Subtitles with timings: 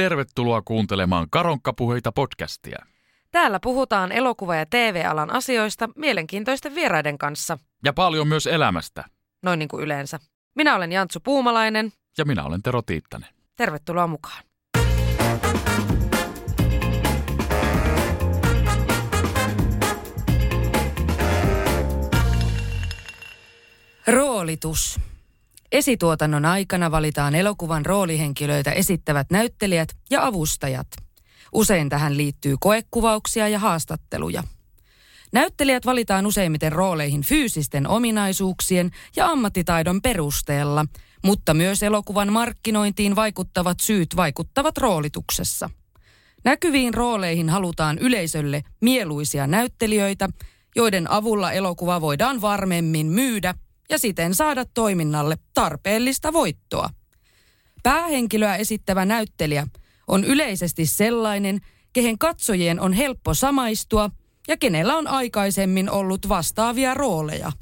[0.00, 2.84] Tervetuloa kuuntelemaan Karonkkapuheita podcastia.
[3.30, 7.58] Täällä puhutaan elokuva- ja TV-alan asioista mielenkiintoisten vieraiden kanssa.
[7.84, 9.04] Ja paljon myös elämästä.
[9.42, 10.18] Noin niin kuin yleensä.
[10.54, 11.92] Minä olen Jantsu Puumalainen.
[12.18, 13.28] Ja minä olen Tero Tiittanen.
[13.56, 14.42] Tervetuloa mukaan.
[24.06, 25.00] Roolitus.
[25.72, 30.86] Esituotannon aikana valitaan elokuvan roolihenkilöitä esittävät näyttelijät ja avustajat.
[31.52, 34.42] Usein tähän liittyy koekuvauksia ja haastatteluja.
[35.32, 40.86] Näyttelijät valitaan useimmiten rooleihin fyysisten ominaisuuksien ja ammattitaidon perusteella,
[41.24, 45.70] mutta myös elokuvan markkinointiin vaikuttavat syyt vaikuttavat roolituksessa.
[46.44, 50.28] Näkyviin rooleihin halutaan yleisölle mieluisia näyttelijöitä,
[50.76, 53.54] joiden avulla elokuva voidaan varmemmin myydä
[53.90, 56.90] ja siten saada toiminnalle tarpeellista voittoa.
[57.82, 59.66] Päähenkilöä esittävä näyttelijä
[60.08, 61.60] on yleisesti sellainen,
[61.92, 64.10] kehen katsojien on helppo samaistua
[64.48, 67.52] ja kenellä on aikaisemmin ollut vastaavia rooleja.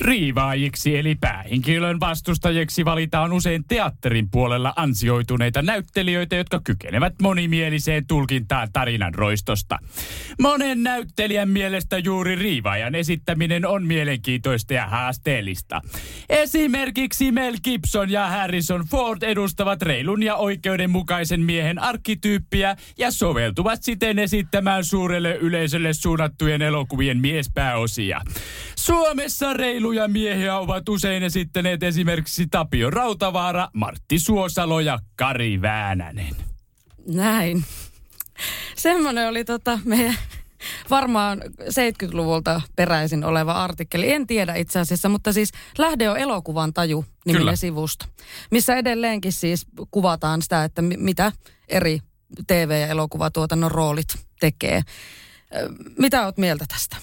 [0.00, 9.14] Riivaajiksi eli päähenkilön vastustajiksi valitaan usein teatterin puolella ansioituneita näyttelijöitä, jotka kykenevät monimieliseen tulkintaan tarinan
[9.14, 9.78] roistosta.
[10.40, 15.80] Monen näyttelijän mielestä juuri riivaajan esittäminen on mielenkiintoista ja haasteellista.
[16.28, 24.18] Esimerkiksi Mel Gibson ja Harrison Ford edustavat reilun ja oikeudenmukaisen miehen arkkityyppiä ja soveltuvat siten
[24.18, 28.20] esittämään suurelle yleisölle suunnattujen elokuvien miespääosia.
[28.76, 29.52] Suomessa
[29.82, 36.36] reiluja miehiä ovat usein esittäneet esimerkiksi Tapio Rautavaara, Martti Suosalo ja Kari Väänänen.
[37.08, 37.64] Näin.
[38.76, 40.14] Semmoinen oli tota meidän
[40.90, 44.12] varmaan 70-luvulta peräisin oleva artikkeli.
[44.12, 48.06] En tiedä itse asiassa, mutta siis lähde on elokuvan taju niminen sivusto,
[48.50, 51.32] missä edelleenkin siis kuvataan sitä, että mitä
[51.68, 52.00] eri
[52.46, 54.08] TV- ja elokuvatuotannon roolit
[54.40, 54.82] tekee.
[55.98, 56.96] Mitä oot mieltä tästä?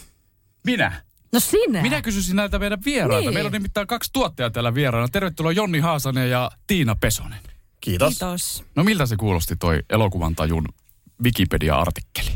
[0.66, 1.09] Minä?
[1.32, 1.82] No sinä.
[1.82, 3.20] Minä kysyisin näiltä meidän vierailta.
[3.20, 3.34] Niin.
[3.34, 5.08] Meillä on nimittäin kaksi tuottajaa täällä vieraana.
[5.08, 7.40] Tervetuloa Jonni Haasanen ja Tiina Pesonen.
[7.82, 8.10] Kiitos.
[8.10, 8.64] Kiitos.
[8.76, 10.66] No miltä se kuulosti toi elokuvan tajun
[11.24, 12.32] Wikipedia-artikkeli?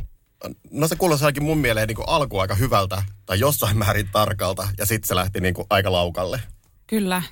[0.72, 4.86] No se kuulosti ainakin mun mieleen niin alku aika hyvältä tai jossain määrin tarkalta ja
[4.86, 6.42] sitten se lähti niin kuin aika laukalle.
[6.88, 7.24] Kyllä.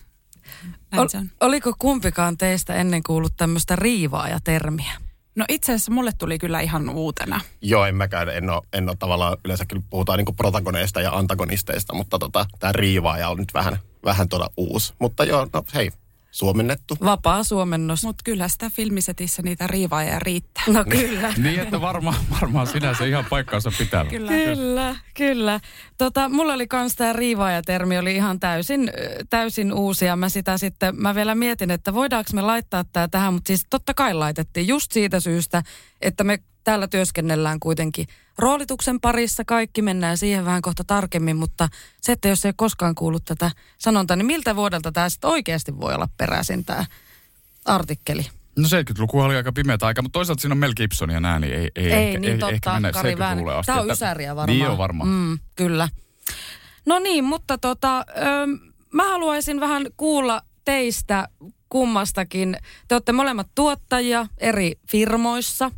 [0.98, 1.08] Ol,
[1.42, 4.94] oliko kumpikaan teistä ennen kuullut tämmöistä riivaaja-termiä?
[5.36, 7.42] No itse asiassa mulle tuli kyllä ihan uutena.
[7.62, 11.96] Joo, en mäkään, en ole, en ole tavallaan, yleensä kyllä puhutaan niin protagoneista ja antagonisteista,
[11.96, 14.94] mutta tota, tämä riivaaja on nyt vähän, vähän tuoda uusi.
[15.00, 15.92] Mutta joo, no hei,
[16.32, 16.98] suomennettu.
[17.04, 18.04] Vapaa suomennos.
[18.04, 20.64] Mutta kyllä sitä filmisetissä niitä riivaajia riittää.
[20.68, 21.34] No kyllä.
[21.42, 24.06] Niin, että varmaan, varmaan sinänsä ihan paikkaansa pitää.
[24.06, 24.32] Kyllä.
[24.32, 25.60] Kyllä, kyllä.
[25.98, 28.92] Tota, mulla oli kans tämä riivaajatermi oli ihan täysin,
[29.30, 33.34] täysin uusi ja mä sitä sitten, mä vielä mietin, että voidaanko me laittaa tämä tähän,
[33.34, 35.64] mutta siis totta kai laitettiin just siitä syystä,
[36.02, 38.08] että me täällä työskennellään kuitenkin
[38.38, 41.70] roolituksen parissa, kaikki mennään siihen vähän kohta tarkemmin, mutta
[42.02, 45.94] se, että jos ei koskaan kuullut tätä sanontaa, niin miltä vuodelta tämä sitten oikeasti voi
[45.94, 46.86] olla peräisin tämä
[47.66, 48.26] artikkeli?
[48.56, 51.54] No 70-luku oli aika pimeätä aika, mutta toisaalta siinä on Mel Gibson ja nää, niin
[51.54, 53.66] ei, ei, Ei, ehkä, niin ei, totta, ehkä mennä Kari 70-luvulle asti.
[53.66, 54.58] Tämä on että- ysäriä varmaan.
[54.58, 55.10] Niin on varmaan.
[55.10, 55.90] Mm, kyllä.
[56.86, 58.04] No niin, mutta tota, ö,
[58.94, 61.28] mä haluaisin vähän kuulla teistä
[61.70, 62.58] kummastakin.
[62.88, 65.72] Te olette molemmat tuottajia eri firmoissa,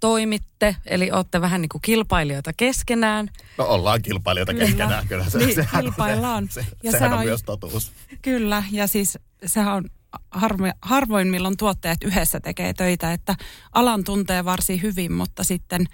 [0.00, 3.28] toimitte, eli olette vähän niin kuin kilpailijoita keskenään.
[3.58, 4.66] No ollaan kilpailijoita Kyllä.
[4.66, 6.48] keskenään, kyllä se, Niin, sehän, kilpaillaan.
[6.50, 7.92] Se, Ja ja sehän sehän on on- myös totuus.
[8.22, 9.84] Kyllä, ja siis sehän on
[10.30, 13.34] harmi, harvoin milloin tuottajat yhdessä tekee töitä, että
[13.72, 15.86] alan tuntee varsin hyvin, mutta sitten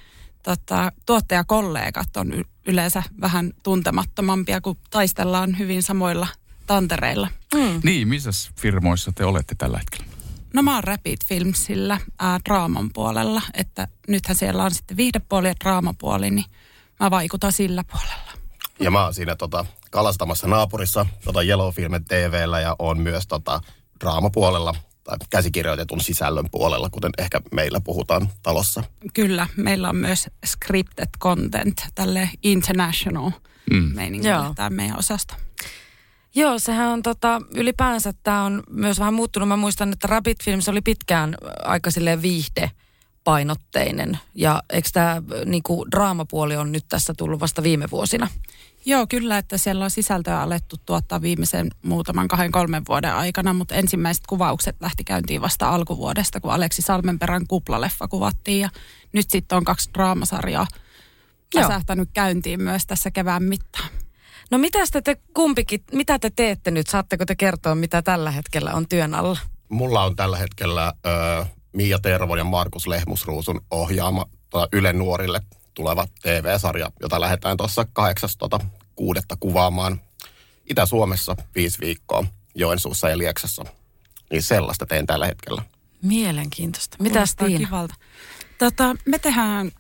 [0.43, 6.27] tota, tuottajakollegat on y- yleensä vähän tuntemattomampia, kun taistellaan hyvin samoilla
[6.67, 7.29] tantereilla.
[7.55, 7.81] Mm.
[7.85, 8.31] Niin, missä
[8.61, 10.05] firmoissa te olette tällä hetkellä?
[10.55, 15.55] No mä oon Rapid Filmsillä ää, draaman puolella, että nythän siellä on sitten viihdepuoli ja
[15.65, 16.45] draamapuoli, niin
[17.01, 18.33] mä vaikutan sillä puolella.
[18.81, 23.61] Ja mä oon siinä tota, kalastamassa naapurissa tota Yellow Film TVllä ja on myös tota,
[24.01, 24.75] draamapuolella
[25.05, 28.85] tai käsikirjoitetun sisällön puolella, kuten ehkä meillä puhutaan talossa.
[29.15, 33.31] Kyllä, meillä on myös scripted content, tälle international
[33.71, 33.91] Mm.
[33.95, 34.53] meiningillä Joo.
[34.55, 35.35] tämä meidän osasto.
[36.35, 39.49] Joo, sehän on tota, ylipäänsä tämä on myös vähän muuttunut.
[39.49, 41.35] Mä muistan, että Rabbit Films oli pitkään
[41.65, 42.71] aika silleen viihde
[43.25, 44.19] painotteinen.
[44.35, 48.29] Ja eikö tämä niinku, draamapuoli on nyt tässä tullut vasta viime vuosina?
[48.87, 53.75] Joo, kyllä, että siellä on sisältöä alettu tuottaa viimeisen muutaman kahden kolmen vuoden aikana, mutta
[53.75, 58.71] ensimmäiset kuvaukset lähti käyntiin vasta alkuvuodesta, kun Aleksi Salmenperän kuplaleffa kuvattiin ja
[59.13, 60.67] nyt sitten on kaksi draamasarjaa
[61.69, 63.89] sähtänyt käyntiin myös tässä kevään mittaan.
[64.51, 66.87] No mitä te, te kumpikin, mitä te teette nyt?
[66.87, 69.39] Saatteko te kertoa, mitä tällä hetkellä on työn alla?
[69.69, 75.41] Mulla on tällä hetkellä ö, Mia Tervon ja Markus Lehmusruusun ohjaama tota, Yle Nuorille
[75.75, 78.61] tuleva TV-sarja, jota lähdetään tuossa kahdeksas tota,
[78.97, 80.01] kuudetta kuvaamaan
[80.71, 82.25] Itä-Suomessa viisi viikkoa
[82.55, 83.65] Joensuussa ja Lieksassa.
[84.31, 85.63] Niin sellaista teen tällä hetkellä.
[86.03, 86.97] Mielenkiintoista.
[87.01, 87.59] Mitä Tiina?
[87.59, 87.95] Kivalta.
[88.59, 89.71] Tota, me tehdään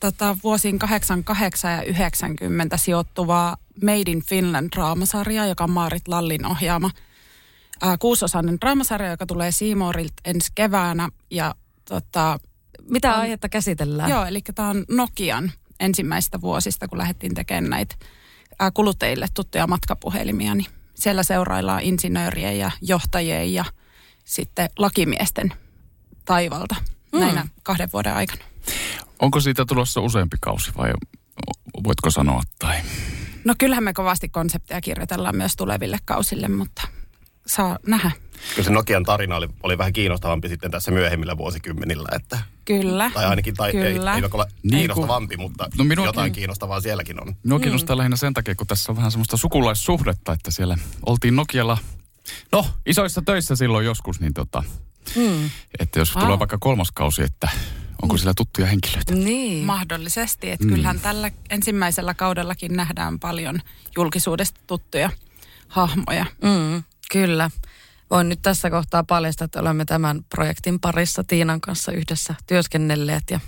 [0.00, 6.90] tota, vuosiin 88 ja 90 sijoittuvaa Made in Finland draamasarjaa, joka on Maarit Lallin ohjaama.
[7.82, 11.08] Ää, kuusosainen draamasarja, joka tulee Seamorilta ensi keväänä.
[11.30, 12.38] Ja, tota,
[12.90, 14.10] Mitä on, aihetta käsitellään?
[14.10, 17.94] Joo, eli tämä on Nokian ensimmäistä vuosista, kun lähdettiin tekemään näitä
[18.58, 20.54] ää, kuluttajille tuttuja matkapuhelimia.
[20.54, 23.64] Niin siellä seuraillaan insinöörien ja johtajien ja
[24.24, 25.52] sitten lakimiesten
[26.24, 26.74] taivalta
[27.12, 27.20] mm.
[27.20, 28.44] näinä kahden vuoden aikana.
[29.18, 30.92] Onko siitä tulossa useampi kausi vai
[31.84, 32.76] voitko sanoa tai?
[33.46, 36.88] No kyllähän me kovasti konsepteja kirjoitellaan myös tuleville kausille, mutta
[37.46, 38.10] saa nähdä.
[38.54, 42.38] Kyllä se Nokian tarina oli, oli vähän kiinnostavampi sitten tässä myöhemmillä vuosikymmenillä, että...
[42.64, 43.10] Kyllä.
[43.14, 44.14] Tai ainakin, tai kyllä.
[44.14, 47.36] ei, ei ole niin kiinnostavampi, mutta no minua, jotain kiinnostavaa sielläkin on.
[47.42, 47.98] Minua kiinnostaa mm.
[47.98, 51.78] lähinnä sen takia, kun tässä on vähän semmoista sukulaissuhdetta, että siellä oltiin Nokialla,
[52.52, 54.62] no isoissa töissä silloin joskus, niin tota,
[55.16, 55.50] mm.
[55.78, 56.24] että jos wow.
[56.24, 57.48] tulee vaikka kolmas kausi, että
[58.02, 59.14] Onko sillä tuttuja henkilöitä?
[59.14, 59.64] Niin.
[59.64, 60.50] Mahdollisesti.
[60.50, 60.70] Että mm.
[60.70, 63.60] Kyllähän tällä ensimmäisellä kaudellakin nähdään paljon
[63.96, 65.10] julkisuudesta tuttuja
[65.68, 66.26] hahmoja.
[66.42, 66.82] Mm,
[67.12, 67.50] kyllä.
[68.10, 73.24] Voin nyt tässä kohtaa paljastaa, että olemme tämän projektin parissa Tiinan kanssa yhdessä työskennelleet.
[73.30, 73.40] Ja,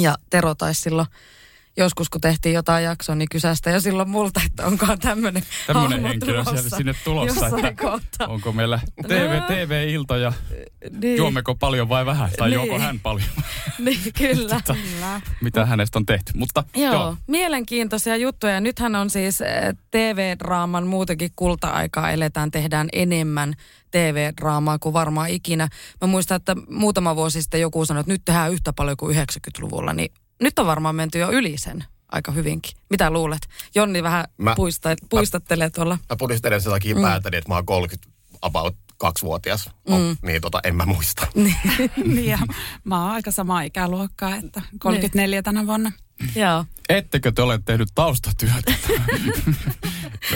[0.00, 1.08] ja Tero taisi silloin
[1.76, 6.44] joskus kun tehtiin jotain jaksoa, niin kysästä jo silloin multa, että onkohan tämmöinen Tämmöinen henkilö
[6.44, 8.28] siellä sinne tulossa, että kohta.
[8.28, 9.46] onko meillä TV, no.
[9.46, 10.32] TV-ilta ja
[11.00, 11.16] niin.
[11.16, 12.54] juommeko paljon vai vähän, tai niin.
[12.54, 13.28] juoko hän paljon.
[13.78, 14.54] niin, kyllä.
[14.54, 14.76] Tota,
[15.40, 17.16] mitä hänestä on tehty, mutta joo, joo.
[17.26, 18.60] mielenkiintoisia juttuja.
[18.60, 23.54] Nythän on siis eh, TV-draaman muutenkin kulta-aikaa eletään, tehdään enemmän
[23.90, 25.68] TV-draamaa kuin varmaan ikinä.
[26.00, 29.92] Mä muistan, että muutama vuosi sitten joku sanoi, että nyt tehdään yhtä paljon kuin 90-luvulla,
[29.92, 30.12] niin
[30.42, 32.72] nyt on varmaan menty jo yli sen aika hyvinkin.
[32.90, 33.48] Mitä luulet?
[33.74, 35.98] Jonni vähän mä, puista, puistattelee tuolla.
[36.10, 37.02] Mä pudistelen sen takia mm.
[37.02, 38.08] päätäni, että mä oon 30
[38.42, 40.16] about kaksivuotias, mm.
[40.22, 41.26] niin tota, en mä muista.
[42.04, 42.38] niin ja
[42.84, 45.44] mä oon aika sama ikäluokkaa, että 34 niin.
[45.44, 45.92] tänä vuonna.
[46.34, 46.64] Joo.
[46.88, 48.72] Ettekö te ole tehnyt taustatyötä?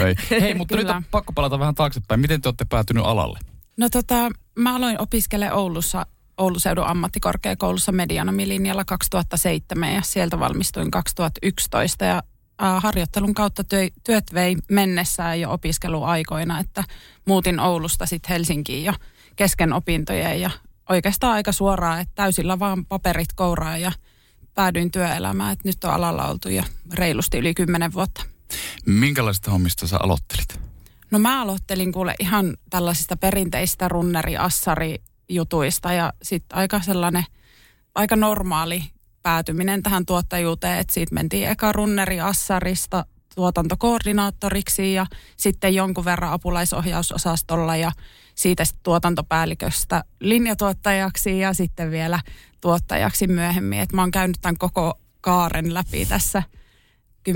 [0.04, 0.14] Ei.
[0.30, 0.88] Hei, mutta Kyllä.
[0.88, 2.20] nyt on pakko palata vähän taaksepäin.
[2.20, 3.38] Miten te olette päätynyt alalle?
[3.76, 6.06] No tota, mä aloin opiskelemaan Oulussa
[6.38, 12.22] Oulun seudun ammattikorkeakoulussa medianomilinjalla 2007 ja sieltä valmistuin 2011 ja
[12.58, 13.62] harjoittelun kautta
[14.04, 16.84] työt vei mennessään jo opiskeluaikoina, että
[17.26, 18.92] muutin Oulusta sitten Helsinkiin jo
[19.36, 20.50] kesken opintojen ja
[20.88, 23.92] oikeastaan aika suoraan, että täysillä vaan paperit kouraa ja
[24.54, 26.62] päädyin työelämään, että nyt on alalla oltu jo
[26.94, 28.24] reilusti yli kymmenen vuotta.
[28.86, 30.60] Minkälaista hommista sä aloittelit?
[31.10, 37.24] No mä aloittelin kuule ihan tällaisista perinteistä runneri, assari, jutuista ja sitten aika sellainen,
[37.94, 38.82] aika normaali
[39.22, 47.76] päätyminen tähän tuottajuuteen, että siitä mentiin eka runneri Assarista tuotantokoordinaattoriksi ja sitten jonkun verran apulaisohjausosastolla
[47.76, 47.92] ja
[48.34, 52.20] siitä sitten tuotantopäälliköstä linjatuottajaksi ja sitten vielä
[52.60, 53.80] tuottajaksi myöhemmin.
[53.80, 56.42] Et mä oon käynyt tämän koko kaaren läpi tässä
[57.28, 57.32] 10-15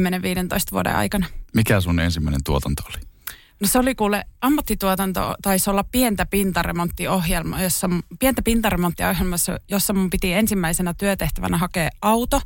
[0.73, 1.27] vuoden aikana.
[1.55, 3.10] Mikä sun ensimmäinen tuotanto oli?
[3.61, 10.33] No se oli kuule, ammattituotanto taisi olla pientä pintaremonttiohjelma, jossa, pientä pintaremonttiohjelmassa, jossa mun piti
[10.33, 12.41] ensimmäisenä työtehtävänä hakea auto.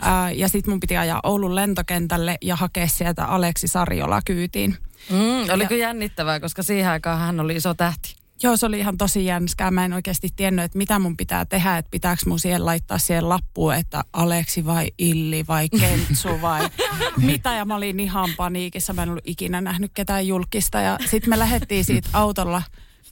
[0.00, 4.76] Ää, ja sitten mun piti ajaa Oulun lentokentälle ja hakea sieltä Aleksi Sarjola kyytiin.
[5.10, 8.23] Mm, oliko ja, jännittävää, koska siihen aikaan hän oli iso tähti?
[8.42, 9.70] Joo, se oli ihan tosi jänskää.
[9.70, 13.28] Mä en oikeasti tiennyt, että mitä mun pitää tehdä, että pitääkö mun siihen laittaa siihen
[13.28, 16.68] lappuun, että Aleksi vai Illi vai Kentsu vai
[17.16, 17.54] mitä.
[17.54, 20.80] Ja mä olin ihan paniikissa, mä en ollut ikinä nähnyt ketään julkista.
[20.80, 22.62] Ja sitten me lähdettiin siitä autolla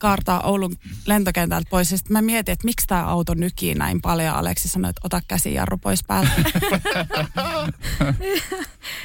[0.03, 1.91] kaartaa Oulun lentokentältä pois.
[1.91, 4.35] Ja sitten mä mietin, että miksi tämä auto nykii näin paljon.
[4.35, 6.31] Aleksi sanoi, että ota käsijarru pois päältä.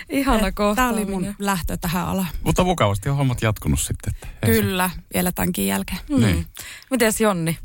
[0.08, 0.76] Ihana kohta.
[0.76, 2.28] Tämä oli mun lähtö tähän alaan.
[2.42, 4.14] Mutta mukavasti on hommat jatkunut sitten.
[4.22, 5.02] Että Kyllä, se.
[5.14, 6.00] vielä tämänkin jälkeen.
[6.08, 6.20] Mm.
[6.20, 6.46] Niin.
[6.90, 7.58] Mites Jonni?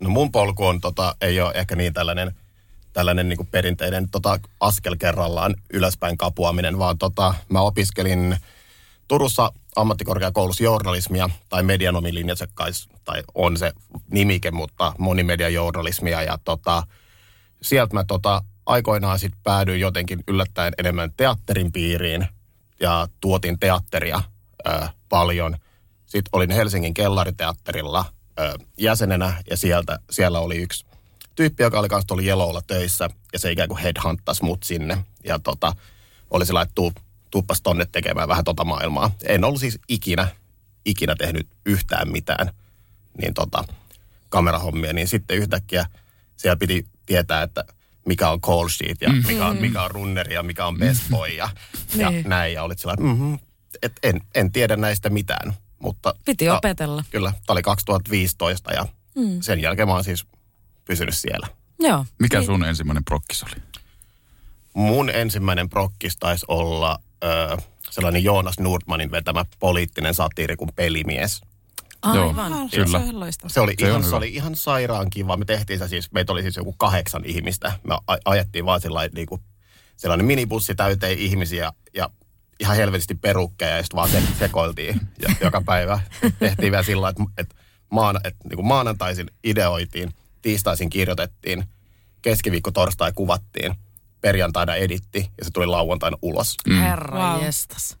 [0.00, 2.34] No mun polku on, tota, ei ole ehkä niin tällainen,
[2.92, 8.36] tällainen niin perinteinen tota, askel kerrallaan ylöspäin kapuaminen, vaan tota, mä opiskelin
[9.10, 12.70] Turussa ammattikorkeakoulussa journalismia tai medianomilinja se kai,
[13.04, 13.72] tai on se
[14.10, 16.82] nimike, mutta monimediajournalismia ja tota,
[17.62, 22.26] sieltä mä tota, aikoinaan sitten päädyin jotenkin yllättäen enemmän teatterin piiriin
[22.80, 24.22] ja tuotin teatteria
[24.66, 25.56] ö, paljon.
[26.06, 28.04] Sitten olin Helsingin kellariteatterilla
[28.38, 30.86] ö, jäsenenä ja sieltä, siellä oli yksi
[31.34, 35.04] tyyppi, joka oli kanssa tuolla Jeloulla töissä ja se ikään kuin headhunttasi mut sinne.
[35.24, 35.72] Ja tota,
[36.30, 36.92] oli että tuu,
[37.30, 39.10] tuuppas tonne tekemään vähän tota maailmaa.
[39.24, 40.28] En ollut siis ikinä,
[40.84, 42.50] ikinä tehnyt yhtään mitään
[43.20, 43.64] niin tota,
[44.28, 45.86] kamerahommia, niin sitten yhtäkkiä
[46.36, 47.64] siellä piti tietää, että
[48.06, 49.26] mikä on call sheet ja Mm-hmm.
[49.26, 51.50] mikä on, mikä on runneri ja mikä on best boy ja,
[51.94, 52.28] ja Niin.
[52.28, 52.52] näin.
[52.54, 53.38] Ja olit sillä että mm-hmm,
[53.82, 56.14] et en, en tiedä näistä mitään, mutta...
[56.24, 57.04] Piti ta- opetella.
[57.10, 59.40] Kyllä, tämä oli 2015 ja mm.
[59.40, 60.26] sen jälkeen mä oon siis
[60.84, 61.48] pysynyt siellä.
[61.78, 62.06] Joo.
[62.18, 63.52] Mikä sun ensimmäinen prokkis oli?
[64.74, 67.56] Mun ensimmäinen prokkis taisi olla ö,
[67.90, 71.40] sellainen Joonas Nordmanin vetämä poliittinen satiiri kuin Pelimies.
[72.02, 72.52] Aivan.
[72.52, 72.98] Ah, Kyllä.
[73.00, 73.48] Se on loistava.
[73.48, 74.10] Se oli, Se ihan, hyvä.
[74.10, 75.36] se oli ihan sairaan kiva.
[75.36, 77.72] Me tehtiin se siis, meitä oli siis joku kahdeksan ihmistä.
[77.84, 79.40] Me ajettiin vaan sellainen, niin kuin,
[79.96, 82.10] sellainen minibussi täyteen ihmisiä ja
[82.60, 86.00] ihan helvetisti perukkeja ja sitten vaan se, sekoiltiin ja, joka päivä.
[86.38, 87.54] Tehtiin vielä sillä että, että,
[87.90, 91.64] maana, että niin kuin maanantaisin ideoitiin, tiistaisin kirjoitettiin,
[92.22, 93.74] keskiviikko torstai kuvattiin,
[94.20, 96.56] perjantaina editti ja se tuli lauantaina ulos.
[96.80, 97.44] Herra Wow.
[97.44, 97.96] jestas.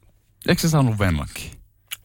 [0.48, 1.50] Eikö se saanut venlankin?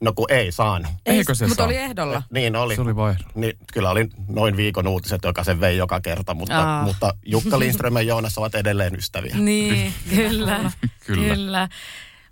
[0.02, 0.92] No kun ei saanut.
[1.06, 1.66] Eikö se Mutta saa?
[1.66, 2.24] oli ehdolla.
[2.32, 2.76] Niin oli.
[2.76, 3.24] Se oli vaihdo.
[3.36, 6.84] Niin, kyllä oli noin viikon uutiset, joka sen vei joka kerta, mutta, Aa.
[6.84, 9.36] mutta Jukka Lindström ja Joonas ovat edelleen ystäviä.
[9.38, 10.72] Niin, kyllä.
[11.06, 11.28] Kyllä.
[11.36, 11.70] kyllä.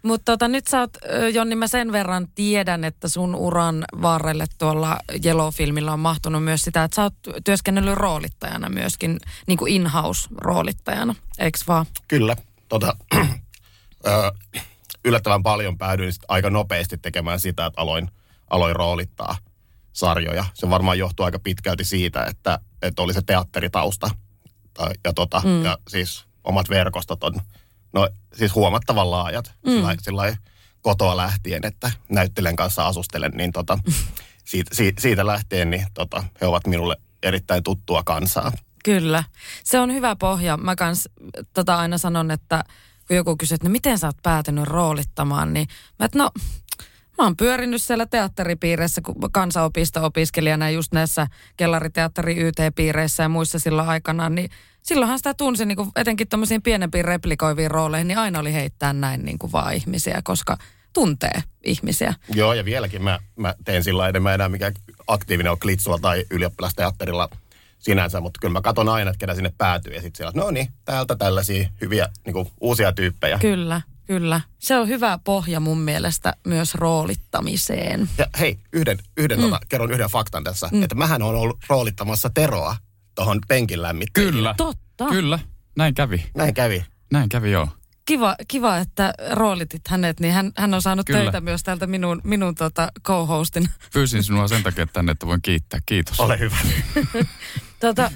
[0.03, 0.97] Mutta tota, nyt sä oot,
[1.33, 6.83] Jonni, mä sen verran tiedän, että sun uran varrelle tuolla Yellow-filmillä on mahtunut myös sitä,
[6.83, 11.85] että sä oot työskennellyt roolittajana myöskin, niin kuin in-house-roolittajana, eikö vaan?
[12.07, 12.35] Kyllä,
[12.69, 12.95] tota,
[14.07, 14.31] ö,
[15.05, 18.11] yllättävän paljon päädyin sit aika nopeasti tekemään sitä, että aloin,
[18.49, 19.37] aloin roolittaa
[19.93, 20.45] sarjoja.
[20.53, 24.09] Se varmaan johtuu aika pitkälti siitä, että, että oli se teatteritausta
[24.73, 25.63] tai, ja, tota, mm.
[25.63, 27.33] ja siis omat verkostot on
[27.93, 29.53] no, siis huomattavan laajat.
[29.65, 29.71] Mm.
[29.71, 30.37] Sillä, sillä
[30.81, 33.79] kotoa lähtien, että näyttelijän kanssa asustelen, niin tota,
[34.45, 38.51] siitä, siitä, siitä lähtien niin tota, he ovat minulle erittäin tuttua kansaa.
[38.83, 39.23] Kyllä.
[39.63, 40.57] Se on hyvä pohja.
[40.57, 41.09] Mä kans
[41.53, 42.63] tota aina sanon, että
[43.07, 45.67] kun joku kysyy, että no miten sä oot päätynyt roolittamaan, niin
[45.99, 46.29] mä että no
[47.17, 51.27] Mä oon pyörinyt siellä teatteripiireissä kun kansanopisto-opiskelijana just näissä
[51.57, 54.49] kellariteatteri YT-piireissä ja muissa silloin aikanaan, niin
[54.81, 59.25] silloinhan sitä tunsi niin kuin etenkin tämmöisiin pienempiin replikoiviin rooleihin, niin aina oli heittää näin
[59.25, 60.57] niin kuin vaan ihmisiä, koska
[60.93, 62.13] tuntee ihmisiä.
[62.33, 64.73] Joo, ja vieläkin mä, mä teen sillä lailla, en mä enää mikään
[65.07, 67.29] aktiivinen ole Klitsulla tai ylioppilasteatterilla
[67.79, 69.93] sinänsä, mutta kyllä mä katson aina, että ketä sinne päätyy.
[69.93, 73.39] Ja sitten siellä, no niin, täältä tällaisia hyviä niin kuin, uusia tyyppejä.
[73.39, 74.41] Kyllä, kyllä.
[74.59, 78.09] Se on hyvä pohja mun mielestä myös roolittamiseen.
[78.17, 79.43] Ja hei, yhden, yhden mm.
[79.43, 80.83] tota, kerron yhden faktan tässä, mm.
[80.83, 82.75] että mähän on ollut roolittamassa Teroa
[83.15, 84.33] tuohon penkin lämmittäjiin.
[84.33, 84.53] Kyllä.
[84.57, 85.05] Totta.
[85.05, 85.39] Kyllä.
[85.75, 86.25] Näin kävi.
[86.35, 86.85] Näin kävi.
[87.11, 87.67] Näin kävi, joo.
[88.05, 91.05] Kiva, kiva, että roolitit hänet, niin hän, hän on saanut.
[91.05, 91.19] Kyllä.
[91.19, 93.69] töitä myös täältä minun, minun tota co-hostin.
[93.93, 95.79] Pyysin sinua sen takia tänne, että voin kiittää.
[95.85, 96.19] Kiitos.
[96.19, 96.57] Ole hyvä.
[97.79, 98.11] Tota,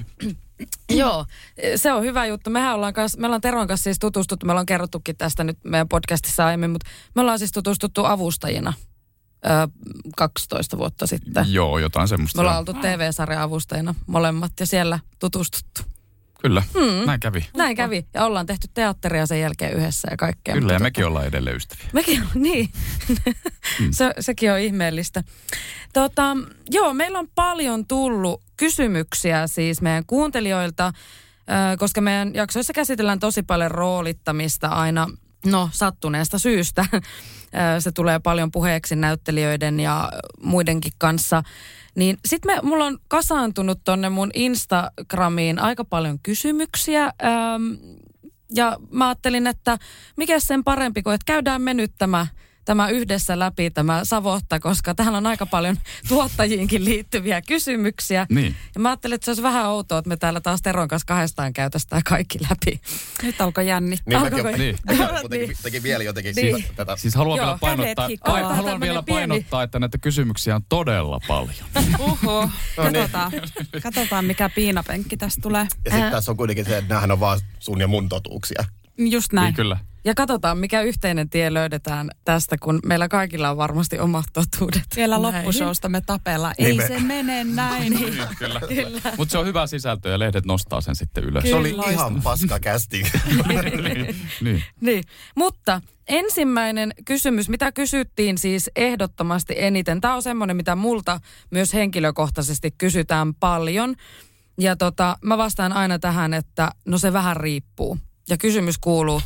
[0.89, 1.25] joo,
[1.75, 2.49] se on hyvä juttu.
[2.49, 5.87] Mehän ollaan, kans, me ollaan Teron kanssa siis tutustuttu, me ollaan kerrottukin tästä nyt meidän
[5.87, 8.73] podcastissa aiemmin, mutta me ollaan siis tutustuttu avustajina
[9.45, 9.49] ö,
[10.17, 11.53] 12 vuotta sitten.
[11.53, 12.37] Joo, jotain semmoista.
[12.37, 15.81] Me ollaan oltu TV-sarjan avustajina molemmat ja siellä tutustuttu.
[16.41, 16.63] Kyllä,
[17.05, 17.47] näin kävi.
[17.57, 18.05] Näin kävi.
[18.13, 20.53] Ja ollaan tehty teatteria sen jälkeen yhdessä ja kaikkea.
[20.53, 21.87] Kyllä, ja tota- mekin ollaan edelleen ystäviä.
[21.93, 22.69] Mekin on, niin.
[23.91, 25.23] Se, sekin on ihmeellistä.
[25.93, 26.37] Tota,
[26.69, 30.93] joo, meillä on paljon tullut kysymyksiä siis meidän kuuntelijoilta,
[31.77, 35.07] koska meidän jaksoissa käsitellään tosi paljon roolittamista aina,
[35.45, 36.85] no sattuneesta syystä.
[37.79, 41.43] Se tulee paljon puheeksi näyttelijöiden ja muidenkin kanssa.
[41.97, 47.03] Niin sit me, mulla on kasaantunut tonne mun Instagramiin aika paljon kysymyksiä.
[47.05, 47.77] Öm,
[48.55, 49.77] ja mä ajattelin, että
[50.17, 52.27] mikä sen parempi kuin, että käydään me nyt tämä,
[52.67, 58.25] tämä yhdessä läpi, tämä Savotta, koska tähän on aika paljon tuottajiinkin liittyviä kysymyksiä.
[58.29, 58.55] Niin.
[58.75, 61.53] Ja mä ajattelin, että se olisi vähän outoa, että me täällä taas Teron kanssa kahdestaan
[61.53, 62.81] käytäisiin tämä kaikki läpi.
[63.23, 64.21] Nyt alkoi jännittää.
[64.23, 64.75] Niin, mäkin, Niin.
[65.13, 66.55] mäkin teki, teki vielä jotenkin Niin.
[66.55, 66.65] niin.
[66.75, 66.95] tätä.
[66.95, 71.19] Siis haluan Joo, vielä painottaa, pain, haluan vielä pieni- painottaa, että näitä kysymyksiä on todella
[71.27, 71.55] paljon.
[71.99, 72.17] Uhu.
[72.77, 72.93] No niin.
[72.93, 73.31] Katsotaan,
[73.83, 75.67] katsotaan, mikä piinapenkki tästä tulee.
[75.85, 78.63] Ja sitten tässä on kuitenkin se, että näähän on vaan sun ja mun totuuksia.
[78.97, 79.45] Just näin.
[79.45, 79.77] Niin kyllä.
[80.07, 84.81] Ja katsotaan, mikä yhteinen tie löydetään tästä, kun meillä kaikilla on varmasti omat totuudet.
[84.95, 85.35] Vielä näihin.
[85.37, 86.55] loppushowsta me tapellaan.
[86.57, 87.93] Ei Niin me- se mene näin.
[87.93, 88.61] Niin, kyllä.
[89.17, 91.43] Mutta se on hyvä sisältö ja lehdet nostaa sen sitten ylös.
[91.43, 91.91] Se oli Loistava.
[92.07, 93.07] ihan paska casting.
[93.47, 94.63] niin, niin.
[94.81, 95.03] Niin,
[95.35, 100.01] mutta ensimmäinen kysymys, mitä kysyttiin siis ehdottomasti eniten.
[100.01, 101.19] Tämä on semmoinen, mitä multa
[101.51, 103.95] myös henkilökohtaisesti kysytään paljon.
[104.59, 107.97] Ja tota, mä vastaan aina tähän, että no se vähän riippuu.
[108.29, 109.21] Ja kysymys kuuluu,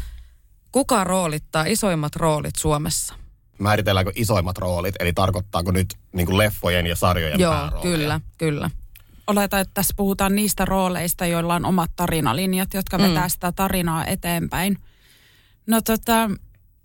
[0.72, 3.14] kuka roolittaa isoimmat roolit Suomessa?
[3.60, 7.82] Määritelläänkö isoimmat roolit, eli tarkoittaako nyt niin kuin leffojen ja sarjojen Joo, päärooleja?
[7.98, 8.70] kyllä, kyllä.
[9.28, 13.04] Oletan, että tässä puhutaan niistä rooleista, joilla on omat tarinalinjat, jotka Mm.
[13.04, 14.78] vetää sitä tarinaa eteenpäin.
[15.68, 16.30] No tota,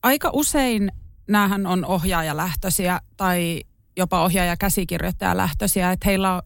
[0.02, 0.92] aika usein
[1.28, 3.60] näähän on ohjaajalähtöisiä tai
[3.96, 6.42] jopa ohjaaja-käsikirjoittajalähtöisiä, että heillä on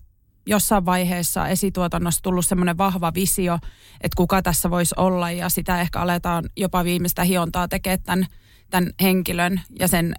[0.46, 3.54] jossain vaiheessa esituotannossa tullut semmoinen vahva visio,
[4.00, 8.26] että kuka tässä voisi olla ja sitä ehkä aletaan jopa viimeistä hiontaa tekemään tämän,
[8.70, 10.14] tämän henkilön ja sen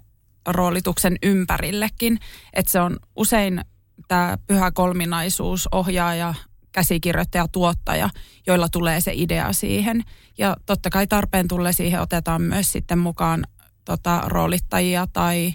[0.46, 2.18] roolituksen ympärillekin.
[2.52, 3.60] Että se on usein
[4.08, 6.34] tämä pyhä kolminaisuus, ohjaaja,
[6.72, 8.10] käsikirjoittaja, tuottaja,
[8.46, 10.02] joilla tulee se idea siihen.
[10.38, 13.44] Ja totta kai tarpeen tulee siihen otetaan myös sitten mukaan
[13.84, 15.54] tota, roolittajia tai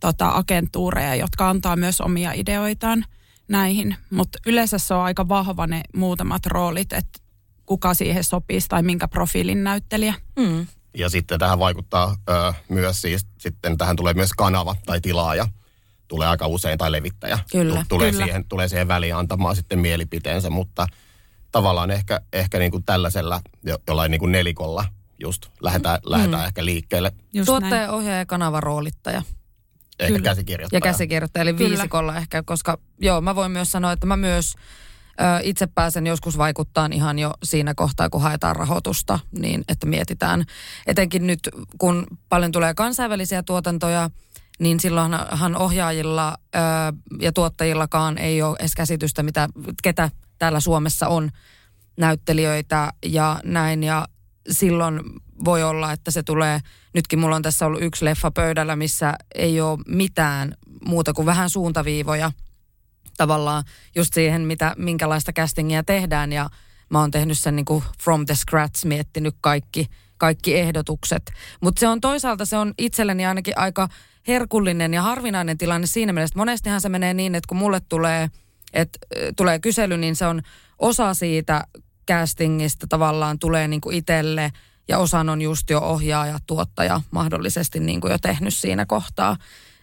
[0.00, 3.04] tota, agentuureja, jotka antaa myös omia ideoitaan
[3.50, 3.96] näihin.
[4.10, 7.18] Mutta yleensä se on aika vahva ne muutamat roolit, että
[7.66, 10.14] kuka siihen sopisi tai minkä profiilin näyttelijä.
[10.38, 10.66] Mm.
[10.96, 15.46] Ja sitten tähän vaikuttaa ö, myös siis, sitten tähän tulee myös kanava tai tilaaja.
[16.08, 17.38] Tulee aika usein, tai levittäjä.
[17.52, 18.24] Kyllä, Tu- tulee, kyllä.
[18.24, 20.86] Siihen, tulee siihen väliin antamaan sitten mielipiteensä, mutta
[21.52, 24.84] tavallaan ehkä, ehkä niin kuin tällaisella jo, jollain niin kuin nelikolla
[25.20, 26.10] just lähdetään, mm.
[26.10, 27.12] lähdetään ehkä liikkeelle.
[27.32, 27.46] Just näin.
[27.46, 29.22] Tuottaja, ohjaaja, kanava, roolittaja.
[30.00, 30.30] Ehkä Kyllä.
[30.30, 30.76] käsikirjoittaja.
[30.76, 31.70] Ja käsikirjoittaja, eli Kyllä.
[31.70, 34.54] viisikolla ehkä, koska joo, mä voin myös sanoa, että mä myös
[35.20, 40.44] ö, itse pääsen joskus vaikuttaa ihan jo siinä kohtaa, kun haetaan rahoitusta, niin että mietitään.
[40.86, 41.40] Etenkin nyt,
[41.78, 44.10] kun paljon tulee kansainvälisiä tuotantoja,
[44.58, 46.58] niin silloinhan ohjaajilla ö,
[47.20, 49.48] ja tuottajillakaan ei ole edes käsitystä, mitä,
[49.82, 51.30] ketä täällä Suomessa on
[51.96, 53.82] näyttelijöitä ja näin.
[53.82, 54.08] Ja
[54.50, 55.00] silloin
[55.44, 56.60] voi olla, että se tulee,
[56.94, 60.54] nytkin mulla on tässä ollut yksi leffa pöydällä, missä ei ole mitään
[60.84, 62.32] muuta kuin vähän suuntaviivoja
[63.16, 63.64] tavallaan
[63.96, 66.50] just siihen, mitä, minkälaista castingia tehdään ja
[66.90, 71.32] mä oon tehnyt sen niin kuin from the scratch, miettinyt kaikki, kaikki ehdotukset.
[71.60, 73.88] Mutta se on toisaalta, se on itselleni ainakin aika
[74.28, 78.30] herkullinen ja harvinainen tilanne siinä mielessä, että monestihan se menee niin, että kun mulle tulee,
[78.72, 78.98] että
[79.36, 80.42] tulee kysely, niin se on
[80.78, 81.64] osa siitä
[82.08, 84.52] castingista tavallaan tulee niin kuin itselle
[84.90, 89.36] ja osan on just jo ohjaaja, tuottaja mahdollisesti niin kuin jo tehnyt siinä kohtaa.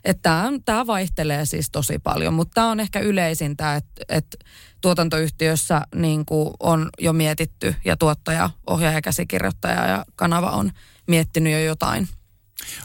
[0.05, 4.37] Että tämä vaihtelee siis tosi paljon, mutta tämä on ehkä yleisintä, että, että
[4.81, 10.71] tuotantoyhtiössä niin kuin on jo mietitty ja tuottaja, ohjaaja, käsikirjoittaja ja kanava on
[11.07, 12.07] miettinyt jo jotain,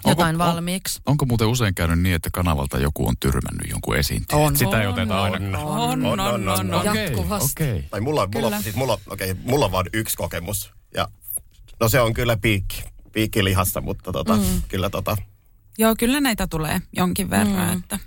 [0.07, 1.01] jotain on- valmiiksi.
[1.07, 4.43] Onko muuten usein käynyt niin, että kanavalta joku on tyrmännyt jonkun esiintyjän?
[4.43, 4.57] On.
[4.57, 5.33] Sitä ei On, oteta on.
[5.33, 5.59] aina.
[5.59, 6.75] On, on, on, on.
[6.75, 6.75] on.
[6.89, 7.63] Okei, Jatkuvasti.
[7.65, 7.83] okei.
[7.91, 8.63] Tai mulla, mulla, Kyllä.
[8.63, 10.73] siis mulla, okay, mulla on vaan yksi kokemus.
[10.95, 11.09] Ja,
[11.81, 14.63] no se on kyllä piikki, piikki lihassa, mutta tota, mm.
[14.69, 15.17] kyllä tota,
[15.79, 17.79] Joo, kyllä näitä tulee jonkin verran, Mm.
[17.79, 17.99] että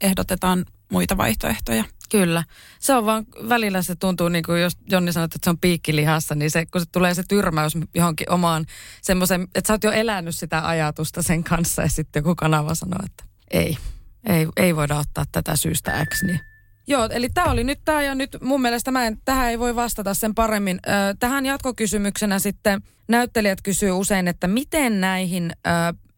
[0.00, 1.84] ehdotetaan muita vaihtoehtoja.
[2.10, 2.44] Kyllä.
[2.78, 6.34] Se on vaan, välillä se tuntuu niin kuin jos Jonni sanoi, että se on piikkilihassa,
[6.34, 8.66] niin se, kun se tulee se tyrmäys johonkin omaan
[9.02, 13.00] semmoisen, että sä oot jo elänyt sitä ajatusta sen kanssa ja sitten joku kanava sanoo,
[13.04, 13.78] että ei,
[14.26, 16.22] ei, ei voida ottaa tätä syystä X.
[16.22, 16.40] Niin.
[16.86, 19.76] Joo, eli tämä oli nyt tämä ja nyt mun mielestä mä en, tähän ei voi
[19.76, 20.80] vastata sen paremmin.
[20.86, 25.70] Ö, tähän jatkokysymyksenä sitten näyttelijät kysyy usein, että miten näihin ö,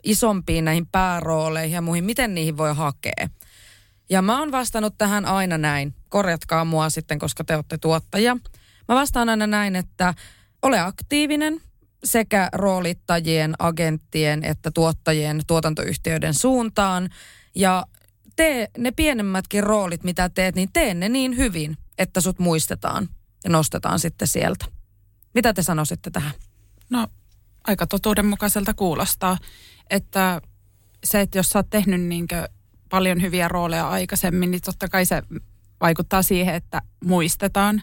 [0.05, 3.29] isompiin näihin päärooleihin ja muihin, miten niihin voi hakea.
[4.11, 5.95] Ja mä oon vastannut tähän aina näin.
[6.09, 8.37] Korjatkaa mua sitten, koska te olette tuottaja.
[8.89, 10.15] Mä vastaan aina näin, että
[10.63, 11.61] ole aktiivinen
[12.05, 17.09] sekä roolittajien, agenttien että tuottajien, tuotantoyhtiöiden suuntaan.
[17.55, 17.87] Ja
[18.39, 23.09] tee ne pienemmätkin roolit, mitä teet, niin tee ne niin hyvin, että sut muistetaan
[23.45, 24.65] ja nostetaan sitten sieltä.
[25.35, 26.33] Mitä te sanoisitte tähän?
[26.91, 27.07] No,
[27.67, 29.39] aika totuudenmukaiselta kuulostaa,
[29.91, 30.41] että
[31.05, 32.49] se, että jos sä oot tehnyt niinkö
[32.89, 35.23] paljon hyviä rooleja aikaisemmin, niin totta kai se
[35.81, 37.83] vaikuttaa siihen, että muistetaan.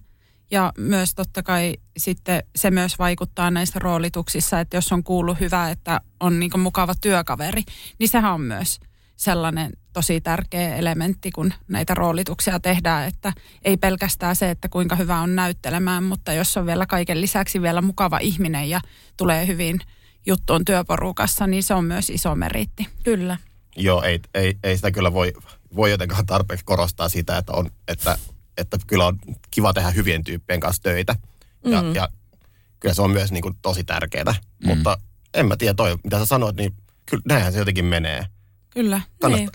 [0.51, 5.69] Ja myös totta kai sitten se myös vaikuttaa näissä roolituksissa, että jos on kuullut hyvä,
[5.71, 7.63] että on niin mukava työkaveri,
[7.99, 8.79] niin sehän on myös
[9.15, 15.19] sellainen tosi tärkeä elementti, kun näitä roolituksia tehdään, että ei pelkästään se, että kuinka hyvä
[15.19, 18.81] on näyttelemään, mutta jos on vielä kaiken lisäksi vielä mukava ihminen ja
[19.17, 19.79] tulee hyvin
[20.25, 22.88] juttuun työporukassa, niin se on myös iso meritti.
[23.03, 23.38] Kyllä.
[23.75, 25.34] joo, ei, ei, ei sitä kyllä voi,
[25.75, 28.17] voi jotenkaan tarpeeksi korostaa sitä, että, on, että,
[28.58, 29.19] että kyllä on
[29.51, 31.15] kiva tehdä hyvien tyyppien kanssa töitä.
[31.65, 31.95] Ja, mm.
[31.95, 32.10] ja
[32.79, 34.23] kyllä se on myös niin kuin tosi tärkeää.
[34.34, 34.67] Mm.
[34.67, 34.97] Mutta
[35.34, 36.73] en mä tiedä, toi, mitä sä sanoit, niin
[37.05, 38.25] kyllä näinhän se jotenkin menee.
[38.75, 39.01] Kyllä.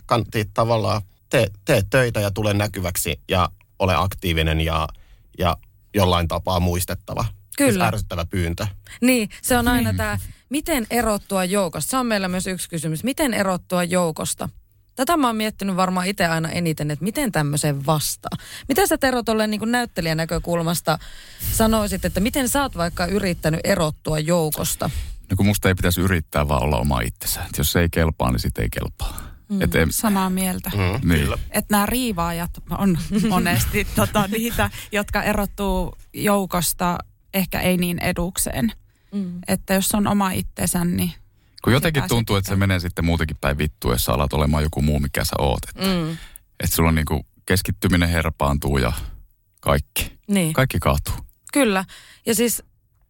[0.06, 0.50] Kannat, niin.
[0.54, 4.88] tavallaan tee, tee töitä ja tule näkyväksi ja ole aktiivinen ja,
[5.38, 5.56] ja
[5.94, 7.24] jollain tapaa muistettava.
[7.56, 7.72] Kyllä.
[7.72, 8.66] Siis ärsyttävä pyyntö.
[9.00, 11.90] Niin, se on aina tämä, miten erottua joukosta.
[11.90, 13.04] Se on meillä myös yksi kysymys.
[13.04, 14.48] Miten erottua joukosta?
[14.94, 18.30] Tätä mä oon miettinyt varmaan itse aina eniten, että miten tämmöiseen vastaa.
[18.68, 20.98] Miten sä Tero tolleen niin näyttelijän näkökulmasta
[21.52, 24.90] sanoisit, että miten sä oot vaikka yrittänyt erottua joukosta?
[25.30, 27.40] No kun musta ei pitäisi yrittää vaan olla oma itsensä.
[27.44, 29.20] Et jos se ei kelpaa, niin sitten ei kelpaa.
[29.48, 30.70] Mm, Et en, Samaa mieltä.
[30.74, 31.28] Mm, niin.
[31.50, 32.98] Että nämä riivaajat on
[33.30, 36.98] monesti tota, niitä, jotka erottuu joukosta
[37.34, 38.72] ehkä ei niin edukseen.
[39.12, 39.38] Mm.
[39.48, 41.12] Että jos on oma itsensä, niin
[41.64, 44.82] Kun jotenkin tuntuu, että se menee sitten muutenkin päin vittua, jos sä alat olemaan joku
[44.82, 45.60] muu, mikä sä oot.
[45.68, 46.12] Että, Mm.
[46.60, 48.92] että sulla on niinku keskittyminen herpaantuu ja
[49.60, 50.18] kaikki.
[50.28, 50.52] Niin.
[50.52, 51.14] Kaikki kaatuu.
[51.52, 51.84] Kyllä.
[52.26, 52.62] Ja siis,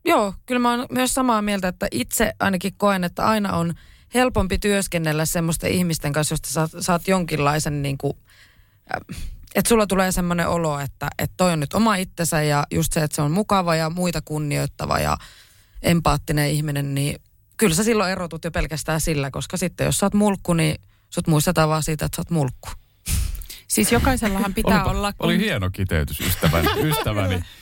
[0.04, 3.74] joo, kyllä mä oon myös samaa mieltä, että itse ainakin koen, että aina on
[4.14, 8.12] helpompi työskennellä semmoisten ihmisten kanssa, josta saat, saat jonkinlaisen niin kuin,
[8.94, 9.22] äh,
[9.54, 13.00] että sulla tulee semmoinen olo, että, että toi on nyt oma itsensä ja just se,
[13.02, 15.16] että se on mukava ja muita kunnioittava ja
[15.82, 17.20] empaattinen ihminen, niin
[17.56, 21.26] kyllä sä silloin erotut jo pelkästään sillä, koska sitten jos sä oot mulkku, niin sut
[21.26, 22.68] muistetaan vaan siitä, että sä oot mulkku.
[23.68, 25.12] siis jokaisellahan pitää Olipa- olla...
[25.18, 26.68] Oli hieno kiteytys, ystäväni.
[26.88, 27.42] ystäväni.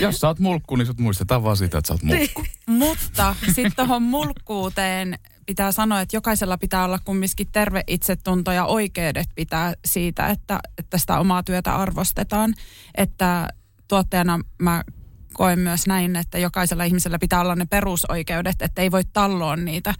[0.00, 2.44] Jos sä oot mulkku, niin sut muistetaan vaan sitä, että sä oot mulkku.
[2.66, 9.28] Mutta sitten tuohon mulkkuuteen pitää sanoa, että jokaisella pitää olla kumminkin terve itsetunto ja oikeudet
[9.34, 12.54] pitää siitä, että, että sitä omaa työtä arvostetaan.
[12.94, 13.48] Että
[13.88, 14.84] tuottajana mä
[15.32, 19.94] koen myös näin, että jokaisella ihmisellä pitää olla ne perusoikeudet, että ei voi talloon niitä,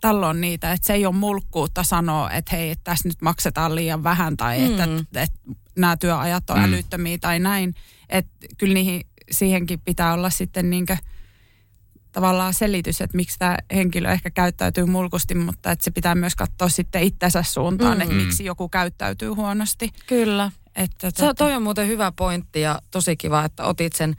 [0.00, 0.72] talloon niitä.
[0.72, 4.58] Että se ei ole mulkkuutta sanoa, että hei, että tässä nyt maksetaan liian vähän tai
[4.58, 4.66] mm.
[4.66, 5.40] että, että, että
[5.76, 6.64] nämä työajat on Mm.
[6.64, 7.74] älyttömiä tai näin.
[8.08, 9.00] Että kyllä niihin,
[9.32, 10.96] siihenkin pitää olla sitten niinkö
[12.12, 16.68] tavallaan selitys, että miksi tämä henkilö ehkä käyttäytyy mulkusti, mutta että se pitää myös katsoa
[16.68, 18.02] sitten itsensä suuntaan, Mm.
[18.02, 19.90] että miksi joku käyttäytyy huonosti.
[20.06, 20.50] Kyllä.
[20.76, 24.16] Että, Se, toi on muuten hyvä pointti ja tosi kiva, että otit sen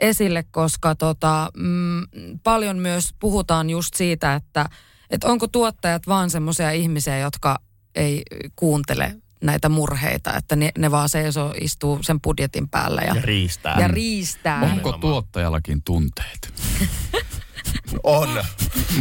[0.00, 2.02] esille, koska tota, mm,
[2.42, 4.68] paljon myös puhutaan just siitä, että,
[5.10, 7.58] että onko tuottajat vaan semmoisia ihmisiä, jotka
[7.94, 8.22] ei
[8.56, 13.76] kuuntele näitä murheita, että ne, ne vaan seisoo, istuu sen budjetin päällä ja, Ja riistää.
[13.80, 14.60] ja riistää.
[14.60, 16.54] Onko tuottajallakin tunteet?
[18.02, 18.28] On.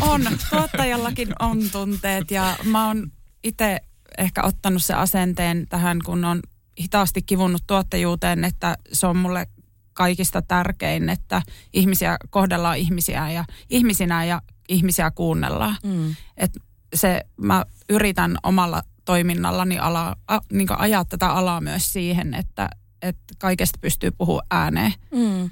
[0.02, 3.12] On, tuottajallakin on tunteet ja mä oon
[3.44, 3.80] itse
[4.18, 6.40] ehkä ottanut se asenteen tähän, kun on
[6.80, 9.48] hitaasti kivunnut tuottajuuteen, että se on mulle
[9.94, 11.42] kaikista tärkein, että
[11.74, 15.76] ihmisiä kohdellaan ihmisiä ja ihmisinä ja ihmisiä kuunnellaan.
[15.84, 16.16] Mm.
[16.38, 16.52] Et
[16.96, 22.70] se, mä yritän omalla toiminnallani ala, a, niin ajaa tätä alaa myös siihen, että,
[23.02, 24.94] että kaikesta pystyy puhua ääneen.
[25.12, 25.50] Mm.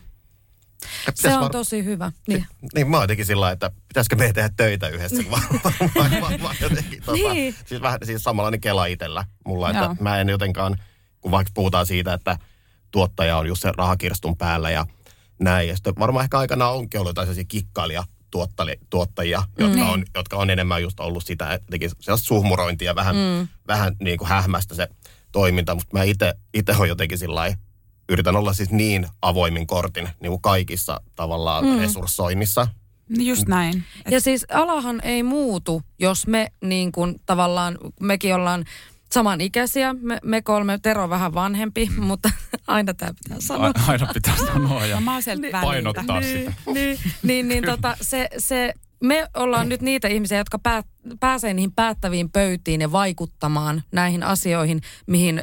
[1.13, 2.11] Se on tosi hyvä.
[2.27, 2.45] Niin.
[2.75, 5.41] Niin mä oon jotenkin sillä että pitäisikö meidän tehdä töitä yhdessä vai,
[6.21, 7.55] vai, vai jotenkin tota, Niin.
[7.65, 9.95] siis vähän siis samanlainen kela itsellä mulla, että Joo.
[9.99, 10.77] mä en jotenkaan,
[11.21, 12.37] kun vaikka puhutaan siitä, että
[12.91, 14.85] tuottaja on just se rahakirstun päällä ja
[15.39, 18.03] näin, ja sitten varmaan ehkä aikana onkin ollut jotain sellaisia kikkailija
[18.89, 19.89] tuottajia, jotka, Mm.
[19.89, 23.47] on, jotka on enemmän just ollut sitä, että teki sellaista suhmurointia, vähän, mm.
[23.67, 24.87] vähän niin kuin hähmästä se
[25.31, 27.55] toiminta, mutta mä itse itse on jotenkin sillä
[28.09, 31.79] yritän olla siis niin avoimin kortin niin kuin kaikissa tavallaan mm.
[31.79, 32.67] resurssoinnissa.
[33.19, 33.83] Just näin.
[34.05, 38.65] Et Ja siis alahan ei muutu, jos me niin kuin tavallaan, mekin ollaan
[39.11, 42.03] samanikäisiä, me, me kolme, Tero on vähän vanhempi, mm.
[42.03, 42.29] mutta
[42.67, 43.67] aina tämä pitää sanoa.
[43.67, 45.61] A- aina pitää sanoa ja no mä oon sieltä väliltä.
[45.61, 46.53] painottaa niin, sitä.
[46.73, 50.85] Niin, niin, niin tota, se, se, me ollaan nyt niitä ihmisiä, jotka päät,
[51.19, 55.41] pääsee niihin päättäviin pöytiin ja vaikuttamaan näihin asioihin, mihin ö,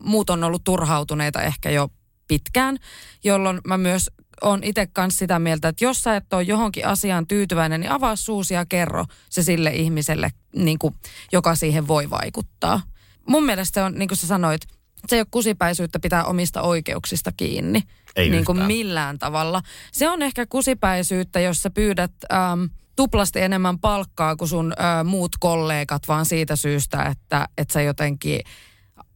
[0.00, 1.88] muut on ollut turhautuneita ehkä jo
[2.28, 2.78] pitkään,
[3.24, 4.10] jolloin mä myös
[4.42, 8.16] on itse kanssa sitä mieltä, että jos sä et ole johonkin asiaan tyytyväinen, niin avaa
[8.16, 10.94] suusi ja kerro se sille ihmiselle, niin kuin,
[11.32, 12.82] joka siihen voi vaikuttaa.
[13.28, 14.60] Mun mielestä se on, niin kuin sä sanoit,
[15.08, 17.82] se ei ole kusipäisyyttä pitää omista oikeuksista kiinni.
[18.16, 19.62] Ei niin kuin millään tavalla.
[19.92, 22.64] Se on ehkä kusipäisyyttä, jos sä pyydät ähm,
[22.96, 28.40] tuplasti enemmän palkkaa kuin sun äh, muut kollegat, vaan siitä syystä, että, että sä jotenkin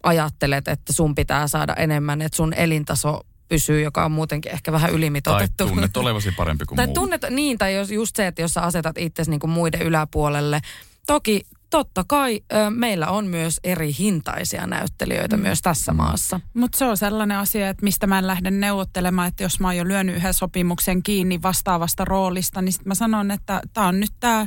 [0.03, 4.91] ajattelet, että sun pitää saada enemmän, että sun elintaso pysyy, joka on muutenkin ehkä vähän
[4.91, 5.67] Tai ylimitoitettu.
[5.67, 6.95] tunnet olevasi parempi kuin tai muu.
[6.95, 10.61] tunnet, niin, tai jos, just se, että jos sä asetat itsesi niin kuin muiden yläpuolelle.
[11.07, 15.43] Toki totta kai ö, meillä on myös eri hintaisia näyttelijöitä mm.
[15.43, 16.41] myös tässä maassa.
[16.55, 19.77] Mutta se on sellainen asia, että mistä mä en lähde neuvottelemaan, että jos mä oon
[19.77, 24.13] jo lyönyt yhden sopimuksen kiinni vastaavasta roolista, niin sitten mä sanon, että tämä on nyt
[24.21, 24.47] tämä,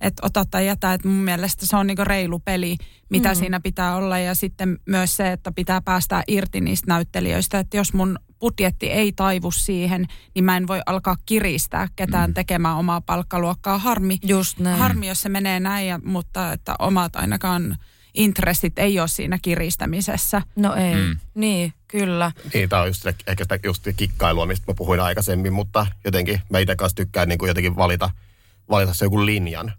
[0.00, 2.76] että ota tai jätä, että mun mielestä se on niinku reilu peli,
[3.10, 3.34] mitä mm.
[3.34, 4.18] siinä pitää olla.
[4.18, 9.12] Ja sitten myös se, että pitää päästää irti niistä näyttelijöistä, että jos mun budjetti ei
[9.12, 12.34] taivu siihen, niin mä en voi alkaa kiristää ketään mm.
[12.34, 13.78] tekemään omaa palkkaluokkaa.
[13.78, 14.78] Harmi, Just näin.
[14.78, 17.76] harmi jos se menee näin, ja, mutta että omat ainakaan
[18.14, 20.42] intressit ei ole siinä kiristämisessä.
[20.56, 21.00] No ei, Mm.
[21.00, 21.16] mm.
[21.34, 22.32] niin, kyllä.
[22.54, 26.40] Niin, tämä on just, sitä- ehkä sitä just kikkailua, mistä mä puhuin aikaisemmin, mutta jotenkin
[26.50, 28.10] mä itse kanssa tykkään niin kuin jotenkin valita,
[28.70, 29.72] valita se joku linjan,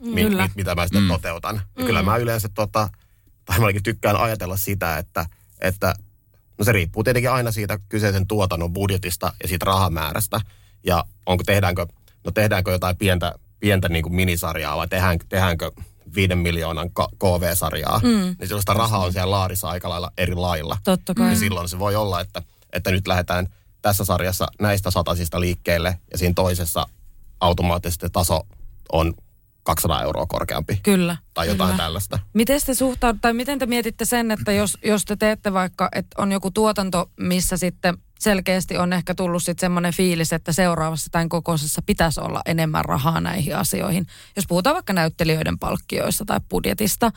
[0.00, 1.08] mi, mi, mitä mä sitten mm.
[1.08, 1.60] toteutan.
[1.78, 2.88] Ja kyllä mä yleensä tota,
[3.44, 5.26] tai mä tykkään ajatella sitä, että,
[5.60, 5.94] että
[6.60, 10.40] no se riippuu tietenkin aina siitä kyseisen tuotannon budjetista ja siitä rahamäärästä.
[10.84, 11.86] Ja onko, tehdäänkö,
[12.24, 15.70] no tehdäänkö jotain pientä, pientä niin kuin minisarjaa vai tehdäänkö, tehdäänkö
[16.14, 18.08] viiden miljoonan KV-sarjaa, mm.
[18.08, 20.78] niin silloin sitä rahaa on siellä laarissa aika lailla eri lailla.
[20.84, 21.30] Totta kai.
[21.30, 22.42] Ja silloin se voi olla, että,
[22.72, 23.46] että nyt lähdetään
[23.82, 26.86] tässä sarjassa näistä satasista liikkeelle ja siinä toisessa
[27.40, 28.46] automaattisesti taso
[28.92, 29.14] on
[29.62, 30.80] 200 euroa korkeampi.
[30.82, 31.16] Kyllä.
[31.34, 31.82] Tai jotain kyllä.
[31.82, 32.18] tällaista.
[32.32, 36.22] Miten te suhtaudutte, tai miten te mietitte sen, että jos, jos te teette vaikka, että
[36.22, 41.28] on joku tuotanto, missä sitten selkeästi on ehkä tullut sitten semmoinen fiilis, että seuraavassa tämän
[41.28, 44.06] kokoisessa pitäisi olla enemmän rahaa näihin asioihin.
[44.36, 47.10] Jos puhutaan vaikka näyttelijöiden palkkioista tai budjetista,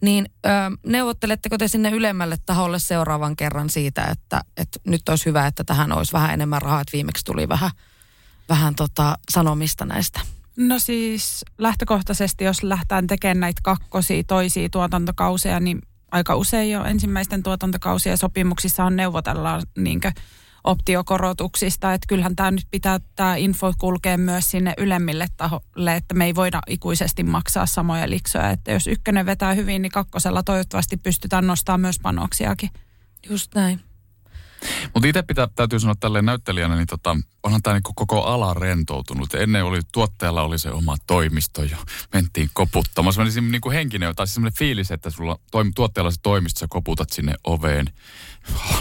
[0.00, 0.48] niin ö,
[0.86, 5.92] neuvotteletteko te sinne ylemmälle taholle seuraavan kerran siitä, että, että nyt olisi hyvä, että tähän
[5.92, 7.70] olisi vähän enemmän rahaa, että viimeksi tuli vähän,
[8.48, 10.20] vähän tota sanomista näistä?
[10.58, 15.78] No siis lähtökohtaisesti, jos lähtään tekemään näitä kakkosia, toisia tuotantokausia, niin
[16.10, 20.12] aika usein jo ensimmäisten tuotantokausien sopimuksissa on neuvotellaan niinkö
[20.64, 26.24] optiokorotuksista, että kyllähän tämä nyt pitää tämä info kulkea myös sinne ylemmille taholle, että me
[26.24, 31.46] ei voida ikuisesti maksaa samoja liksoja, että jos ykkönen vetää hyvin, niin kakkosella toivottavasti pystytään
[31.46, 32.70] nostamaan myös panoksiakin.
[33.28, 33.87] Just näin.
[34.94, 39.34] Mutta itse pitää, täytyy sanoa tälleen näyttelijänä, niin tota, onhan tämä niinku koko ala rentoutunut.
[39.34, 41.76] Ennen oli, tuottajalla oli se oma toimisto jo,
[42.12, 43.12] mentiin koputtamaan.
[43.12, 47.10] Se oli niinku henkinen, tai semmoinen fiilis, että sulla toim, tuottajalla se toimisto, sä koputat
[47.10, 47.86] sinne oveen,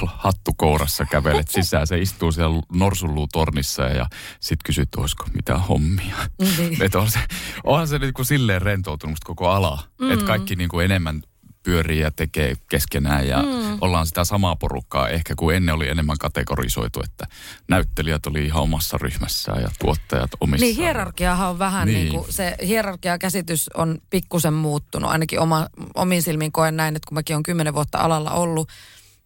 [0.06, 4.06] hattukourassa kävelet sisään, se istuu siellä norsulluutornissa ja
[4.40, 6.16] sit kysyt, olisiko mitä hommia.
[6.58, 6.84] Niin.
[6.84, 7.20] Et on se,
[7.64, 10.12] onhan se niinku silleen rentoutunut koko ala, mm.
[10.12, 11.24] että kaikki niinku enemmän
[11.68, 13.78] pyörii ja tekee keskenään ja mm.
[13.82, 17.28] ollaan sitä samaa porukkaa ehkä kuin ennen oli enemmän kategorisoitu, että
[17.68, 20.66] näyttelijät oli ihan omassa ryhmässään ja tuottajat omissa.
[20.66, 25.12] Niin hierarkiahan on vähän niin, niin kuin se hierarkiakäsitys on pikkusen muuttunut.
[25.12, 28.70] Ainakin oma, omin silmin koen näin, että kun mäkin olen kymmenen vuotta alalla ollut,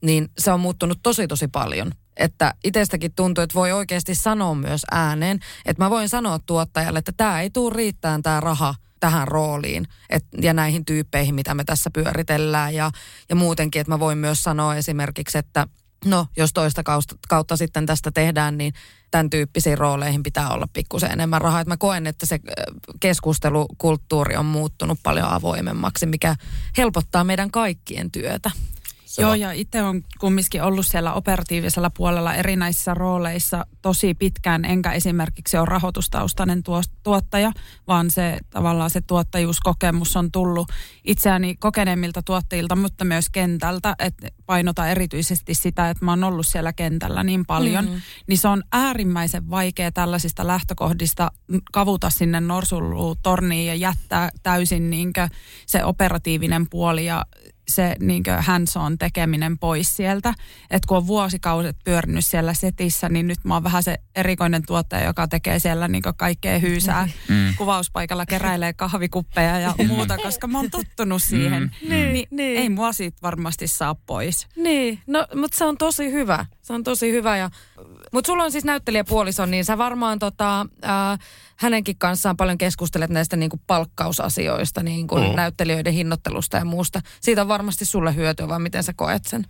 [0.02, 1.92] niin se on muuttunut tosi tosi paljon.
[2.18, 7.12] Että itsestäkin tuntuu, että voi oikeasti sanoa myös ääneen, että mä voin sanoa tuottajalle, että
[7.18, 11.90] tämä ei tule riittämään tämä raha– tähän rooliin et, ja näihin tyyppeihin, mitä me tässä
[11.90, 12.74] pyöritellään.
[12.74, 12.92] Ja,
[13.30, 15.68] ja muutenkin, että mä voin myös sanoa esimerkiksi, että
[16.06, 18.74] no, jos toista kautta, kautta sitten tästä tehdään, niin
[19.12, 21.62] tämän tyyppisiin rooleihin pitää olla pikkusen enemmän rahaa.
[21.62, 22.40] Et mä koen, että se
[23.00, 26.36] keskustelukulttuuri on muuttunut paljon avoimemmaksi, mikä
[26.78, 28.52] helpottaa meidän kaikkien työtä.
[29.12, 34.91] Se Joo, ja itse on kumminkin ollut siellä operatiivisella puolella erinäisissä rooleissa tosi pitkään, enkä
[34.91, 36.63] esimerkiksi ole rahoitustaustainen
[37.04, 37.52] tuottaja,
[37.88, 40.67] vaan se tavallaan se tuottajuuskokemus on tullut
[41.04, 46.74] itseäni kokeneemmilta tuottajilta, mutta myös kentältä, että painota erityisesti sitä, että mä oon ollut siellä
[46.74, 48.02] kentällä niin paljon, mm-hmm.
[48.28, 51.32] niin se on äärimmäisen vaikea tällaisista lähtökohdista
[51.71, 55.28] kavuta sinne norsulluutorniin ja jättää täysin niinkö
[55.65, 57.26] se operatiivinen puoli ja
[57.72, 60.34] se niin hands-on tekeminen pois sieltä.
[60.70, 65.06] Että kun on vuosikauset pyörinyt siellä setissä, niin nyt mä oon vähän se erikoinen tuottaja,
[65.06, 67.08] joka tekee siellä niin kaikkea hyysää.
[67.30, 67.56] Mm.
[67.58, 71.64] Kuvauspaikalla keräilee kahvikuppeja ja muuta, koska mä oon tottunut siihen.
[71.64, 71.90] Mm.
[71.90, 72.60] Niin, niin, niin.
[72.60, 74.48] Ei mua siitä varmasti saa pois.
[74.56, 76.46] Niin, no, mutta se on tosi hyvä.
[76.62, 77.38] Se on tosi hyvä.
[77.38, 77.50] Ja,
[78.12, 81.19] mutta sulla on siis näyttelijäpuoliso, niin sä varmaan tota, äh,
[81.56, 85.36] hänenkin kanssaan paljon keskustelet näistä niin kuin palkkausasioista, niin kuin mm.
[85.36, 87.02] näyttelijöiden hinnoittelusta ja muusta.
[87.21, 89.45] Siitä on varmasti sulle hyötyä, vai miten sä koet sen?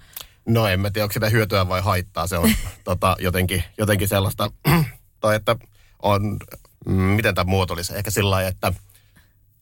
[0.46, 2.28] No en mä tiedä, onko sitä hyötyä vai haittaa.
[2.28, 2.52] Se on
[2.84, 4.52] tota, jotenkin, jotenkin sellaista,
[5.22, 5.56] tai että
[6.02, 6.38] on,
[6.86, 8.74] mm, miten tämä muotoilisi, ehkä sillä lailla, että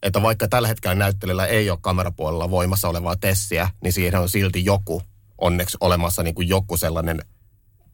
[0.04, 4.66] että vaikka tällä hetkellä näyttelijällä ei ole kamerapuolella voimassa olevaa tessiä, niin siihen on silti
[4.66, 5.02] joku
[5.38, 7.22] onneksi olemassa niin kuin joku sellainen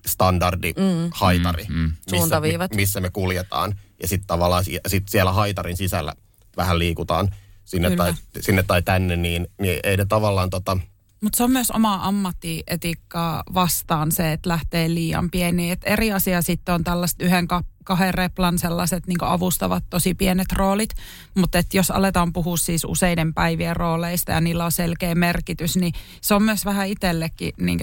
[0.06, 1.10] standardi mm.
[1.12, 1.92] haitari, mm, mm.
[2.12, 2.42] Missä,
[2.76, 3.80] missä me kuljetaan.
[4.02, 6.14] Ja sitten tavallaan sit siellä haitarin sisällä
[6.58, 7.30] vähän liikutaan
[7.66, 10.78] sinne, tai, sinne tai tänne, niin, niin ei ne tavallaan tota,
[11.22, 15.72] mutta se on myös oma ammattietiikkaa vastaan se, että lähtee liian pieni.
[15.72, 17.48] Et eri asia sitten on tällaiset yhden
[17.84, 20.90] kahden replan sellaiset niin avustavat tosi pienet roolit.
[21.36, 26.34] Mutta jos aletaan puhua siis useiden päivien rooleista ja niillä on selkeä merkitys, niin se
[26.34, 27.80] on myös vähän itsellekin niin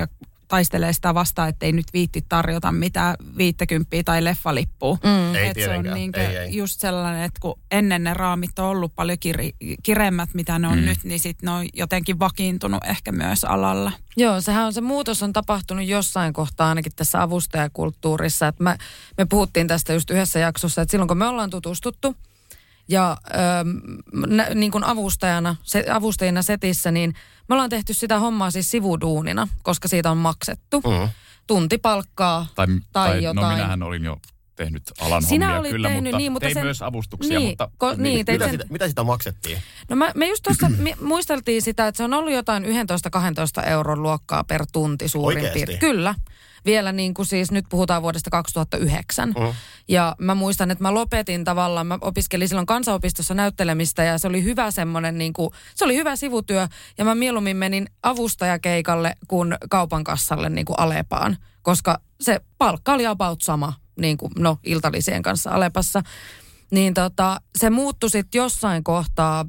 [0.53, 4.99] taistelee sitä vastaan, että ei nyt viitti tarjota mitään viittäkymppiä tai leffalippua.
[5.05, 5.35] Mm.
[5.35, 6.57] Ei Et se on niin ei, ei.
[6.57, 9.51] just sellainen, että kun ennen ne raamit on ollut paljon kiri,
[9.83, 10.85] kiremmät, mitä ne on mm.
[10.85, 13.93] nyt, niin sitten ne on jotenkin vakiintunut ehkä myös alalla.
[14.17, 18.49] Joo, sehän on se muutos on tapahtunut jossain kohtaa ainakin tässä avustajakulttuurissa.
[18.49, 18.79] Että me,
[19.19, 22.17] me puhuttiin tästä just yhdessä jaksossa, että silloin kun me ollaan tutustuttu,
[22.89, 23.69] ja ähm,
[24.37, 27.15] nä, niin kuin avustajana, se, avustajina setissä, niin
[27.49, 30.81] me ollaan tehty sitä hommaa siis sivuduunina, koska siitä on maksettu.
[30.81, 31.09] Mm.
[31.47, 33.45] Tuntipalkkaa tai, tai, tai no jotain.
[33.49, 34.17] No minähän olin jo
[34.57, 37.39] tehnyt alan Sinä hommia olit kyllä, tehnyt, mutta niin, mutta tein sen- myös avustuksia.
[37.39, 39.59] Niin, mutta, ko- niin, teit Mitä sen- sitä, mitä sitä maksettiin?
[39.89, 42.69] No mä, me just tuossa muisteltiin sitä, että se on ollut jotain 11-12
[43.69, 45.79] euron luokkaa per tunti suurin piirtein.
[45.79, 46.15] Kyllä.
[46.65, 49.29] Vielä niin kuin siis, nyt puhutaan vuodesta 2009.
[49.29, 49.45] Mhm.
[49.89, 54.45] Ja mä muistan, että mä lopetin tavallaan, mä opiskelin silloin kansanopistossa näyttelemistä ja se oli
[54.45, 56.69] hyvä semmoinen niin kuin, se oli hyvä sivutyö.
[56.99, 63.07] Ja mä mieluummin menin avustajakeikalle kuin kaupan kassalle niin kuin Alepaan, koska se palkka oli
[63.07, 66.03] about sama, niin kuin, no iltalisien kanssa Alepassa.
[66.71, 69.47] Niin tota, se muuttui sitten jossain kohtaa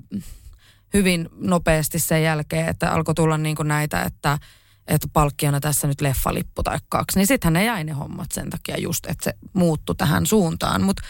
[0.93, 4.39] hyvin nopeasti sen jälkeen, että alkoi tulla niin kuin näitä, että,
[4.87, 7.19] että palkkiona tässä nyt leffalippu tai kaksi.
[7.19, 10.83] Niin sittenhän ne jäi ne hommat sen takia just, että se muuttui tähän suuntaan.
[10.83, 11.03] Mutta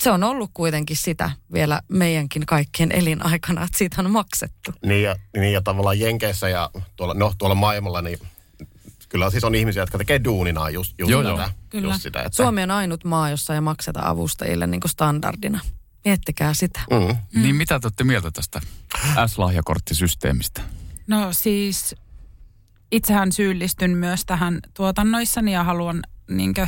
[0.00, 4.72] se on ollut kuitenkin sitä vielä meidänkin kaikkien elinaikana, että siitä on maksettu.
[4.86, 8.18] Niin ja, niin ja tavallaan Jenkeissä ja tuolla, no, tuolla maailmalla, niin
[9.08, 11.42] kyllä siis on ihmisiä, jotka tekee duuninaa just, just Joo, tätä.
[11.42, 11.48] joo.
[11.70, 11.92] Kyllä.
[11.92, 15.60] Just sitä, että, Suomi on ainut maa, jossa ei makseta avustajille niin kuin standardina.
[16.04, 16.80] Miettikää sitä.
[16.90, 17.16] Mm.
[17.42, 18.60] Niin mitä te olette mieltä tästä
[19.26, 20.62] S-lahjakorttisysteemistä?
[21.06, 21.94] No siis
[22.92, 26.66] itsehän syyllistyn myös tähän tuotannoissani ja haluan niinkö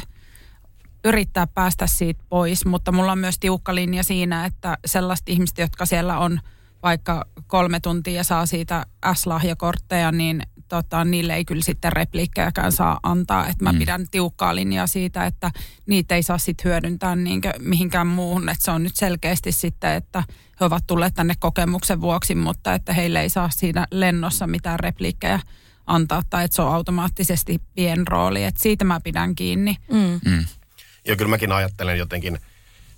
[1.04, 5.86] yrittää päästä siitä pois, mutta mulla on myös tiukka linja siinä, että sellaiset ihmiset, jotka
[5.86, 6.40] siellä on
[6.82, 13.00] vaikka kolme tuntia ja saa siitä S-lahjakortteja, niin tota, niille ei kyllä sitten repliikkejäkään saa
[13.02, 13.46] antaa.
[13.46, 13.78] Että mä Mm.
[13.78, 15.50] pidän tiukkaa linjaa siitä, että
[15.86, 18.48] niitä ei saa sitten hyödyntää niinkö mihinkään muuhun.
[18.48, 20.24] Että se on nyt selkeästi sitten, että
[20.60, 25.40] he ovat tulleet tänne kokemuksen vuoksi, mutta että heille ei saa siinä lennossa mitään repliikkejä
[25.86, 28.44] antaa tai että se on automaattisesti pienrooli.
[28.44, 29.76] Että siitä mä pidän kiinni.
[29.92, 30.20] Mm.
[30.24, 30.44] Mm.
[31.06, 32.34] Ja kyllä mäkin ajattelen jotenkin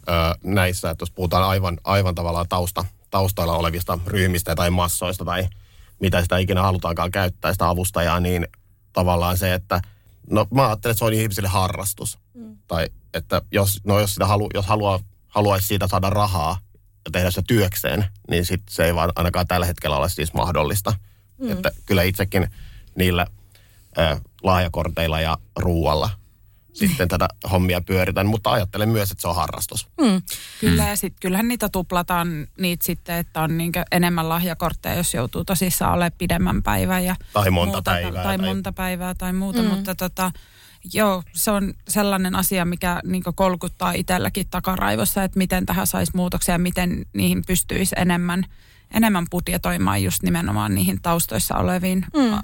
[0.08, 0.12] ö,
[0.44, 5.48] näissä, että jos puhutaan aivan, aivan tavallaan tausta, taustoilla olevista ryhmistä tai massoista tai
[6.00, 8.48] mitä sitä ikinä halutaankaan käyttää, sitä avustajaa, niin
[8.92, 9.80] tavallaan se, että
[10.30, 12.18] no mä ajattelen, että se on ihmisille harrastus.
[12.34, 12.56] Mm.
[12.68, 16.58] Tai että jos, no jos, sitä halu, jos haluaa, haluaisi siitä saada rahaa
[17.04, 20.94] ja tehdä se työkseen, niin sit se ei vaan ainakaan tällä hetkellä ole siis mahdollista.
[21.38, 21.52] Mm.
[21.52, 22.50] Että kyllä itsekin
[22.96, 23.26] niillä
[23.98, 26.10] ö, lahjakorteilla ja ruualla
[26.74, 29.88] sitten tätä hommia pyöritän, mutta ajattelen myös, että se on harrastus.
[30.00, 30.22] Mm.
[30.60, 35.44] Kyllä, ja sitten kyllähän niitä tuplataan niitä sitten, että on niinkö enemmän lahjakortteja, jos joutuu
[35.44, 37.04] tosissaan olemaan pidemmän päivän.
[37.04, 39.68] Ja Tai monta muuta, päivää Tai, tai- monta päivää tai muuta, mm.
[39.68, 40.32] mutta tota,
[40.94, 46.54] joo, se on sellainen asia, mikä niinkö kolkuttaa itselläkin takaraivossa, että miten tähän saisi muutoksia
[46.54, 48.44] ja miten niihin pystyisi enemmän,
[48.94, 52.38] enemmän budjetoimaan just nimenomaan niihin taustoissa oleviin mm.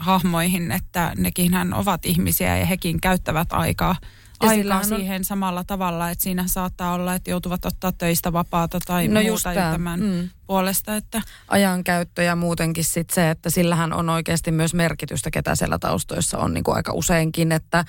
[0.00, 3.96] Hahmoihin, että nekinhän ovat ihmisiä ja hekin käyttävät aikaa,
[4.40, 9.08] aikaa on- siihen samalla tavalla, että siinä saattaa olla, että joutuvat ottaa töistä vapaata tai
[9.08, 10.28] No muuta jo tämän mm.
[10.46, 10.96] puolesta.
[10.96, 16.38] Että, ajankäyttö ja muutenkin sit se, että sillähän on oikeasti myös merkitystä, ketä siellä taustoissa
[16.38, 17.52] on niin kuin aika useinkin.
[17.52, 17.84] Että,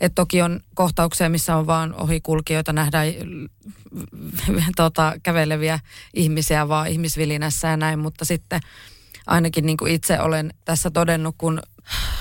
[0.00, 3.06] että toki on kohtauksia, missä on vaan ohikulkijoita, nähdään
[4.76, 5.78] tota, käveleviä
[6.14, 8.60] ihmisiä vaan ihmisvilinässä ja näin, mutta sitten
[9.26, 11.62] ainakin niin kuin itse olen tässä todennut, kun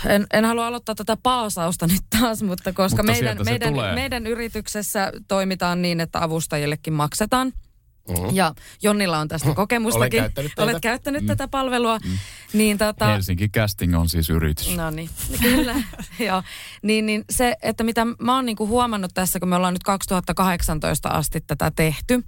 [0.05, 3.95] en, en halua aloittaa tätä paasausta nyt taas, mutta koska Mutta meidän, meidän, tulee.
[3.95, 7.53] meidän yrityksessä toimitaan niin, että avustajillekin maksetaan.
[8.09, 8.35] Mm-hmm.
[8.35, 10.19] Ja Jonnilla on tästä kokemustakin.
[10.19, 11.27] Olen käyttänyt Olet käyttänyt mm.
[11.27, 11.97] tätä palvelua.
[11.97, 12.17] Mm.
[12.53, 14.75] Niin tota, Helsinki Casting on siis yritys.
[14.75, 15.09] No niin,
[15.41, 15.75] kyllä.
[16.27, 16.43] Joo.
[16.81, 21.09] Niin, niin se, että mitä mä oon niinku huomannut tässä, kun me ollaan nyt 2018
[21.09, 22.23] asti tätä tehty,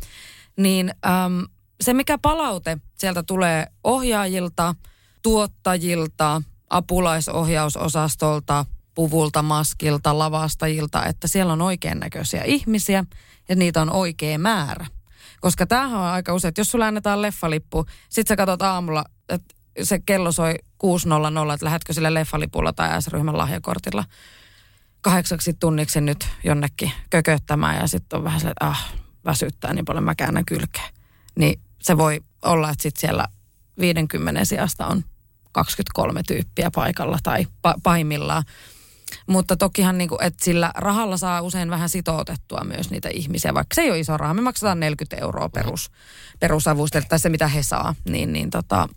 [0.58, 1.46] niin äm,
[1.82, 4.76] se mikä palaute sieltä tulee ohjaajilta,
[5.24, 13.04] tuottajilta, apulaisohjausosastolta, puvulta, maskilta, lavastajilta, että siellä on oikein näköisiä ihmisiä
[13.50, 14.86] ja niitä on oikea määrä.
[15.42, 19.56] Koska tämähän on aika usein, että jos sulle annetaan leffalippu, sit sä katsot aamulla, että
[19.84, 24.04] se kello soi 6.00, että lähdetkö sille leffalipulla tai S-ryhmän lahjakortilla
[25.02, 28.94] kahdeksaksi tunniksi nyt jonnekin kököttämään ja sitten on vähän se, että ah,
[29.26, 30.90] väsyttää niin paljon, mä käännän kylkeä.
[31.36, 33.28] Niin se voi olla, että sitten siellä
[33.80, 35.04] 50 sijasta on
[35.52, 38.44] 23 tyyppiä paikalla tai pa- pahimmillaan.
[39.28, 43.76] Mutta tokihan niin kuin, että sillä rahalla saa usein vähän sitoutettua myös niitä ihmisiä, vaikka
[43.76, 44.34] se ei ole iso raha.
[44.34, 45.92] Me maksetaan 40 euroa perus,
[46.40, 47.96] perusavusta, tai se mitä he saa.
[48.10, 48.90] Niin, niin tota,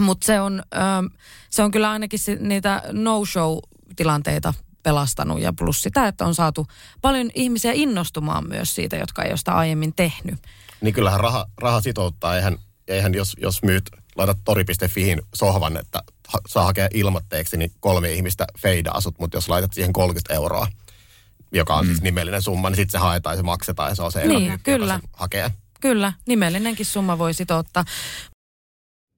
[0.00, 1.06] mutta se on, ähm,
[1.50, 6.66] se on kyllä ainakin niitä no-show-tilanteita pelastanut ja plus sitä, että on saatu
[7.02, 10.38] paljon ihmisiä innostumaan myös siitä, jotka ei ole sitä aiemmin tehnyt.
[10.80, 12.36] Niin kyllähän raha, raha sitouttaa.
[12.36, 12.58] Eihän,
[12.88, 18.46] eihän jos, jos myyt, laitat tori.fiin sohvan, että ha, saa hakea ilmatteeksi, niin kolme ihmistä
[18.58, 20.66] feidaa sut, mutta jos laitat siihen 30 euroa,
[21.52, 21.88] joka on mm.
[21.88, 24.44] siis nimellinen summa, niin sitten se haetaan ja se maksetaan ja se on se Niin,
[24.50, 25.00] joka kyllä.
[25.02, 25.50] se hakee.
[25.80, 27.84] Kyllä, nimellinenkin summa voi sitouttaa.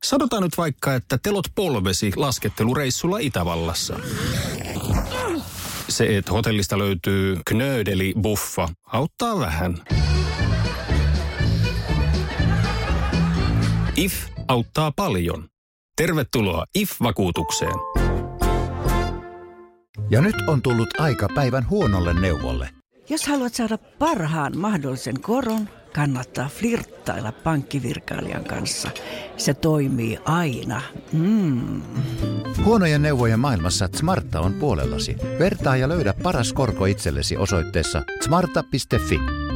[0.05, 4.01] Sanotaan nyt vaikka, että telot polvesi laskettelureissulla Itävallassa.
[5.89, 9.83] Se, että hotellista löytyy knöydeli buffa, auttaa vähän.
[13.99, 14.14] IF
[14.49, 15.49] auttaa paljon.
[15.96, 17.74] Tervetuloa IF-vakuutukseen.
[20.11, 22.70] Ja nyt on tullut aika päivän huonolle neuvolle.
[23.09, 28.90] Jos haluat saada parhaan mahdollisen koron, kannattaa flirttailla pankkivirkailijan kanssa.
[29.36, 30.82] Se toimii aina.
[31.12, 31.82] Mm.
[32.64, 35.16] Huonojen neuvojen maailmassa Smarta on puolellasi.
[35.38, 39.47] Vertaa ja löydä paras korko itsellesi osoitteessa smarta.fi.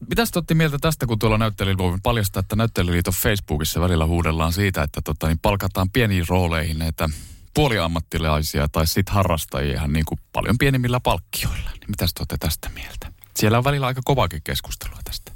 [0.00, 4.82] Mitäs te mieltä tästä, kun tuolla näyttelijällä voi paljastaa, että näyttelijäliiton Facebookissa välillä huudellaan siitä,
[4.82, 7.08] että tota, niin palkataan pieniin rooleihin näitä
[7.54, 11.70] puoliammattilaisia tai sit harrastajia ihan niin kuin paljon pienimmillä palkkioilla.
[11.70, 13.12] Niin mitäs te olette tästä mieltä?
[13.36, 15.32] Siellä on välillä aika kovaakin keskustelua tästä.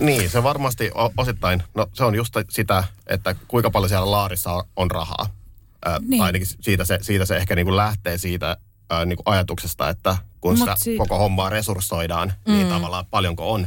[0.00, 4.90] Niin, se varmasti osittain, no se on just sitä, että kuinka paljon siellä laarissa on
[4.90, 5.26] rahaa.
[5.84, 6.22] Ää, niin.
[6.22, 8.56] Ainakin siitä se, siitä se ehkä niin kuin lähtee siitä
[8.90, 10.98] ää, niin kuin ajatuksesta, että kun sitä siitä...
[10.98, 12.52] koko hommaa resurssoidaan, niin mm.
[12.52, 13.66] niin tavallaan paljonko on,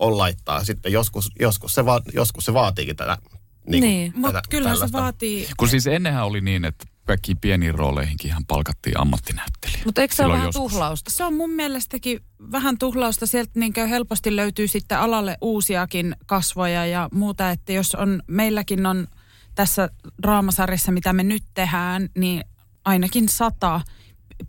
[0.00, 0.64] on laittaa.
[0.64, 3.18] Sitten joskus, joskus, se, va, joskus se vaatiikin tätä
[3.66, 4.12] niin, niin.
[4.16, 5.48] mutta kyllä se vaatii...
[5.56, 9.82] Kun siis ennenhän oli niin, että kaikkiin pieniin rooleihinkin ihan palkattiin ammattinäyttelijä.
[9.84, 10.72] Mutta eikö se ole vähän joskus?
[10.72, 11.10] tuhlausta?
[11.10, 12.20] Se on mun mielestäkin
[12.52, 13.26] vähän tuhlausta.
[13.26, 17.50] Sieltä niin helposti löytyy sitten alalle uusiakin kasvoja ja muuta.
[17.50, 19.06] Että jos on, meilläkin on
[19.54, 19.90] tässä
[20.22, 22.44] draamasarjassa, mitä me nyt tehdään, niin
[22.84, 23.80] ainakin sata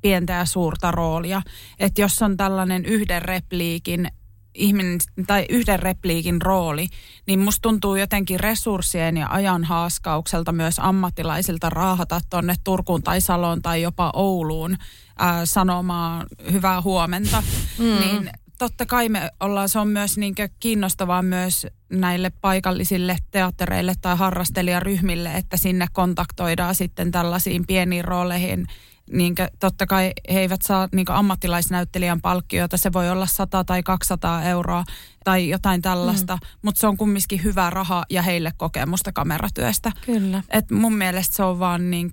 [0.01, 1.41] pientä ja suurta roolia.
[1.79, 4.07] Että jos on tällainen yhden repliikin
[4.53, 6.87] ihminen tai yhden repliikin rooli,
[7.27, 13.61] niin musta tuntuu jotenkin resurssien ja ajan haaskaukselta myös ammattilaisilta raahata tuonne Turkuun tai Saloon
[13.61, 14.77] tai jopa Ouluun
[15.19, 17.43] ää, sanomaan hyvää huomenta.
[17.77, 17.85] Mm.
[17.85, 18.29] Niin
[18.59, 25.35] totta kai me ollaan, se on myös niin kiinnostavaa myös näille paikallisille teattereille tai harrastelijaryhmille,
[25.35, 28.67] että sinne kontaktoidaan sitten tällaisiin pieniin rooleihin–
[29.11, 32.77] niin totta kai he eivät saa niin ammattilaisnäyttelijän palkkiota.
[32.77, 34.83] Se voi olla 100 tai 200 euroa
[35.23, 36.47] tai jotain tällaista, mm.
[36.61, 39.91] mutta se on kumminkin hyvä raha ja heille kokemusta kameratyöstä.
[40.05, 40.43] Kyllä.
[40.49, 42.11] Et mun mielestä se on vaan niin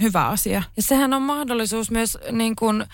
[0.00, 0.62] hyvä asia.
[0.76, 2.84] Ja sehän on mahdollisuus myös niin kuin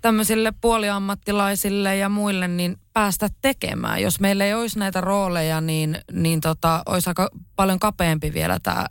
[0.00, 4.02] tämmöisille puoliammattilaisille ja muille niin päästä tekemään.
[4.02, 8.86] Jos meillä ei olisi näitä rooleja, niin, niin tota, olisi aika paljon kapeampi vielä tämä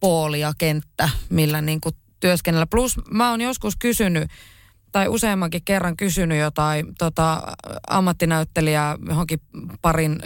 [0.00, 2.66] puoli ja kenttä, millä niin kuin työskennellä.
[2.66, 4.30] Plus mä oon joskus kysynyt,
[4.92, 7.42] tai useammankin kerran kysynyt jotain tota,
[7.88, 9.40] ammattinäyttelijää johonkin
[9.82, 10.20] parin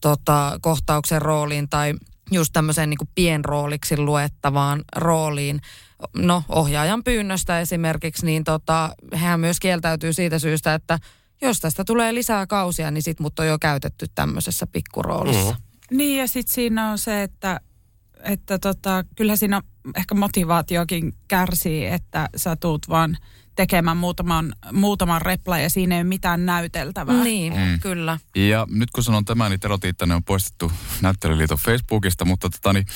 [0.00, 1.94] tota, kohtauksen rooliin tai
[2.30, 5.60] just tämmöiseen niin kuin pienrooliksi luettavaan rooliin,
[6.16, 10.98] no ohjaajan pyynnöstä esimerkiksi, niin tota, hän myös kieltäytyy siitä syystä, että
[11.42, 15.50] jos tästä tulee lisää kausia, niin sit mut on jo käytetty tämmöisessä pikkuroolissa.
[15.50, 15.96] Mm-hmm.
[15.96, 17.60] Niin ja sitten siinä on se, että,
[18.22, 19.62] että tota, kyllä siinä
[19.96, 23.16] ehkä motivaatiokin kärsii, että sä tuut vaan
[23.56, 27.24] tekemään muutaman, muutaman repla ja siinä ei ole mitään näyteltävää.
[27.24, 27.80] Niin, mm.
[27.80, 28.18] kyllä.
[28.36, 32.86] Ja nyt kun sanon tämän, niin Tero Tiittanen on poistettu Näyttelyliiton Facebookista, mutta tota, niin,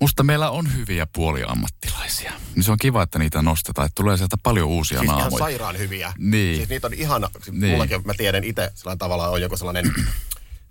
[0.00, 2.32] musta meillä on hyviä puoliammattilaisia.
[2.54, 5.30] Niin se on kiva, että niitä nostetaan, että tulee sieltä paljon uusia siis naamoja.
[5.30, 6.12] Siis ihan sairaan hyviä.
[6.18, 6.56] Niin.
[6.56, 7.70] Siis niitä on ihana, siis niin.
[7.70, 9.92] mullakin mä tiedän itse sellainen tavalla on joku sellainen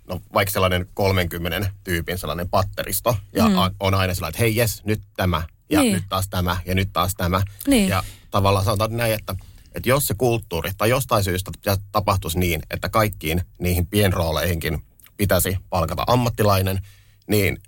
[0.08, 3.54] no vaikka sellainen 30 tyypin sellainen patteristo, ja mm.
[3.80, 5.92] on aina sellainen, että hei jes, nyt tämä, ja niin.
[5.92, 7.42] nyt taas tämä, ja nyt taas tämä.
[7.66, 7.88] Niin.
[7.88, 9.36] Ja tavallaan sanotaan näin, että,
[9.74, 11.50] että jos se kulttuuri tai jostain syystä
[11.92, 14.82] tapahtuisi niin, että kaikkiin niihin pienrooleihinkin
[15.16, 16.80] pitäisi palkata ammattilainen,
[17.28, 17.58] niin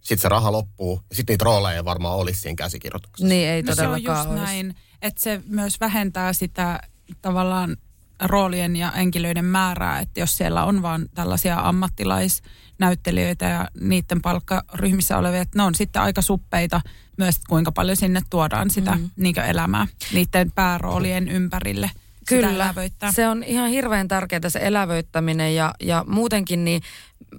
[0.00, 3.28] sitten se raha loppuu, ja sitten niitä rooleja ei varmaan olisi siinä käsikirjoituksessa.
[3.28, 4.44] Niin, ei todellakaan no se on just olisi.
[4.44, 6.80] näin, että se myös vähentää sitä
[7.22, 7.76] tavallaan
[8.22, 15.40] roolien ja henkilöiden määrää, että jos siellä on vaan tällaisia ammattilaisnäyttelijöitä ja niiden palkkaryhmissä olevia,
[15.40, 16.80] että ne on sitten aika suppeita
[17.18, 19.10] myös, kuinka paljon sinne tuodaan sitä mm.
[19.16, 21.90] niin elämää niiden pääroolien ympärille.
[22.28, 22.74] Kyllä,
[23.10, 26.82] se on ihan hirveän tärkeää se elävöittäminen ja, ja muutenkin niin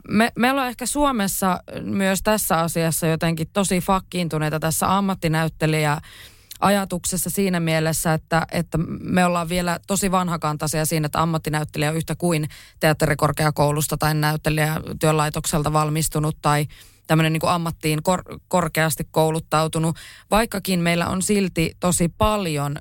[0.09, 6.01] me, me ollaan ehkä Suomessa myös tässä asiassa jotenkin tosi fakkiintuneita tässä ammattinäyttelijä
[6.59, 12.15] ajatuksessa siinä mielessä, että, että me ollaan vielä tosi vanhakantaisia siinä, että ammattinäyttelijä on yhtä
[12.15, 12.49] kuin
[12.79, 16.65] teatterikorkeakoulusta tai näyttelijätyölaitokselta valmistunut tai
[17.07, 19.97] tämmöinen niin ammattiin kor- korkeasti kouluttautunut,
[20.31, 22.77] vaikkakin meillä on silti tosi paljon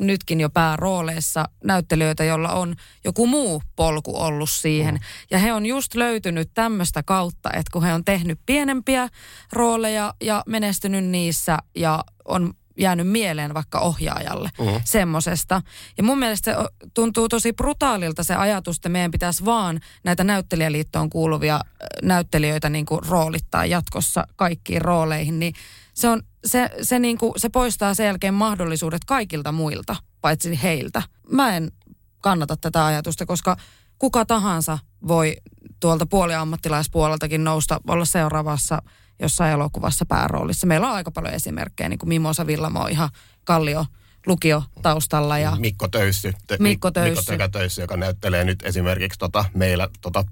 [0.00, 4.94] nytkin jo päärooleissa näyttelijöitä, joilla on joku muu polku ollut siihen.
[4.94, 5.00] Mm.
[5.30, 9.08] Ja he on just löytynyt tämmöistä kautta, että kun he on tehnyt pienempiä
[9.52, 14.80] rooleja ja menestynyt niissä ja on jäänyt mieleen vaikka ohjaajalle uh-huh.
[14.84, 15.62] semmosesta.
[15.96, 21.10] Ja mun mielestä se tuntuu tosi brutaalilta se ajatus, että meidän pitäisi vaan näitä näyttelijäliittoon
[21.10, 21.60] kuuluvia
[22.02, 25.38] näyttelijöitä niin kuin roolittaa jatkossa kaikkiin rooleihin.
[25.38, 25.54] Niin
[25.94, 31.02] se, on, se, se, niin kuin, se poistaa sen jälkeen mahdollisuudet kaikilta muilta, paitsi heiltä.
[31.30, 31.72] Mä en
[32.20, 33.56] kannata tätä ajatusta, koska
[33.98, 35.36] kuka tahansa voi
[35.80, 38.82] tuolta puoliammattilaispuoleltakin nousta, olla seuraavassa
[39.20, 40.66] jossain elokuvassa pääroolissa.
[40.66, 43.08] Meillä on aika paljon esimerkkejä, niin kuin Mimosa Villamo ihan
[43.44, 43.86] kallio
[44.26, 45.38] lukio taustalla.
[45.38, 47.10] Ja Mikko Töyssy, te, Mikko Töyssy.
[47.20, 50.24] Mikko Tökä-Töyssy, joka näyttelee nyt esimerkiksi tota, meillä tota,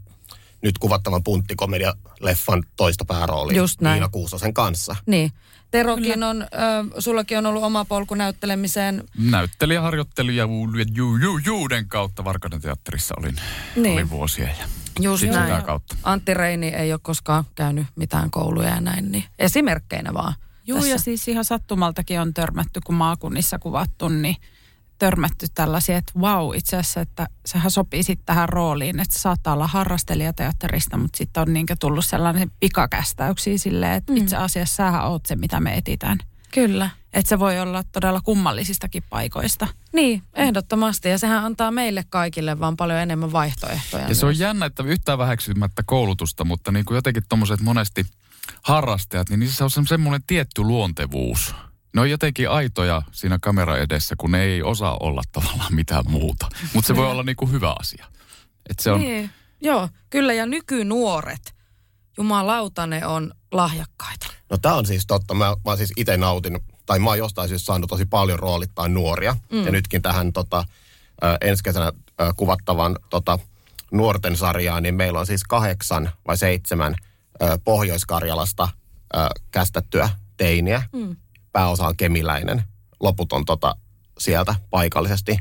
[0.62, 3.94] nyt kuvattavan punttikomedia-leffan toista pääroolia Just näin.
[3.94, 4.96] Niina Kuusosen kanssa.
[5.06, 5.32] Niin.
[5.70, 6.48] Terokin on, äh,
[6.98, 9.04] sullakin on ollut oma polku näyttelemiseen.
[9.18, 10.44] Näyttelijäharjoittelu ja
[10.94, 13.36] ju, ju, juuden kautta Varkauden teatterissa olin,
[13.76, 13.94] Niin.
[13.94, 14.48] olin vuosia.
[14.48, 14.66] Ja
[15.03, 15.64] Just sit sitä näin.
[15.64, 15.96] kautta.
[16.03, 20.34] Antti Reini ei ole koskaan käynyt mitään kouluja ja näin, niin esimerkkeinä vaan.
[20.66, 24.36] Joo, ja siis ihan sattumaltakin on törmätty, kun maakunnissa kuvattu, niin
[24.98, 29.66] törmätty tällaisia, että vau, itse asiassa, että sehän sopii sitten tähän rooliin, että saattaa olla
[29.66, 34.16] harrastelijateatterista, mutta sitten on niinkö tullut sellainen pikakästäyksiä silleen, että Mm.
[34.18, 36.18] itse asiassa sähän oot se, mitä me etitään.
[36.55, 36.90] Kyllä.
[37.12, 39.66] Että se voi olla todella kummallisistakin paikoista.
[39.92, 41.09] Niin, ehdottomasti.
[41.09, 44.09] Ja sehän antaa meille kaikille vaan paljon enemmän vaihtoehtoja.
[44.09, 44.40] Ja se on myös.
[44.40, 48.07] jännä, että yhtään väheksymättä koulutusta, mutta niin kuin jotenkin tuommoiset monesti
[48.62, 51.55] harrastajat, niin niissä on semmoinen tietty luontevuus.
[51.94, 56.48] Ne on jotenkin aitoja siinä kamera edessä, kun ne ei osaa olla tavallaan mitään muuta.
[56.74, 58.07] Mutta se voi olla niin kuin hyvä asia.
[58.70, 59.30] Että se on, Niin,
[59.61, 60.32] joo, kyllä.
[60.32, 61.55] Ja nykynuoret,
[62.20, 64.26] jumalauta, ne on lahjakkaita.
[64.50, 65.34] No tämä on siis totta.
[65.34, 69.36] Mä, mä siis itse nautinut, tai mä oon jostain syystä saanut tosi paljon roolittaa nuoria.
[69.52, 69.64] Mm.
[69.64, 70.64] Ja nytkin tähän tota,
[71.40, 71.92] ensi kesänä
[72.36, 73.38] kuvattavan tota,
[73.92, 76.96] nuorten sarjaan, niin meillä on siis kahdeksan vai seitsemän
[77.64, 78.68] Pohjois-Karjalasta
[79.50, 80.82] kästettyä teiniä.
[80.92, 81.16] Mm.
[81.52, 82.64] Pääosa on kemiläinen.
[83.00, 83.76] Loput on tota,
[84.18, 85.38] sieltä paikallisesti.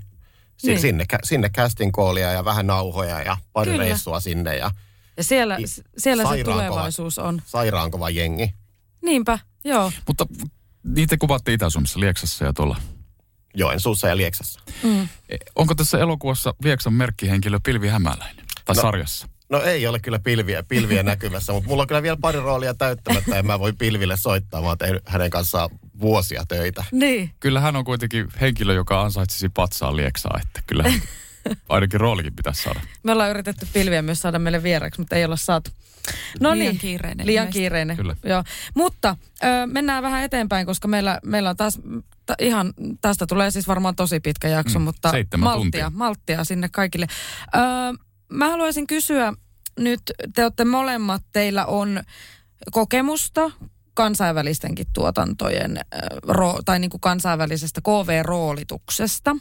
[0.57, 0.79] Si- Niin.
[0.81, 3.83] sinne, sinne casting callia ja vähän nauhoja ja pari Kyllä.
[3.83, 4.71] reissua sinne ja
[5.19, 7.41] Ja siellä, I- siellä se tulevaisuus on.
[7.45, 8.53] sairaan kova jengi.
[9.01, 9.91] Niinpä, joo.
[10.07, 10.25] mutta
[10.83, 12.77] niitä kuvattiin Itä-Suomessa, Lieksassa ja tuolla.
[13.55, 14.59] Joensuussa ja Lieksassa.
[15.29, 18.45] E, Onko tässä elokuvassa Lieksan merkkihenkilö Pilvi Hämäläinen?
[18.65, 18.81] Tai No.
[18.81, 19.27] sarjassa?
[19.49, 23.35] No ei ole kyllä pilviä, pilviä näkymässä, mutta mulla on kyllä vielä pari roolia täyttämättä
[23.35, 24.61] ja mä voin pilville soittaa.
[24.61, 25.69] Mä oon tehnyt hänen kanssaan
[26.01, 26.83] vuosia töitä.
[26.91, 27.31] Niin.
[27.39, 30.83] Kyllä hän on kuitenkin henkilö, joka ansaitsisi patsaa Lieksaa, että kyllä
[31.69, 32.79] ainakin roolikin pitäisi saada.
[33.03, 35.71] Me ollaan yritetty pilviä myös saada meille vieraksi, mutta ei olla saatu.
[36.39, 37.59] No Liian niin, kiireinen Liian ilmeisesti.
[37.59, 37.97] kiireinen.
[37.97, 38.15] Kyllä.
[38.23, 38.43] Joo.
[38.75, 41.79] Mutta ö, mennään vähän eteenpäin, koska meillä, meillä on taas
[42.25, 45.91] ta, ihan, tästä tulee siis varmaan tosi pitkä jakso, Mm, mutta malttia, tuntia.
[45.95, 47.07] malttia sinne kaikille.
[47.55, 47.59] Ö,
[48.29, 49.33] mä haluaisin kysyä
[49.79, 50.01] nyt,
[50.35, 52.03] te olette molemmat, teillä on
[52.71, 53.51] kokemusta
[53.93, 55.81] kansainvälistenkin tuotantojen ö,
[56.23, 59.35] ro, tai niin kuin kansainvälisestä KV-roolituksesta.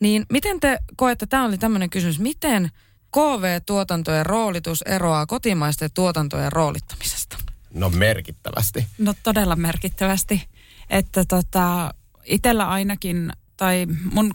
[0.00, 2.70] Niin miten te koette, tämä oli tämmöinen kysymys, miten
[3.14, 7.36] KV-tuotantojen roolitus eroaa kotimaisten tuotantojen roolittamisesta?
[7.74, 8.86] No merkittävästi.
[8.98, 10.48] No todella merkittävästi.
[10.90, 11.94] Että tota,
[12.24, 14.34] itsellä ainakin, tai mun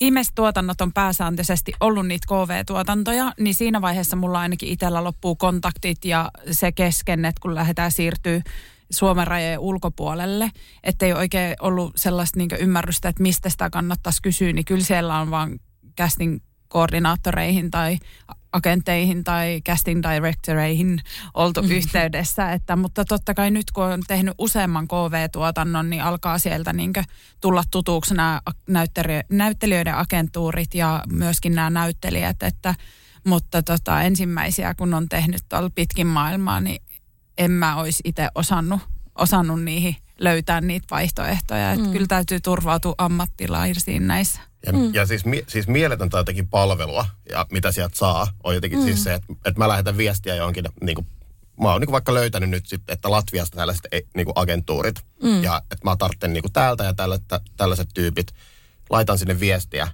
[0.00, 6.04] viimeiset tuotannot on pääsääntöisesti ollut niitä KV-tuotantoja, niin siinä vaiheessa mulla ainakin itsellä loppuu kontaktit
[6.04, 8.42] ja se kesken, että kun lähdetään siirtyy
[8.90, 10.50] Suomen rajojen ulkopuolelle,
[10.84, 15.30] ettei oikein ollut sellaista niin ymmärrystä, että mistä sitä kannattaisi kysyä, niin kyllä siellä on
[15.30, 15.58] vaan
[16.00, 17.98] casting koordinaattoreihin tai
[18.52, 21.02] agenteihin tai casting directoreihin
[21.34, 22.52] oltu yhteydessä.
[22.52, 26.92] Että, mutta totta kai nyt kun on tehnyt useamman KV-tuotannon, niin alkaa sieltä niin
[27.40, 28.40] tulla tutuksi nämä
[29.28, 32.42] näyttelijöiden agentuurit ja myöskin nämä näyttelijät.
[32.42, 32.74] Että,
[33.24, 36.82] mutta tota, ensimmäisiä kun on tehnyt tuolla pitkin maailmaa, niin
[37.38, 38.80] en mä olisi itse osannut,
[39.14, 41.72] osannut niihin löytää niitä vaihtoehtoja.
[41.72, 44.40] Että kyllä täytyy turvautua ammattilaisiin näissä.
[44.66, 44.94] Ja, mm.
[44.94, 48.84] ja siis, mi- siis mieletöntä jotenkin palvelua, ja mitä sieltä saa, on jotenkin mm.
[48.84, 51.06] siis se, että, että mä lähetän viestiä johonkin, niin kuin,
[51.60, 55.42] mä oon niin kuin vaikka löytänyt nyt sitten, että Latviasta tällaiset niin kuin agentuurit, mm.
[55.42, 58.26] ja että mä tarvitsen niin kuin täältä ja tällä, tä, tällaiset tyypit,
[58.90, 59.88] laitan sinne viestiä,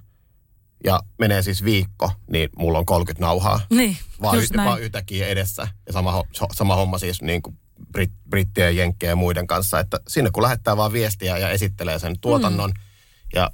[0.85, 3.61] ja menee siis viikko, niin mulla on 30 nauhaa.
[3.69, 4.69] Niin, vaan, just y- näin.
[4.69, 5.67] vaan yhtäkkiä edessä.
[5.87, 6.23] Ja sama,
[6.53, 7.59] sama homma siis niin kuin
[7.91, 12.19] Brit, brittien, jenkkejä ja muiden kanssa, että sinne kun lähettää vaan viestiä ja esittelee sen
[12.19, 12.81] tuotannon mm.
[13.35, 13.51] ja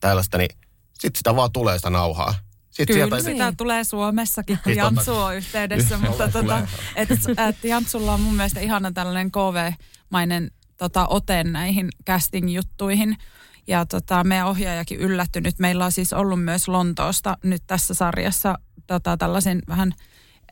[0.00, 0.56] tällaista, niin
[0.92, 2.34] sitten sitä vaan tulee sitä nauhaa.
[2.70, 7.08] Sitten Kyllä sieltä, sitä tulee Suomessakin, kun Siis totta- Jantsu on yhteydessä, mutta tota, et,
[7.48, 13.16] et Jantsulla on mun mielestä ihana tällainen KV-mainen tota, ote näihin casting-juttuihin.
[13.66, 15.58] Ja tota, meidän ohjaajakin yllättynyt.
[15.58, 19.94] Meillä on siis ollut myös Lontoosta nyt tässä sarjassa tota, tällaisen vähän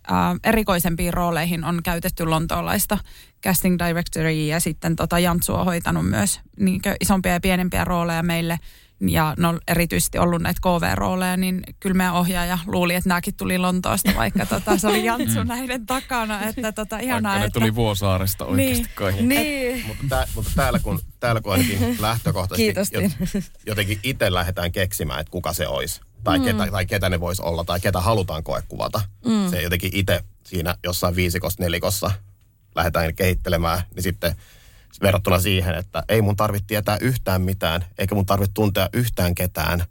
[0.09, 2.99] ää, erikoisempiin rooleihin on käytetty lontoolaista
[3.45, 8.59] casting directoria ja sitten tota Jantsu on hoitanut myös niinkö isompia ja pienempiä rooleja meille
[9.01, 13.59] ja ne on erityisesti ollut näitä KV-rooleja, niin kyllä meidän ohjaaja luuli, että nämäkin tuli
[13.59, 15.49] Lontoosta, vaikka tota, se oli Jantsu Mm.
[15.49, 16.43] näiden takana.
[16.43, 17.61] Että tota, ihanaa, Vaikka ne että...
[17.61, 18.89] tuli Vuosaaresta oikeasti Niin.
[18.95, 19.23] kaikki.
[19.23, 19.87] Niin.
[19.87, 23.15] Mutta, tää, mutta täällä, kun, täällä kun ainakin lähtökohtaisesti Kiitos, Tiina.
[23.67, 26.01] jotenkin itse lähdetään keksimään, että kuka se olisi.
[26.25, 26.45] Tai, mm.
[26.45, 29.01] ketä, tai ketä ne voisi olla, tai ketä halutaan koekuvata.
[29.27, 29.51] Mm.
[29.51, 32.11] Se jotenkin itse siinä jossain viisikossa, nelikossa
[32.75, 34.35] lähdetään kehittelemään, niin sitten
[35.03, 39.85] verrattuna siihen, että ei mun tarvitse tietää yhtään mitään, eikä mun tarvitse tuntea yhtään ketään.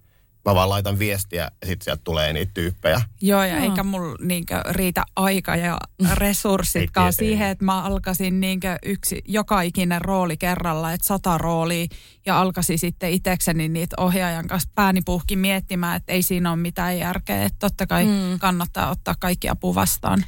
[0.45, 3.01] Mä vaan laitan viestiä ja sitten sieltä tulee niitä tyyppejä.
[3.21, 5.77] Joo, ja eikä mulla niinkö riitä aika ja
[6.13, 7.51] resurssitkaan Ei, ei, siihen, ei.
[7.51, 11.87] että mä alkaisin niinkö yksi, joka ikinen rooli kerralla, että sata roolia,
[12.25, 16.97] ja alkaisin sitten itsekseni niitä ohjaajan kanssa pääni puhki miettimään, että ei siinä ole mitään
[16.97, 18.39] järkeä, että totta kai mm.
[18.39, 20.25] kannattaa ottaa kaikki apu vastaan.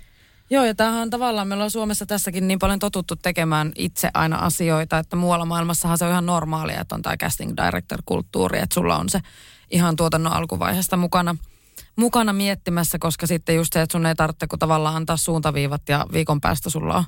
[0.49, 4.37] Joo, ja tämähän on tavallaan, meillä on Suomessa tässäkin niin paljon totuttu tekemään itse aina
[4.37, 8.97] asioita, että muualla maailmassahan se on ihan normaalia, että on tämä casting director-kulttuuri, että sulla
[8.97, 9.19] on se
[9.71, 11.35] ihan tuotannon alkuvaiheesta mukana,
[11.95, 16.05] mukana miettimässä, koska sitten just se, että sun ei tarvitse kun tavallaan antaa suuntaviivat ja
[16.13, 17.03] viikon päästä sulla on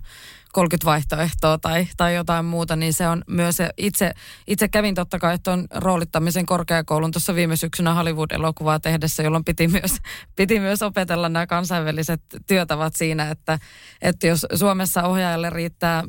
[0.54, 4.14] 30 vaihtoehtoa tai, tai jotain muuta, niin se on myös se, itse,
[4.48, 9.98] itse kävin totta kai tuon roolittamisen korkeakoulun tuossa viime syksynä Hollywood-elokuvaa tehdessä, jolloin piti myös,
[10.36, 13.60] piti myös opetella nämä kansainväliset työtavat siinä, että,
[14.02, 16.04] että jos Suomessa ohjaajalle riittää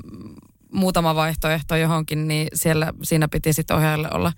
[0.73, 4.33] muutama vaihtoehto johonkin, niin siellä, siinä piti sitten ohjaajalle olla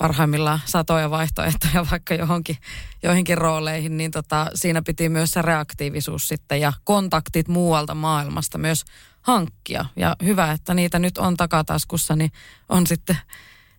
[0.00, 2.56] parhaimmillaan satoja vaihtoehtoja vaikka johonkin,
[3.02, 8.84] joihinkin rooleihin, niin tota, siinä piti myös se reaktiivisuus sitten ja kontaktit muualta maailmasta myös
[9.20, 9.84] hankkia.
[9.96, 12.32] Ja hyvä, että niitä nyt on takataskussa, niin
[12.68, 13.16] on sitten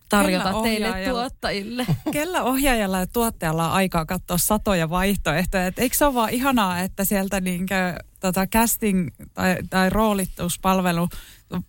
[0.08, 1.86] tarjota teille tuottajille.
[2.12, 5.66] Kellä ohjaajalla ja tuottajalla on aikaa katsoa satoja vaihtoehtoja?
[5.66, 11.08] Et eikö se ole vaan ihanaa, että sieltä niinkö, tota casting tai, tai roolituspalvelu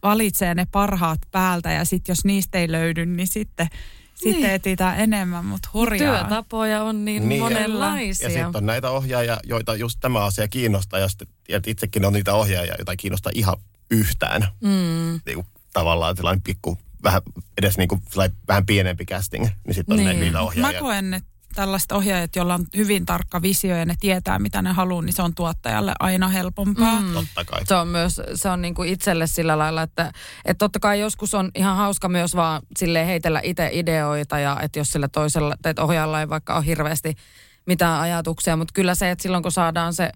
[0.03, 3.67] valitsee ne parhaat päältä ja sitten jos niistä ei löydy, niin sitten,
[4.23, 4.33] Niin.
[4.35, 6.19] sitten etsitään enemmän, mutta hurjaa.
[6.19, 8.27] Työtapoja on niin, Niin, niin ja- monenlaisia.
[8.27, 11.27] Ja sitten on näitä ohjaajia, joita just tämä asia kiinnostaa, ja sitten
[11.67, 13.55] itsekin on niitä ohjaajia, joita ei kiinnosta ihan
[13.91, 14.41] yhtään.
[14.61, 15.19] Mm.
[15.25, 17.21] Niin kuin, tavallaan sellainen pikku, vähän,
[17.57, 18.01] edes niin kuin,
[18.47, 20.07] vähän pienempi casting, niin sitten on Niin.
[20.07, 20.79] ne, niitä Mä ohjaajia.
[20.79, 25.01] koen, että tällaiset ohjaajat, joilla on hyvin tarkka visio ja ne tietää, mitä ne haluaa,
[25.01, 27.01] niin se on tuottajalle aina helpompaa.
[27.01, 27.13] Mm.
[27.13, 27.65] Totta kai.
[27.65, 30.11] Se on myös, se on niin kuin itselle sillä lailla, että,
[30.45, 34.79] että totta kai joskus on ihan hauska myös vaan sille heitellä itse ideoita ja että
[34.79, 37.15] jos sillä toisella, että ohjaajalla ei vaikka ole hirveästi
[37.65, 40.11] mitään ajatuksia, mutta kyllä se, että silloin kun saadaan se,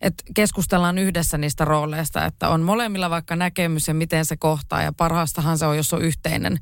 [0.00, 4.92] että keskustellaan yhdessä niistä rooleista, että on molemmilla vaikka näkemys ja miten se kohtaa ja
[4.92, 6.58] parhaastahan se on, jos on yhteinen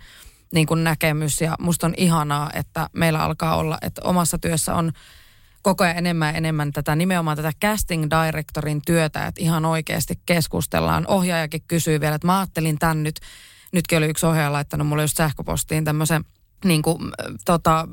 [0.53, 4.93] niin kuin näkemys ja musta on ihanaa, että meillä alkaa olla, että omassa työssä on
[5.63, 11.07] koko ajan enemmän ja enemmän tätä nimenomaan tätä casting directorin työtä, että ihan oikeasti keskustellaan.
[11.07, 13.21] Ohjaajakin kysyy vielä, että mä ajattelin tän nyt,
[13.73, 16.25] nytkin oli yksi ohjaaja laittanut mulle just sähköpostiin tämmöisen
[16.65, 17.89] niin kuin, äh, tota,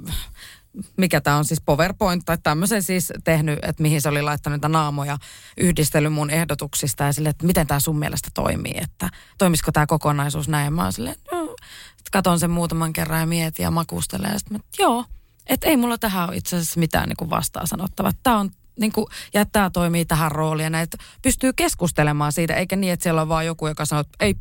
[0.98, 4.70] mikä tämä on siis PowerPoint tai tämmöisen siis tehnyt, että mihin se oli laittanut niitä
[4.70, 5.18] naamoja
[5.58, 10.48] yhdistellyt mun ehdotuksista ja sille, että miten tämä sun mielestä toimii, että toimisiko tämä kokonaisuus
[10.48, 10.74] näin.
[10.74, 11.56] Mä oon silleen, no.
[12.00, 15.06] Sitten katon sen muutaman kerran ja mietin ja makustelen ja sitten mä, joo,
[15.48, 18.12] että ei mulla tähän ole itse asiassa mitään niin vastaa sanottavaa.
[18.24, 22.94] Tämä on niin kuin, ja tämä toimii tähän rooliin näitä pystyy keskustelemaan siitä, eikä niin,
[22.94, 24.36] että siellä on vaan joku, joka sanoo, että ei,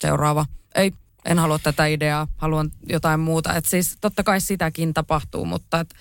[0.00, 0.92] seuraava, ei,
[1.24, 3.54] en halua tätä ideaa, haluan jotain muuta.
[3.54, 5.94] Et siis totta kai sitäkin tapahtuu, mutta et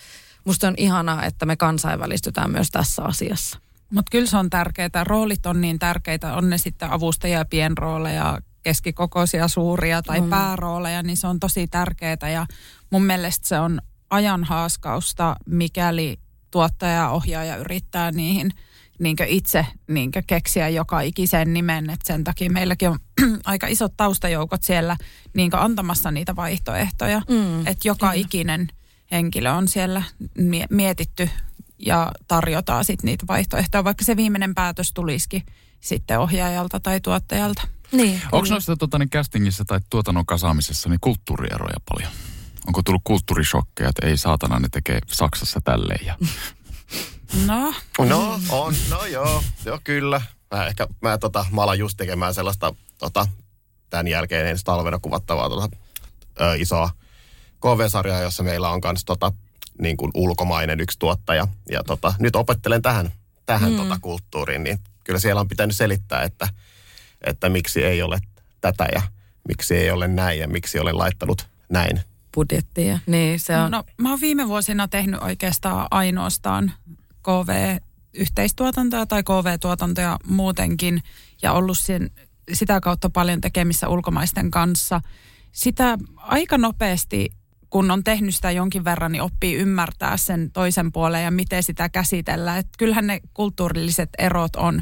[0.45, 3.59] musta on ihanaa, että me kansainvälistytään myös tässä asiassa.
[3.89, 5.03] Mutta kyllä se on tärkeää.
[5.03, 10.23] Roolit on niin tärkeitä, on ne sitten avustajia, pienrooleja, keskikokoisia, suuria tai Mm.
[10.25, 10.29] mm.
[10.29, 12.29] päärooleja, niin se on tosi tärkeää.
[12.33, 12.45] Ja
[12.89, 16.19] mun mielestä se on ajan haaskausta, mikäli
[16.51, 18.51] tuottaja ja ohjaaja yrittää niihin
[18.99, 21.89] niinkö itse niinkö keksiä joka ikisen nimen.
[21.89, 22.99] Et sen takia meilläkin on
[23.45, 24.97] aika isot taustajoukot siellä
[25.33, 27.21] niinkö antamassa niitä vaihtoehtoja.
[27.29, 28.13] Mm, Että joka kyllä.
[28.13, 28.67] ikinen
[29.11, 30.03] henkilö on siellä
[30.37, 31.29] mie- mietitty
[31.79, 35.43] ja tarjotaan sitten niitä vaihtoehtoja, vaikka se viimeinen päätös tulisikin
[35.79, 37.61] sitten ohjaajalta tai tuottajalta.
[37.93, 42.11] Niin, Onko noissa tota, niin castingissa tai tuotannon kasaamisessa niin kulttuurieroja paljon?
[42.67, 46.17] Onko tullut kulttuurishokkeja, että ei saatana ne tekee Saksassa tälleen ja
[47.45, 47.73] No,
[48.05, 50.21] No, on, no joo, joo kyllä.
[50.51, 53.27] Mä ehkä, mä, tota, mä alan just tekemään sellaista, tota,
[53.89, 55.77] tämän jälkeen ensi talvena kuvattavaa tota,
[56.41, 56.89] ö, isoa
[57.61, 59.33] KV-sarjaa, jossa meillä on myös tota,
[59.79, 61.47] niin kuin ulkomainen yksi tuottaja.
[61.71, 63.13] Ja tota, nyt opettelen tähän,
[63.45, 63.77] tähän mm.
[63.77, 66.47] tota, kulttuuriin, niin kyllä siellä on pitänyt selittää, että,
[67.23, 68.19] että miksi ei ole
[68.61, 69.01] tätä ja
[69.47, 72.01] miksi ei ole näin ja miksi olen laittanut näin.
[72.35, 72.99] budjettia.
[73.07, 73.71] Niin, se on.
[73.71, 76.71] no mä oon viime vuosina tehnyt oikeastaan ainoastaan
[77.23, 81.01] KV-yhteistuotantoja tai KV-tuotantoja muutenkin
[81.41, 82.11] ja ollut sen,
[82.53, 85.01] sitä kautta paljon tekemissä ulkomaisten kanssa.
[85.51, 87.29] Sitä aika nopeasti
[87.73, 91.89] kun on tehnyt sitä jonkin verran, niin oppii ymmärtää sen toisen puolen ja miten sitä
[91.89, 92.59] käsitellään.
[92.59, 94.81] Et kyllähän ne kulttuurilliset erot on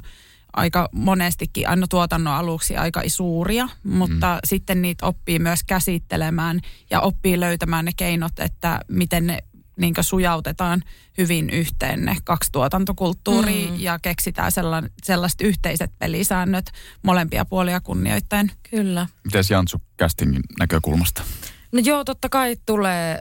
[0.53, 4.39] aika monestikin aina tuotannon aluksi aika suuria, mutta mm.
[4.43, 9.43] sitten niitä oppii myös käsittelemään ja oppii löytämään ne keinot, että miten ne
[9.77, 10.83] niin sujautetaan
[11.17, 13.79] hyvin yhteen ne kaksi tuotantokulttuuria mm.
[13.79, 16.71] ja keksitään sellan, sellaiset yhteiset pelisäännöt
[17.03, 18.51] molempia puolia kunnioittain.
[18.69, 19.07] Kyllä.
[19.23, 21.23] Miten Jantsu castingin näkökulmasta?
[21.71, 23.19] No joo, totta kai tulee,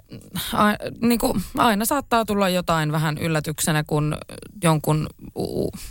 [0.52, 0.64] a,
[1.02, 4.16] niin kuin aina saattaa tulla jotain vähän yllätyksenä, kun
[4.62, 5.06] jonkun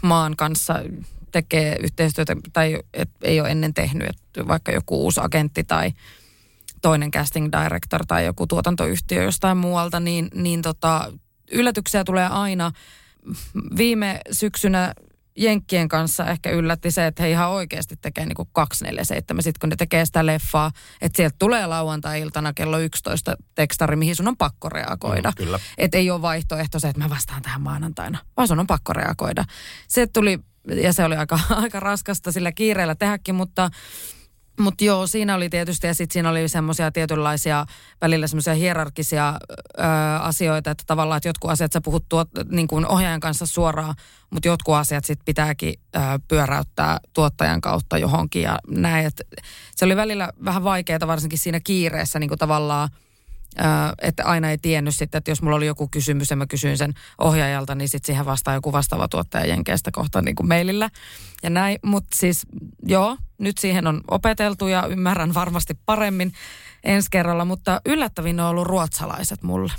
[0.02, 0.76] maan kanssa
[1.32, 5.92] tekee yhteistyötä tai et, ei ole ennen tehnyt, että vaikka joku uusi agentti tai
[6.82, 11.14] toinen casting director tai joku tuotantoyhtiö jostain muualta, niin, niin tota,
[11.52, 12.72] yllätyksiä tulee aina.
[13.78, 14.94] Viime syksynä
[15.40, 19.44] Jenkkien kanssa ehkä yllätti se, että he ihan oikeasti tekee niin kuin 247.
[19.44, 20.72] Sitten kun ne tekee sitä leffaa,
[21.02, 25.34] että sieltä tulee lauantai-iltana kello 11 tekstari, mihin sun on pakko reagoida.
[25.40, 28.94] Mm, että ei ole vaihtoehto se, että mä vastaan tähän maanantaina, vaan sun on pakko
[28.94, 29.46] reagoida.
[29.88, 33.70] Se tuli, ja se oli aika, aika raskasta sillä kiireellä tehdäkin, mutta
[34.60, 37.66] mutta joo, siinä oli tietysti, ja sitten siinä oli semmoisia tietynlaisia
[38.01, 39.82] välillä semmoisia hierarkisia ö,
[40.20, 43.95] asioita, että tavallaan, että jotkut asiat sä puhut tuot, niin kuin ohjaajan kanssa suoraan,
[44.30, 49.05] mutta jotkut asiat sitten pitääkin ö, pyöräyttää tuottajan kautta johonkin ja näin.
[49.05, 49.22] Et
[49.76, 52.89] se oli välillä vähän vaikeaa varsinkin siinä kiireessä niin kuin tavallaan,
[54.01, 56.93] että aina ei tiennyt sitten, että jos mulla oli joku kysymys ja mä kysyin sen
[57.18, 60.89] ohjaajalta, niin sitten siihen vastaa joku vastaava tuottaja Jenkeistä kohta niin kuin mailillä
[61.43, 61.80] ja näin.
[61.86, 62.47] Mutta siis
[62.84, 66.34] joo, nyt siihen on opeteltu ja ymmärrän varmasti paremmin
[66.84, 69.74] ensi kerralla, mutta yllättävin on ollut ruotsalaiset mulle.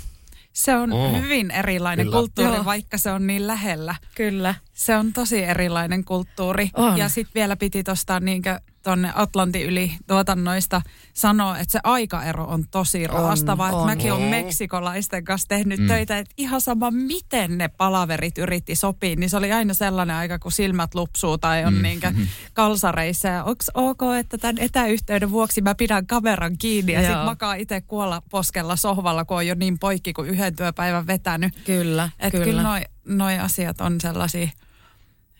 [0.53, 1.21] Se on oh.
[1.21, 2.17] hyvin erilainen Kyllä.
[2.17, 2.65] kulttuuri, Joo.
[2.65, 3.95] vaikka se on niin lähellä.
[4.15, 4.55] Kyllä.
[4.73, 6.69] Se on tosi erilainen kulttuuri.
[6.73, 6.97] On.
[6.97, 10.81] Ja sitten vielä piti tuosta niinkö tuonne Atlantin yli tuotannoista
[11.13, 13.67] sanoa, että se aikaero on tosi raastava.
[13.67, 13.85] On, on.
[13.85, 15.87] Mäkin olen meksikolaisten kanssa tehnyt mm.
[15.87, 20.39] töitä, että ihan sama miten ne palaverit yritti sopia, niin se oli aina sellainen aika,
[20.39, 21.81] kun silmät lupsuu tai on mm.
[21.81, 22.13] niinkä
[22.53, 23.27] kalsareissa.
[23.27, 27.81] Ja onko ok, että tämän etäyhteyden vuoksi mä pidän kameran kiinni ja sitten makaa itse
[27.81, 31.53] kuolla poskella sohvalla, kun on jo niin poikki kuin yhden työpäivän vetänyt.
[31.65, 32.45] Kyllä, että kyllä.
[32.45, 34.47] kyllä noi, noi asiat on sellaisia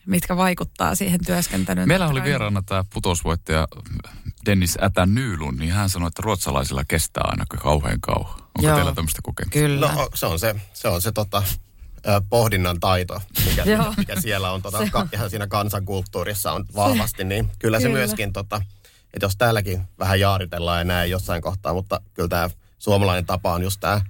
[0.06, 1.88] mitkä vaikuttaa siihen työskentelyyn.
[1.88, 3.68] Meillä oli vieraana tämä putosvoittaja
[4.46, 8.30] Dennis Ätä Nylund, niin hän sanoi, että ruotsalaisilla kestää aina kauhean kauan.
[8.30, 9.58] Onko Joo, teillä tämmöistä kokemusta?
[9.58, 9.92] Kyllä.
[9.92, 11.42] No se on se, se, on se tota,
[12.30, 13.64] pohdinnan taito, mikä,
[13.96, 17.80] mikä siellä on tota, ka, ihan siinä kansankulttuurissa on vahvasti, niin kyllä, kyllä.
[17.80, 18.62] se myöskin, tota,
[19.14, 23.62] että jos täälläkin vähän jaaritellaan ja näin jossain kohtaa, mutta kyllä tämä suomalainen tapa on
[23.62, 24.00] just tämä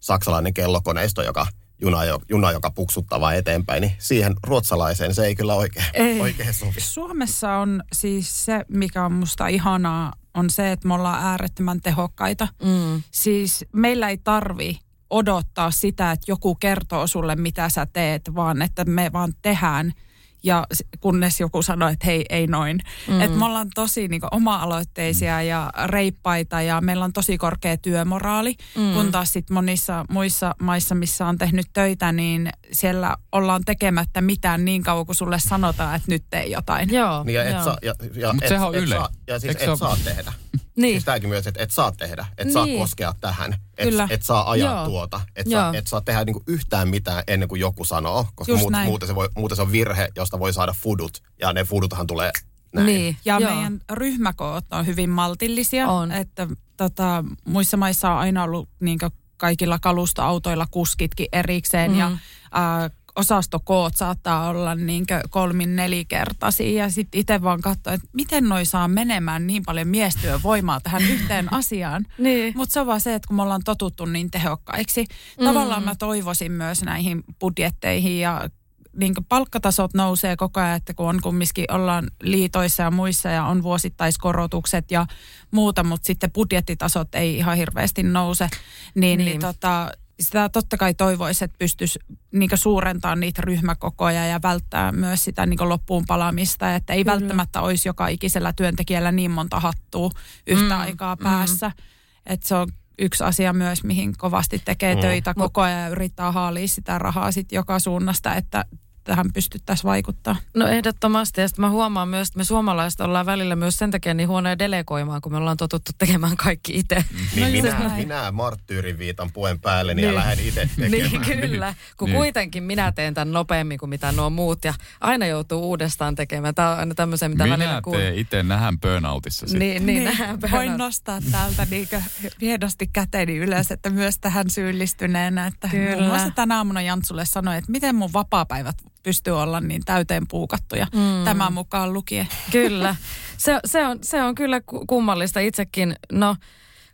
[0.00, 1.46] saksalainen kellokoneisto, joka–
[1.80, 6.20] juna, juna, joka puksuttaa vaan eteenpäin, niin siihen ruotsalaiseen se ei kyllä oikein, ei.
[6.20, 6.80] oikein sovi.
[6.80, 12.48] Suomessa on siis se, mikä on musta ihanaa, on se, että me ollaan äärettömän tehokkaita.
[12.62, 13.02] Mm.
[13.10, 14.78] Siis meillä ei tarvi
[15.10, 19.92] odottaa sitä, että joku kertoo sulle, mitä sä teet, vaan että me vaan tehdään–
[20.42, 20.66] ja
[21.00, 22.80] kunnes joku sanoi, että hei, ei noin.
[23.08, 23.20] Mm.
[23.20, 28.92] Että me ollaan tosi niin oma-aloitteisia ja reippaita ja meillä on tosi korkea työmoraali, mm.
[28.92, 34.64] kun taas sitten monissa muissa maissa, missä on tehnyt töitä, niin siellä ollaan tekemättä mitään
[34.64, 36.92] niin kauan, kun sulle sanotaan, että nyt tee jotain.
[36.92, 37.24] Joo.
[37.24, 38.94] Niin ja et saa, ja, ja Mutta sehän on yle.
[38.94, 40.32] Saa, ja siis Eikö et saa tehdä.
[40.80, 40.94] Niin.
[40.94, 42.52] Siis tämäkin myös, että et saa tehdä, et niin.
[42.52, 44.84] saa koskea tähän, et, et saa ajaa Joo.
[44.86, 48.72] tuota, et saa, et saa tehdä niinku yhtään mitään ennen kuin joku sanoo, koska muut,
[48.84, 52.32] muuten, se voi, muuten se on virhe, josta voi saada fudut, ja ne fuduthan tulee
[52.74, 52.86] näin.
[52.86, 53.50] Niin, ja Joo.
[53.50, 56.12] meidän ryhmäkoot on hyvin maltillisia, on.
[56.12, 58.98] että tota, muissa maissa on aina ollut niin
[59.36, 61.98] kaikilla kalustoautoilla kuskitkin erikseen, mm.
[61.98, 68.44] ja äh, osastokoot saattaa olla niin kolmin nelikertaisia ja sitten itse vaan katsoa, että miten
[68.44, 72.06] noi saa menemään niin paljon miestyövoimaa tähän yhteen asiaan.
[72.18, 72.52] niin.
[72.56, 75.04] Mutta se on vaan se, että kun me ollaan totuttu niin tehokkaiksi.
[75.40, 75.44] Mm.
[75.44, 78.48] Tavallaan mä toivoisin myös näihin budjetteihin ja
[78.96, 83.62] niin palkkatasot nousee koko ajan, että kun on kumminkin ollaan liitoissa ja muissa ja on
[83.62, 85.06] vuosittaiskorotukset ja
[85.50, 88.48] muuta, mutta sitten budjettitasot ei ihan hirveästi nouse,
[88.94, 89.18] niin, niin.
[89.18, 89.90] niin tota,
[90.20, 91.98] sitä totta kai toivoisi, että pystyisi
[92.32, 96.74] niin suurentamaan niitä ryhmäkokoja ja välttää myös sitä niin loppuun palaamista.
[96.74, 97.12] Että ei Kyllä.
[97.12, 100.10] välttämättä olisi joka ikisellä työntekijällä niin monta hattua
[100.46, 101.68] yhtä mm, aikaa päässä.
[101.68, 101.84] Mm.
[102.26, 102.68] Että se on
[102.98, 105.00] yksi asia myös, mihin kovasti tekee mm.
[105.00, 108.64] töitä koko ajan ja yrittää haalia sitä rahaa sitten joka suunnasta, että
[109.04, 110.36] tähän pystyttäisiin vaikuttaa.
[110.56, 111.40] No ehdottomasti.
[111.40, 114.58] Ja sitten mä huomaan myös, että me suomalaiset ollaan välillä myös sen takia niin huonoja
[114.58, 117.04] delegoimaan, kun me ollaan totuttu tekemään kaikki itse.
[117.34, 117.92] Niin No minä, näin.
[117.92, 120.08] minä marttyyrin viitan puen päälle niin.
[120.08, 120.90] ja lähden itse tekemään.
[120.90, 121.74] Niin, kyllä.
[121.96, 122.16] Kun Niin.
[122.16, 126.54] kuitenkin minä teen tämän nopeammin kuin mitä nuo muut ja aina joutuu uudestaan tekemään.
[126.54, 128.00] Tämä on aina tämmöisen, mitä Minä välillä kuulee.
[128.02, 129.58] teen itse nähdään burnoutissa sitten.
[129.68, 130.78] Niin, niin, nähdään voin burnout.
[130.78, 132.02] nostaa täältä niinkö
[132.40, 135.46] hienosti käteni ylös, että myös tähän syyllistyneenä.
[135.46, 135.96] Että Kyllä.
[135.96, 140.86] muun muassa tänä aamuna Jantsulle sanoi, että miten mun vapaapäivät pystyy olla niin täyteen puukattuja
[140.94, 141.24] mm.
[141.24, 142.28] tämän mukaan lukien.
[142.52, 142.96] Kyllä.
[143.36, 145.96] Se, se, on, se on kyllä ku- kummallista itsekin.
[146.12, 146.36] No,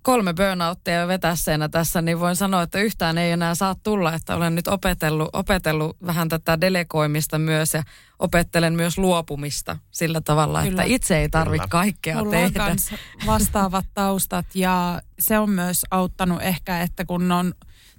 [0.03, 4.55] kolme burnouttia vetässeenä tässä, niin voin sanoa, että yhtään ei enää saa tulla, että olen
[4.55, 7.83] nyt opetellut, opetellut vähän tätä delegoimista myös ja
[8.19, 10.83] opettelen myös luopumista sillä tavalla, Kyllä.
[10.83, 12.59] että itse ei tarvitse kaikkea Mulla on tehdä.
[12.59, 12.91] kans
[13.27, 17.55] vastaavat taustat ja se on myös auttanut ehkä, että kun on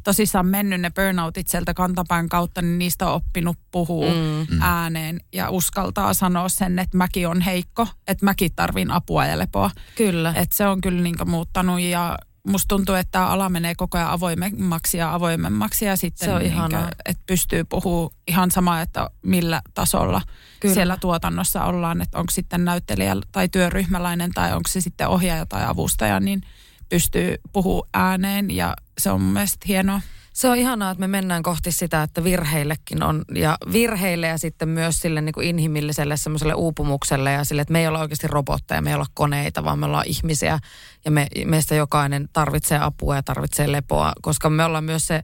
[0.07, 4.61] tosissaan mennyt ne burnoutit sieltä kantapään kautta, niin niistä on oppinut puhua mm.
[4.61, 9.71] ääneen ja uskaltaa sanoa sen, että mäkin on heikko, että mäkin tarvin apua ja lepoa.
[9.95, 10.33] Kyllä.
[10.35, 14.09] Et se on kyllä niinku muuttanut ja musta tuntuu, että tämä ala menee koko ajan
[14.09, 16.89] avoimemmaksi ja avoimemmaksi ja sitten Se on ihanaa.
[17.05, 20.21] että pystyy puhua ihan sama, että millä tasolla
[20.59, 20.73] Kyllä.
[20.73, 25.65] siellä tuotannossa ollaan, että onko sitten näyttelijä tai työryhmäläinen tai onko se sitten ohjaaja tai
[25.65, 26.41] avustaja, niin
[26.89, 30.01] pystyy puhua ääneen ja se on mun mielestä hienoa.
[30.33, 34.69] Se on ihanaa, että me mennään kohti sitä, että virheillekin on, ja virheille ja sitten
[34.69, 38.81] myös sille niin kuin inhimilliselle semmoiselle uupumukselle ja sille, että me ei olla oikeasti robotteja,
[38.81, 40.59] me ei olla koneita, vaan me ollaan ihmisiä.
[41.05, 45.23] Ja me, meistä jokainen tarvitsee apua ja tarvitsee lepoa, koska me ollaan myös se,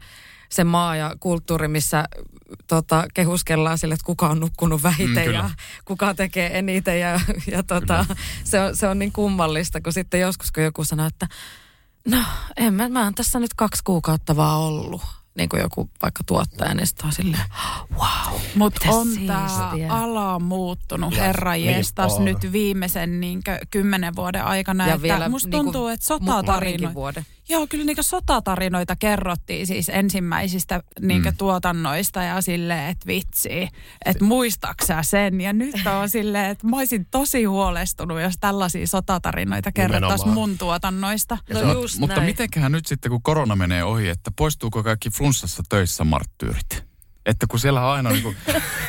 [0.50, 2.06] se maa ja kulttuuri, missä
[2.68, 5.50] tota, kehuskellaan sille, että kuka on nukkunut vähiten Mm, ja
[5.86, 7.00] kuka tekee eniten.
[7.00, 7.20] Ja,
[7.52, 8.06] ja tota,
[8.44, 11.28] se, on, se on niin kummallista, kun sitten joskus kun joku sanoo, että
[12.08, 12.18] No,
[12.58, 15.02] en mä, mä oon tässä nyt kaksi kuukautta vaan ollut.
[15.38, 17.44] Niin kuin joku vaikka tuottaja, niin sitten on silleen,
[17.92, 18.40] wow.
[18.56, 19.48] Mutta on tämä
[19.90, 24.88] ala muuttunut, herra niin jestas, nyt viimisen niinkö, kymmenen vuoden aikana.
[24.88, 27.24] Ja että vielä musta niinku tuntuu, että mu- parinkin sotatarinoita...
[27.50, 31.38] Joo, kyllä niitä sotatarinoita kerrottiin siis ensimmäisistä niinkö Mm.
[31.38, 33.68] tuotannoista ja silleen, että vitsi,
[34.06, 35.42] että muistaksä sen.
[35.42, 41.38] Ja nyt on silleen, että mä olisin tosi huolestunut, jos tällaisia sotatarinoita kerrottaisiin mun tuotannoista.
[41.54, 42.26] No just Mutta näin.
[42.26, 46.93] mitenköhän nyt sitten, kun korona menee ohi, että poistuuko kaikki flunssassa töissä marttyyrit?
[47.26, 48.38] Että kun siellä on aina, niin kuin,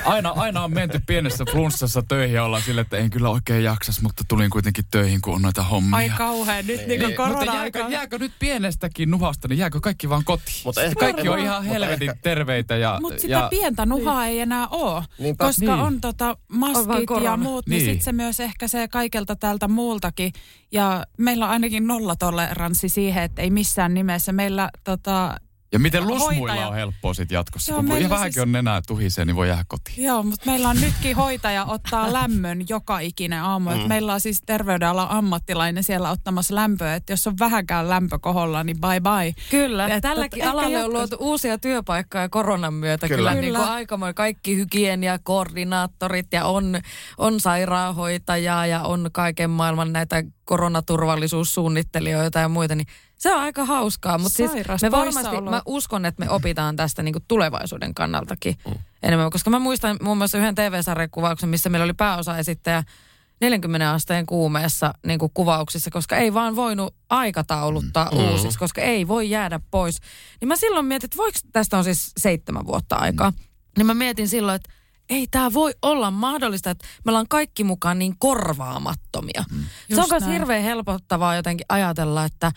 [0.05, 4.03] aina, aina on menty pienessä flunssassa töihin ja ollaan sille, että en kyllä oikein jaksas,
[4.03, 5.97] mutta tulin kuitenkin töihin, kun on noita hommia.
[5.97, 10.09] Ai kauhean, nyt niin, Niin, niin mutta jääkö, jääkö nyt pienestäkin nuhasta, niin jääkö kaikki
[10.09, 10.57] vaan kotiin?
[10.65, 12.99] Mutta ehkä- kaikki on ihan helvetin terveitä ja...
[13.01, 15.45] Mutta sitä ja pientä nuhaa ei enää ole, Niinpä.
[15.45, 15.85] koska Niin.
[15.85, 17.25] on tota On maskit korona.
[17.31, 17.85] ja muut, niin, Niin.
[17.91, 20.33] sitten se myös ehkä se kaikelta tältä muultakin.
[20.73, 24.33] Ja meillä on ainakin nollatoleranssi siihen, että ei missään nimessä.
[24.33, 25.37] Meillä tota,
[25.75, 27.73] ja miten lusmuilla hoitaja- on helppoa sitten jatkossa?
[27.73, 30.05] Joo, kun ihan vähänkin siis- on nenää tuhisee, niin voi jäädä kotiin.
[30.05, 33.71] Joo, mutta meillä on nytkin hoitaja ottaa lämmön joka ikinen aamu.
[33.71, 33.89] Mm.
[33.89, 38.81] Meillä on siis terveydenalan ammattilainen siellä ottamassa lämpöä, että jos on vähänkään lämpö koholla, niin
[38.81, 39.35] bye bye.
[39.51, 43.09] Kyllä, Että tälläkin alalle on luotu uusia työpaikkoja koronan myötä.
[43.09, 43.31] Kyllä, Kyllä.
[43.31, 43.59] kyllä.
[43.59, 46.81] Niin kuin aikamoin kaikki hygieniakoordinaattorit ja on,
[47.19, 52.75] on sairaanhoitajaa ja on kaiken maailman näitä koronaturvallisuussuunnittelijoita ja muita.
[52.75, 52.87] Niin
[53.17, 54.51] se on aika hauskaa, mutta siis
[54.83, 58.75] me varmasti, mä uskon, että me opitaan tästä niin kuin tulevaisuuden kannaltakin mm.
[59.03, 59.31] enemmän.
[59.31, 62.83] Koska mä muistan muun muassa yhden TV-sarjakuvauksen, missä meillä oli pääosaesittäjä
[63.41, 68.19] 40 asteen kuumeessa niin kuin kuvauksissa, koska ei vaan voinut aikatauluttaa mm.
[68.19, 70.01] uusiksi, koska ei voi jäädä pois.
[70.41, 73.37] Niin mä silloin mietin, että voiko, tästä on siis seitsemän vuotta aikaa, mm.
[73.79, 74.74] niin mä mietin silloin, että
[75.11, 79.45] ei tämä voi olla mahdollista, että me ollaan kaikki mukaan niin korvaamattomia.
[79.51, 79.65] Mm.
[79.95, 80.33] Se on myös näin.
[80.33, 82.53] hirveän helpottavaa jotenkin ajatella, että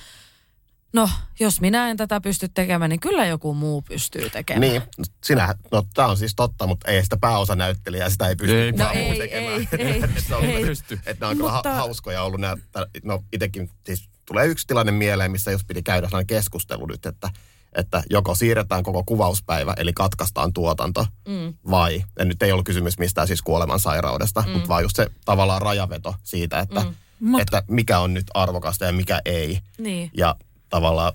[0.93, 4.61] no, jos minä en tätä pysty tekemään, niin kyllä joku muu pystyy tekemään.
[4.61, 4.81] Niin,
[5.23, 8.71] sinä, no tämä on siis totta, mutta ei sitä pääosanäyttelijää, sitä ei pysty Ei.
[8.71, 9.53] kukaan No muu ei, tekemään.
[9.79, 10.65] ei, ei, Että se on- ei.
[10.65, 10.93] Pysty.
[11.05, 12.55] Että nämä on kyllä Mutta- ha- hauskoja ollut nämä,
[13.03, 17.29] no itsekin siis tulee yksi tilanne mieleen, missä just piti käydä sellainen keskustelu nyt, että,
[17.73, 21.53] että joko siirretään koko kuvauspäivä, eli katkaistaan tuotanto, mm.
[21.71, 24.51] vai, ja nyt ei ollut kysymys mistään siis kuolemansairaudesta, mm.
[24.51, 26.93] mutta vaan just se tavallaan rajaveto siitä, että, mm.
[27.31, 29.59] Mut- että mikä on nyt arvokasta ja mikä ei.
[29.77, 30.11] Niin.
[30.17, 30.35] Ja
[30.69, 31.13] tavallaan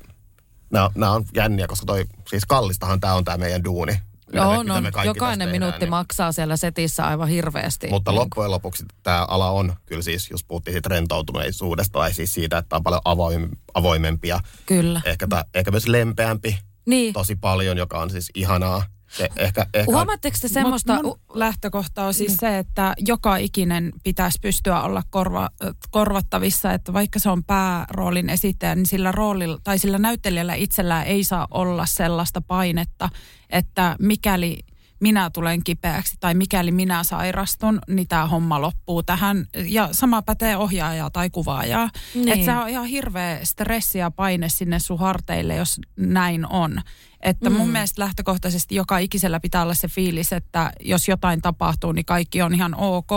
[0.71, 3.93] nämä, nämä on jänniä, koska toi, siis kallistahan tämä on tämä meidän duuni.
[4.33, 7.89] Mitä me- Joo, mitä no, jokainen minuutti niin- maksaa siellä setissä aivan hirveästi.
[7.89, 12.35] Mutta Niin loppujen lopuksi tämä ala on kyllä siis, jos puhuttiin siitä rentoutuneisuudesta tai siis
[12.35, 15.01] siitä, että on paljon avoim, avoimempi ja Kyllä.
[15.05, 17.13] ehkä, ta, ehkä myös lempeämpi Niin.
[17.13, 18.83] tosi paljon, joka on siis ihanaa.
[19.17, 20.95] Se ehkä, ehkä Huomaatteko te semmoista...
[20.95, 25.51] Mut mun lähtökohta on siis se, että joka ikinen pitäisi pystyä olla korva,
[25.91, 31.25] korvattavissa, että vaikka se on pääroolin esittäjä, niin sillä roolilla tai sillä näyttelijällä itsellään ei
[31.25, 33.09] saa olla sellaista painetta,
[33.53, 34.59] että mikäli
[35.01, 39.47] minä tulen kipeäksi tai mikäli minä sairastun, niin tämä homma loppuu tähän.
[39.67, 41.91] Ja sama pätee ohjaajaa tai kuvaajaa.
[42.15, 42.29] Niin.
[42.29, 46.81] Että se on ihan hirveä stressi ja paine sinne sun harteille, jos näin on.
[47.23, 47.73] Että mun Mm.
[47.73, 52.55] mielestä lähtökohtaisesti joka ikisellä pitää olla se fiilis, että jos jotain tapahtuu, niin kaikki on
[52.55, 53.11] ihan ok.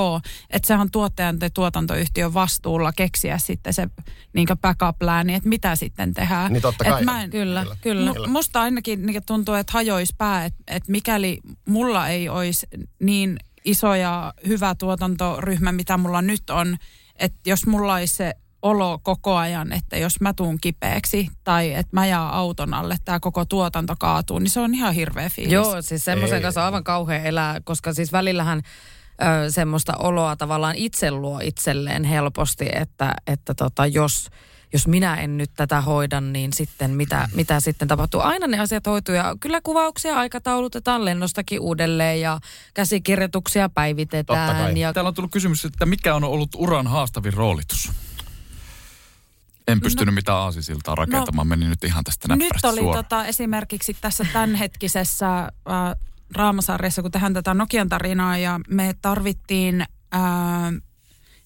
[0.49, 3.87] Että sehän on tuottajan tai tuotantoyhtiön vastuulla keksiä sitten se
[4.33, 6.53] niin backup plani, että mitä sitten tehdään.
[6.53, 7.03] Niin totta Et kai.
[7.03, 8.11] mä en, Kyllä, kyllä.
[8.11, 12.67] Mu- musta ainakin niin tuntuu, että hajoisi pää, että, että mikäli mulla ei olisi
[12.99, 16.77] niin iso ja hyvä tuotantoryhmä, mitä mulla nyt on,
[17.15, 18.35] että jos mulla olisi se
[18.65, 23.19] olo koko ajan, että jos mä tuun kipeäksi tai että mä jää auton alle, tämä
[23.19, 25.53] koko tuotanto kaatuu, niin se on ihan hirveä fiilis.
[25.53, 28.61] Joo, siis semmoisen kanssa on aivan kauhean elää, koska siis välillähän
[29.21, 34.29] ö, semmoista oloa tavallaan itse luo itselleen helposti, että, että tota, jos,
[34.73, 38.21] jos minä en nyt tätä hoida, niin sitten mitä, mitä sitten tapahtuu.
[38.21, 42.39] Aina ne asiat hoituu ja kyllä kuvauksia aikataulutetaan lennostakin uudelleen ja
[42.73, 44.55] käsikirjoituksia Totta päivitetään.
[44.57, 44.79] kai.
[44.79, 47.91] Ja, Täällä on tullut kysymys, että mikä on ollut uran haastavin roolitus?
[49.67, 53.05] En pystynyt mitään aasisiltaa rakentamaan, meni nyt ihan tästä Nyt näppärästä oli suoraan.
[53.05, 55.49] tota, esimerkiksi tässä tämänhetkisessä äh,
[56.35, 59.81] raamasarjassa, kun tehdään tätä Nokian tarinaa ja me tarvittiin
[60.15, 60.21] äh,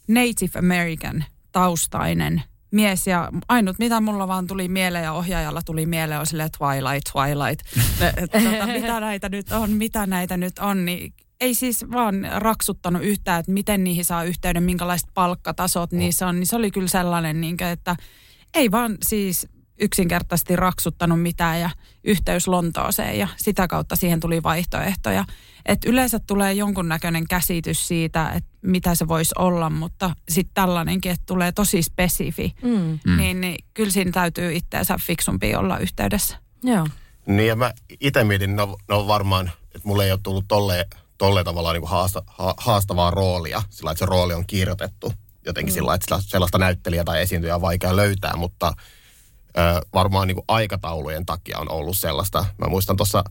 [0.08, 6.20] Native American taustainen mies ja ainut mitä mulla vaan tuli mieleen ja ohjaajalla tuli mieleen
[6.20, 7.60] on silleen Twilight, Twilight.
[8.24, 13.04] Et tota, mitä näitä nyt on, mitä näitä nyt on, niin ei siis vaan raksuttanut
[13.04, 16.40] yhtään, että miten niihin saa yhteyden, minkälaiset palkkatasot niissä on.
[16.40, 17.96] Niin se oli kyllä sellainen, niin kuin, että
[18.54, 19.48] ei vaan siis
[19.80, 21.70] yksinkertaisesti raksuttanut mitään ja
[22.04, 25.26] yhteys Lontooseen ja sitä kautta siihen tuli vaihtoehtoja.
[25.66, 31.24] Et yleensä tulee jonkunnäköinen käsitys siitä, että mitä se voisi olla, mutta sitten tällainenkin, että
[31.26, 33.18] tulee tosi spesifi, mm, mm.
[33.18, 36.38] niin, niin kyllä siinä täytyy itseensä fiksumpi olla yhteydessä.
[36.64, 36.88] joo.
[37.28, 40.86] Niin ja mä itse mietin, ne on varmaan, että mulle ei ole tullut tolleen,
[41.20, 45.14] tolleen tavallaan niin kuin haasta, ha, haastavaa roolia, sillä että se rooli on kirjoitettu
[45.46, 45.76] jotenkin mm.
[45.76, 48.74] sillä että sellaista näyttelijää tai esiintyjää on vaikea löytää, mutta
[49.58, 52.46] ö, varmaan niin kuin aikataulujen takia on ollut sellaista.
[52.58, 53.24] Mä muistan tuossa,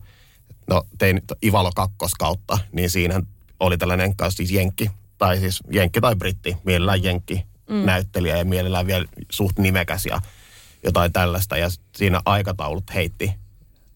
[0.69, 3.21] no tein Ivalo kakkoskautta, niin siinä
[3.59, 7.85] oli tällainen kanssa siis jenkki, tai siis jenkki tai britti, mielellään jenkki mm.
[7.85, 10.21] näyttelijä ja mielellään vielä suht nimekäs ja
[10.83, 11.57] jotain tällaista.
[11.57, 13.33] Ja siinä aikataulut heitti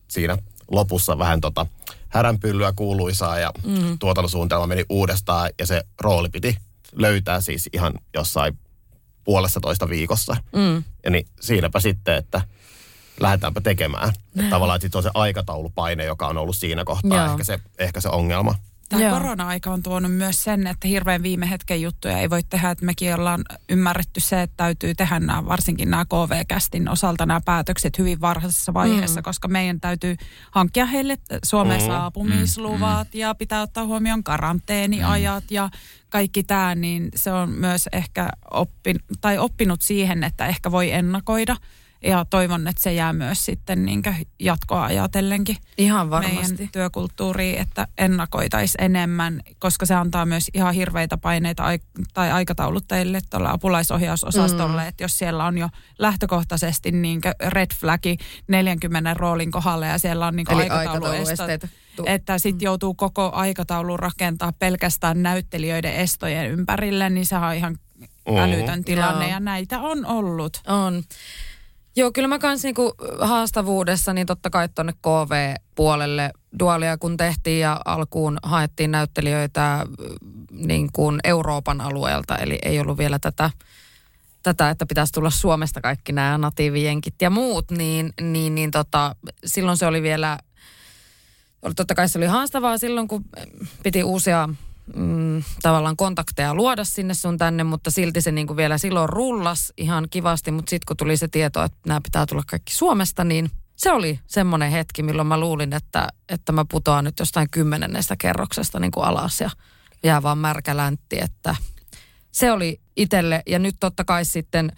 [0.08, 0.38] siinä
[0.72, 1.66] lopussa vähän tota
[2.14, 4.00] häränpyllyä kuuluisaa ja mm.
[4.00, 6.58] tuotantosuunnitelma meni uudestaan ja se rooli piti
[6.96, 8.60] löytää siis ihan jossain
[9.24, 10.36] puolessa toista viikossa.
[10.56, 10.84] Mm.
[11.04, 12.42] Ja niin siinäpä sitten, että
[13.20, 14.10] lähdetäänpä tekemään.
[14.10, 17.32] Että tavallaan että sit on se aikataulupaine, joka on ollut siinä kohtaa Joo.
[17.32, 18.56] ehkä se, ehkä se ongelma.
[18.90, 19.12] Tämä Joo.
[19.20, 22.70] korona-aika on tuonut myös sen, että hirveän viime hetken juttuja ei voi tehdä.
[22.70, 27.98] Että mekin ollaan ymmärretty se, että täytyy tehdä nämä, varsinkin nämä KV-kästin osalta nämä päätökset
[27.98, 29.24] hyvin varhaisessa vaiheessa, mm.
[29.24, 30.16] koska meidän täytyy
[30.52, 31.88] hankkia heille Suomeen Mm.
[31.88, 33.20] saapumisluvat mm.
[33.20, 35.70] ja pitää ottaa huomioon karanteeniajat ja
[36.10, 41.56] kaikki tämä, niin se on myös ehkä oppin, tai oppinut siihen, että ehkä voi ennakoida.
[42.04, 44.02] Ja toivon, että se jää myös sitten niin
[44.40, 46.36] jatkoa ajatellenkin Ihan varmasti.
[46.52, 51.80] meidän työkulttuuriin, että ennakoitaisiin enemmän, koska se antaa myös ihan hirveitä paineita ai-
[52.14, 54.88] tai aikatauluttajille tuolla apulaisohjausosastolle, mm.
[54.88, 60.36] että jos siellä on jo lähtökohtaisesti niin red flagi 40 roolin kohdalla ja siellä on
[60.36, 61.68] niin aikatauluesteitä.
[61.96, 67.78] Tu- että sitten joutuu koko aikataulu rakentaa pelkästään näyttelijöiden estojen ympärille, niin se on ihan
[68.30, 68.38] Mm.
[68.38, 69.32] älytön tilanne Joo.
[69.32, 70.62] ja näitä on ollut.
[70.68, 71.04] On.
[71.96, 77.82] Joo, kyllä mä kans niinku haastavuudessa, niin totta kai tuonne KV-puolelle dualia kun tehtiin ja
[77.86, 79.82] alkuun haettiin näyttelijöitä äh,
[80.52, 83.50] niin kuin Euroopan alueelta, eli ei ollut vielä tätä,
[84.44, 89.16] tätä, että pitäisi tulla Suomesta kaikki nämä natiivijenkit ja muut, niin, niin, niin tota,
[89.46, 90.40] silloin se oli vielä,
[91.76, 93.26] totta kai se oli haastavaa silloin, kun
[93.84, 94.50] piti uusia
[94.96, 99.74] mm, tavallaan kontakteja luoda sinne sun tänne, mutta silti se niin kuin vielä silloin rullas
[99.78, 103.52] ihan kivasti, mutta sitten kun tuli se tieto, että nämä pitää tulla kaikki Suomesta, niin
[103.76, 108.80] se oli semmoinen hetki, milloin mä luulin, että, että mä putoan nyt jostain kymmenennestä kerroksesta
[108.80, 109.50] niin kuin alas ja
[110.04, 111.56] jää vaan märkä läntti, että
[112.32, 113.44] se oli itselle.
[113.48, 114.72] Ja nyt totta kai sitten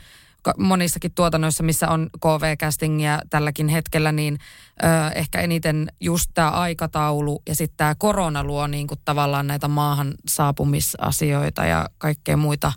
[0.58, 4.38] monissakin tuotannoissa, missä on KV-castingia tälläkin hetkellä, niin
[4.84, 9.68] ö, ehkä eniten just tämä aikataulu ja sitten tämä korona luo niin kuin tavallaan näitä
[9.68, 12.72] maahan saapumisasioita ja kaikkea muita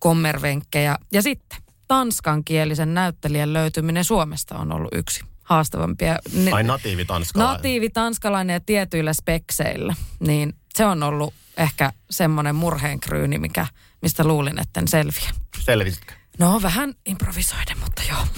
[0.00, 0.98] kommervenkkejä.
[1.12, 6.18] Ja sitten tanskankielisen näyttelijän löytyminen Suomesta on ollut yksi haastavampia.
[6.32, 7.56] Ne- Ai natiivi tanskalainen.
[7.56, 13.66] Natiivi tanskalainen ja tietyillä spekseillä, niin se on ollut ehkä semmoinen murheenkryyni, mikä,
[14.02, 15.30] mistä luulin, että en selviä.
[15.60, 16.14] Selvisitkö?
[16.38, 18.26] No vähän improvisoiden, mutta joo.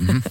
[0.00, 0.22] Mm-hmm.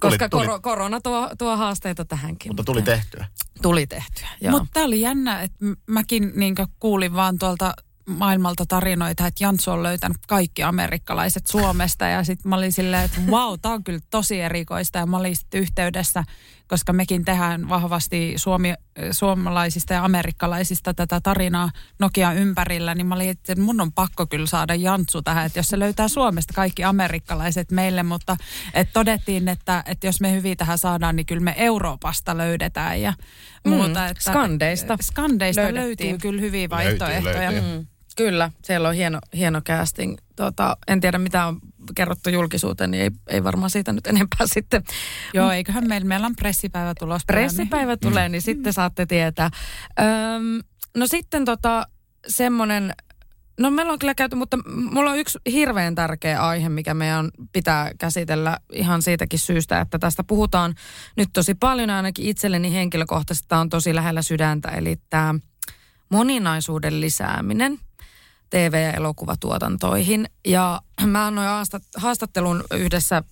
[0.00, 0.46] Koska tuli.
[0.46, 2.50] Kor- korona tuo, tuo haasteita tähänkin.
[2.50, 3.26] Mutta tuli tehtyä.
[3.62, 4.50] Tuli tehtyä, joo.
[4.50, 7.74] Mutta tämä oli jännä, että mäkin niin kuulin vaan tuolta
[8.06, 13.20] maailmalta tarinoita, että Jantsu on löytänyt kaikki amerikkalaiset Suomesta ja sitten mä olin silleen, että
[13.30, 16.24] wow, tämä on kyllä tosi erikoista ja mä olin sitten yhteydessä,
[16.70, 18.74] koska mekin tehdään vahvasti suomi,
[19.10, 24.46] suomalaisista ja amerikkalaisista tätä tarinaa Nokia ympärillä, niin mä olin, että mun on pakko kyllä
[24.46, 28.36] saada Jantsu tähän, että jos se löytää Suomesta kaikki amerikkalaiset meille, mutta
[28.74, 33.12] että todettiin, että, että jos me hyvin tähän saadaan, niin kyllä me Euroopasta löydetään ja
[33.66, 34.00] muuta.
[34.00, 36.10] Mm, että, Skandeista Skandeista löydettiin.
[36.10, 37.52] löytyy kyllä hyviä Löytyy, vaihtoehtoja.
[37.52, 37.78] löytyy.
[37.78, 40.16] Mm, kyllä, siellä on hieno, hieno casting.
[40.36, 41.60] Tota, en tiedä, mitä on
[41.94, 44.82] kerrottu julkisuuteen, niin ei, ei varmaan siitä nyt enempää sitten.
[45.34, 47.26] Joo, eiköhän meillä, meillä on pressipäivä tulossa.
[47.26, 49.50] Pressipäivä tulee, niin sitten saatte tietää.
[50.00, 50.60] Öm,
[50.96, 51.86] no sitten tota,
[52.28, 52.92] semmoinen,
[53.60, 54.58] no meillä on kyllä käyty, mutta
[54.90, 60.24] mulla on yksi hirveän tärkeä aihe, mikä meidän pitää käsitellä ihan siitäkin syystä, että tästä
[60.24, 60.74] puhutaan
[61.16, 65.34] nyt tosi paljon, ainakin itselleni henkilökohtaisesti tämä on tosi lähellä sydäntä, eli tämä
[66.10, 67.78] moninaisuuden lisääminen
[68.50, 70.26] TV- ja elokuvatuotantoihin.
[70.46, 73.22] Ja mä annoin haastat- haastattelun yhdessä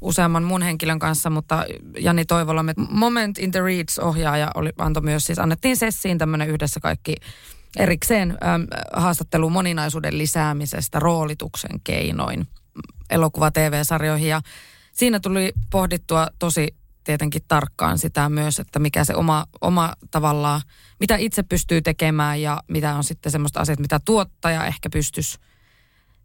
[0.00, 1.64] useamman mun henkilön kanssa, mutta
[1.98, 7.14] Jani Toivola, Moment in the Reads-ohjaaja, oli, antoi myös, siis annettiin sessiin tämmöinen yhdessä kaikki
[7.76, 12.48] erikseen äm, haastattelu moninaisuuden lisäämisestä roolituksen keinoin
[13.10, 14.28] elokuva TV-sarjoihin.
[14.28, 14.40] Ja
[14.92, 16.74] siinä tuli pohdittua tosi
[17.08, 20.60] tietenkin tarkkaan sitä myös, että mikä se oma, oma tavallaan,
[21.00, 25.38] mitä itse pystyy tekemään ja mitä on sitten semmoista asiat, mitä tuottaja ehkä pystyisi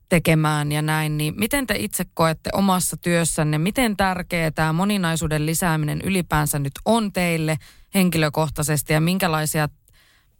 [0.09, 6.01] tekemään ja näin, niin miten te itse koette omassa työssänne, miten tärkeää tämä moninaisuuden lisääminen
[6.01, 7.57] ylipäänsä nyt on teille
[7.95, 9.69] henkilökohtaisesti ja minkälaisia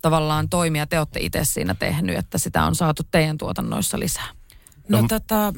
[0.02, 4.28] tavallaan toimia te olette itse siinä tehnyt, että sitä on saatu teidän tuotannoissa lisää?
[4.90, 5.54] No, no tota,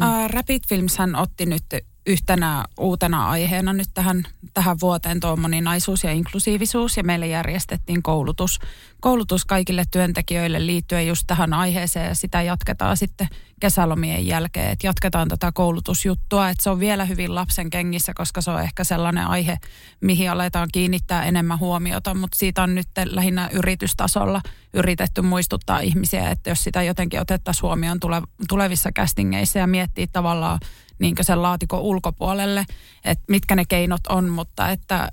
[0.00, 1.64] ää, Rapid Filmshän otti nyt
[2.06, 4.22] yhtenä uutena aiheena nyt tähän,
[4.54, 6.96] tähän vuoteen tuo moninaisuus ja inklusiivisuus.
[6.96, 8.58] Ja meille järjestettiin koulutus,
[9.00, 13.28] koulutus kaikille työntekijöille liittyen just tähän aiheeseen ja sitä jatketaan sitten
[13.60, 14.70] kesälomien jälkeen.
[14.70, 18.84] Että jatketaan tätä koulutusjuttua, että se on vielä hyvin lapsen kengissä, koska se on ehkä
[18.84, 19.58] sellainen aihe,
[20.00, 22.14] mihin aletaan kiinnittää enemmän huomiota.
[22.14, 24.40] Mutta siitä on nyt lähinnä yritystasolla
[24.72, 27.98] yritetty muistuttaa ihmisiä, että jos sitä jotenkin otettaisiin huomioon
[28.48, 30.58] tulevissa castingeissa ja miettiä tavallaan
[30.98, 32.66] niin sen laatikon ulkopuolelle,
[33.04, 35.08] että mitkä ne keinot on, mutta että,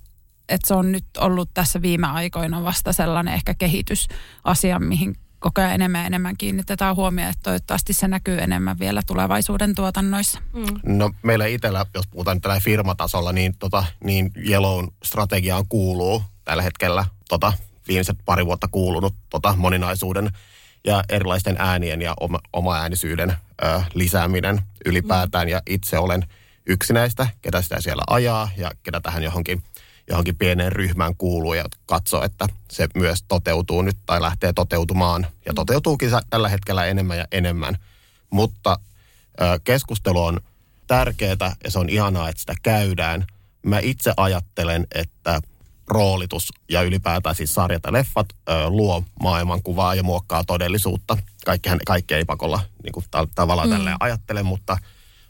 [0.50, 5.74] että se on nyt ollut tässä viime aikoina vasta sellainen ehkä kehitysasia, mihin koko ajan
[5.74, 10.40] enemmän ja enemmän kiinnitetään huomioon, että toivottavasti se näkyy enemmän vielä tulevaisuuden tuotannoissa.
[10.54, 10.96] Mm.
[10.98, 17.06] No meillä itsellä, jos puhutaan tällä firmatasolla, niin, tota, niin Yellown strategiaan kuuluu tällä hetkellä
[17.30, 17.54] tota,
[17.88, 20.30] viimeiset pari vuotta kuulunut tota, moninaisuuden
[20.84, 23.30] ja erilaisten äänien ja oma, oma äänisyyden
[23.64, 25.50] ö, lisääminen ylipäätään.
[25.50, 26.26] Ja itse olen
[26.66, 29.64] yksi näistä, ketä sitä siellä ajaa ja ketä tähän johonkin,
[30.10, 35.28] johonkin pieneen ryhmään kuuluu ja katsoo, että se myös toteutuu nyt tai lähtee toteutumaan.
[35.46, 37.78] Ja toteutuukin tällä hetkellä enemmän ja enemmän.
[38.30, 38.80] Mutta
[39.42, 40.40] ö, keskustelu on
[40.88, 43.26] tärkeää ja se on ihanaa, että sitä käydään.
[43.66, 45.42] Mä itse ajattelen, että
[45.92, 51.18] roolitus ja ylipäätään siis sarjat ja leffat ö, luo maailmankuvaa ja muokkaa todellisuutta.
[51.46, 53.76] Kaikkihan, kaikki ei pakolla niin kuin, tavallaan mm.
[53.76, 54.78] tälleen ajattele, mutta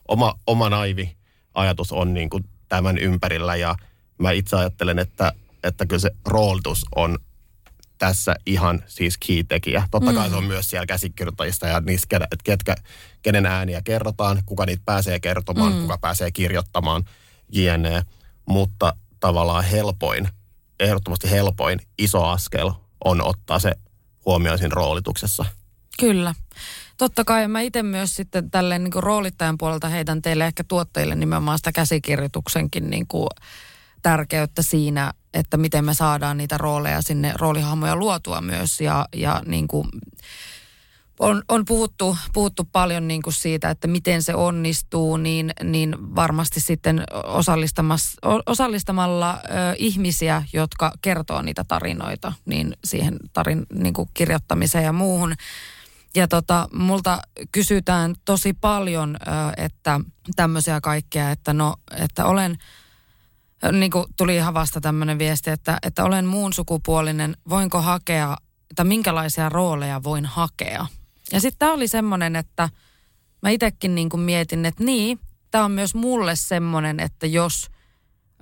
[0.07, 1.15] oma, oma naivi
[1.53, 3.75] ajatus on niin kuin, tämän ympärillä ja
[4.17, 5.33] mä itse ajattelen, että,
[5.63, 7.17] että kyllä se roolitus on
[7.97, 9.87] tässä ihan siis key-tekijä.
[9.91, 10.31] Totta kai mm.
[10.31, 12.75] se on myös siellä käsikirjoittajista ja niistä, että ketkä,
[13.21, 15.81] kenen ääniä kerrotaan, kuka niitä pääsee kertomaan, mm.
[15.81, 17.03] kuka pääsee kirjoittamaan,
[17.51, 18.05] jne.
[18.45, 20.29] Mutta tavallaan helpoin
[20.81, 22.71] ehdottomasti helpoin iso askel
[23.05, 23.71] on ottaa se
[24.25, 25.45] huomioon siinä roolituksessa.
[25.99, 26.35] Kyllä.
[26.97, 31.15] Totta kai mä itse myös sitten tälleen niin kuin roolittajan puolelta heidän teille ehkä tuottajille
[31.15, 33.27] nimenomaan sitä käsikirjoituksenkin niin kuin
[34.01, 39.67] tärkeyttä siinä, että miten me saadaan niitä rooleja sinne, roolihahmoja luotua myös ja, ja niin
[39.67, 39.87] kuin
[41.19, 46.59] on, on puhuttu, puhuttu paljon niin kuin siitä, että miten se onnistuu, niin, niin varmasti
[46.59, 47.03] sitten
[48.45, 49.39] osallistamalla ö,
[49.77, 55.33] ihmisiä, jotka kertoo niitä tarinoita, niin siihen tarin niin kuin kirjoittamiseen ja muuhun.
[56.15, 57.21] Ja tota, multa
[57.51, 59.99] kysytään tosi paljon, ö, että
[60.35, 62.57] tämmöisiä kaikkea, että no, että olen,
[63.71, 68.37] niin kuin tuli ihan vasta tämmöinen viesti, että, että olen muun sukupuolinen, voinko hakea,
[68.69, 70.85] että minkälaisia rooleja voin hakea–
[71.31, 72.69] ja sitten tämä oli semmoinen, että
[73.41, 75.19] mä itsekin niin kuin mietin, että niin,
[75.51, 77.67] tämä on myös mulle semmoinen, että jos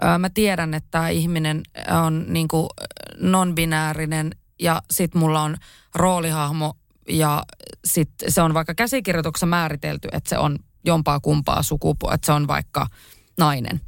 [0.01, 1.61] ää, mä tiedän, että tämä ihminen
[2.05, 2.69] on niin kuin
[3.17, 5.57] non-binäärinen ja sitten mulla on
[5.95, 6.73] roolihahmo
[7.09, 7.43] ja
[7.85, 12.47] sitten se on vaikka käsikirjoituksessa määritelty, että se on jompaa kumpaa sukupuolta, että se on
[12.47, 12.87] vaikka
[13.37, 13.81] nainen.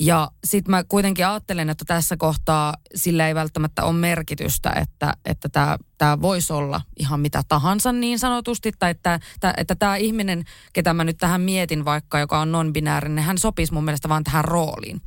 [0.00, 5.48] Ja sitten mä kuitenkin ajattelen, että tässä kohtaa sillä ei välttämättä ole merkitystä, että että
[5.48, 8.72] tämä tää voisi olla ihan mitä tahansa niin sanotusti.
[8.78, 13.38] Tai että tämä että ihminen, ketä mä nyt tähän mietin vaikka, joka on non-binäärinen, hän
[13.38, 15.02] sopisi mun mielestä vaan tähän rooliin.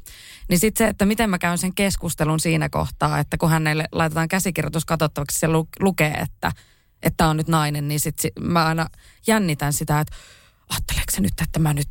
[0.49, 4.27] Niin sitten se, että miten mä käyn sen keskustelun siinä kohtaa, että kun hänelle laitetaan
[4.27, 6.51] käsikirjoitus katsottavaksi, se lu- lukee, että
[7.03, 8.87] että on nyt nainen, niin sitten mä aina
[9.27, 10.15] jännitän sitä, että
[10.69, 11.87] ajatteleeko se nyt, että mä nyt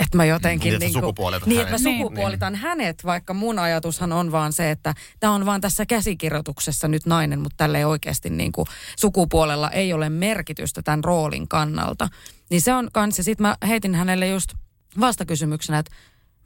[0.00, 0.70] että mä jotenkin...
[0.70, 2.60] Niin, että niin, niin että mä sukupuolitan niin.
[2.60, 7.40] hänet, vaikka mun ajatushan on vaan se, että tämä on vaan tässä käsikirjoituksessa nyt nainen,
[7.40, 8.66] mutta tälle ei oikeasti niin kuin,
[8.98, 12.08] sukupuolella ei ole merkitystä tämän roolin kannalta.
[12.50, 14.54] Niin se on kans, ja sitten mä heitin hänelle just
[15.00, 15.96] vastakysymyksenä, että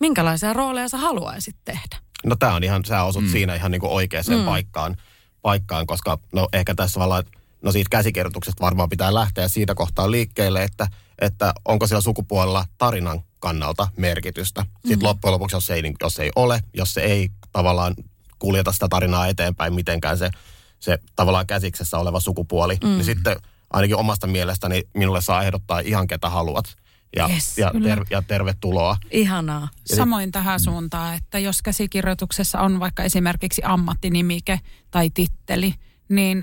[0.00, 1.96] minkälaisia rooleja sä haluaisit tehdä?
[2.24, 3.30] No tämä on ihan, sä osut mm.
[3.30, 4.44] siinä ihan niin kuin oikeaan mm.
[4.44, 4.96] paikkaan,
[5.42, 7.24] paikkaan, koska no ehkä tässä tavallaan,
[7.64, 10.86] no siitä käsikirjoituksesta varmaan pitää lähteä siitä kohtaa liikkeelle, että,
[11.18, 14.66] että onko siellä sukupuolella tarinan kannalta merkitystä.
[14.74, 15.04] Sitten mm.
[15.04, 17.94] loppujen lopuksi, jos ei, niin, jos ei ole, jos se ei tavallaan
[18.38, 20.30] kuljeta sitä tarinaa eteenpäin mitenkään se,
[20.80, 22.88] se tavallaan käsiksessä oleva sukupuoli, mm.
[22.88, 23.36] niin sitten
[23.70, 26.64] ainakin omasta mielestäni minulle saa ehdottaa ihan ketä haluat.
[27.16, 28.96] Ja, yes, ja, ter, ja tervetuloa.
[29.10, 29.68] Ihanaa.
[29.86, 34.60] Samoin tähän suuntaan, että jos käsikirjoituksessa on vaikka esimerkiksi ammattinimike
[34.90, 35.74] tai titteli,
[36.08, 36.42] niin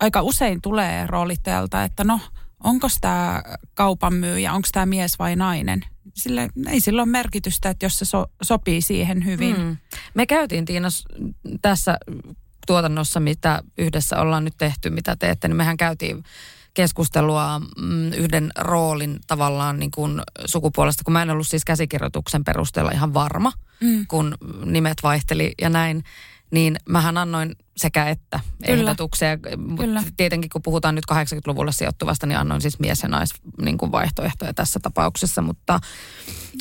[0.00, 2.20] aika usein tulee roolittajalta, että no,
[2.64, 3.42] onko tämä
[3.74, 5.84] kaupan myyjä, onko tämä mies vai nainen
[6.14, 9.60] sille, ei sillä ole merkitystä, että jos se so, sopii siihen hyvin.
[9.60, 9.76] Mm.
[10.14, 10.88] Me käytiin Tiina
[11.62, 11.98] tässä
[12.66, 16.24] tuotannossa, mitä yhdessä ollaan nyt tehty, mitä teette, niin mehän käytiin
[16.74, 22.90] keskustelua mm, yhden roolin tavallaan niin kuin sukupuolesta, kun mä en ollut siis käsikirjoituksen perusteella
[22.90, 24.06] ihan varma, mm.
[24.06, 24.34] kun
[24.64, 26.04] nimet vaihteli ja näin
[26.50, 28.80] niin mähän annoin sekä että Kyllä.
[28.80, 29.38] ehdotuksia.
[29.78, 30.02] Kyllä.
[30.16, 35.42] Tietenkin kun puhutaan nyt 80-luvulla sijoittuvasta, niin annoin siis mies- ja naisvaihtoehtoja niin tässä tapauksessa,
[35.42, 35.80] mutta...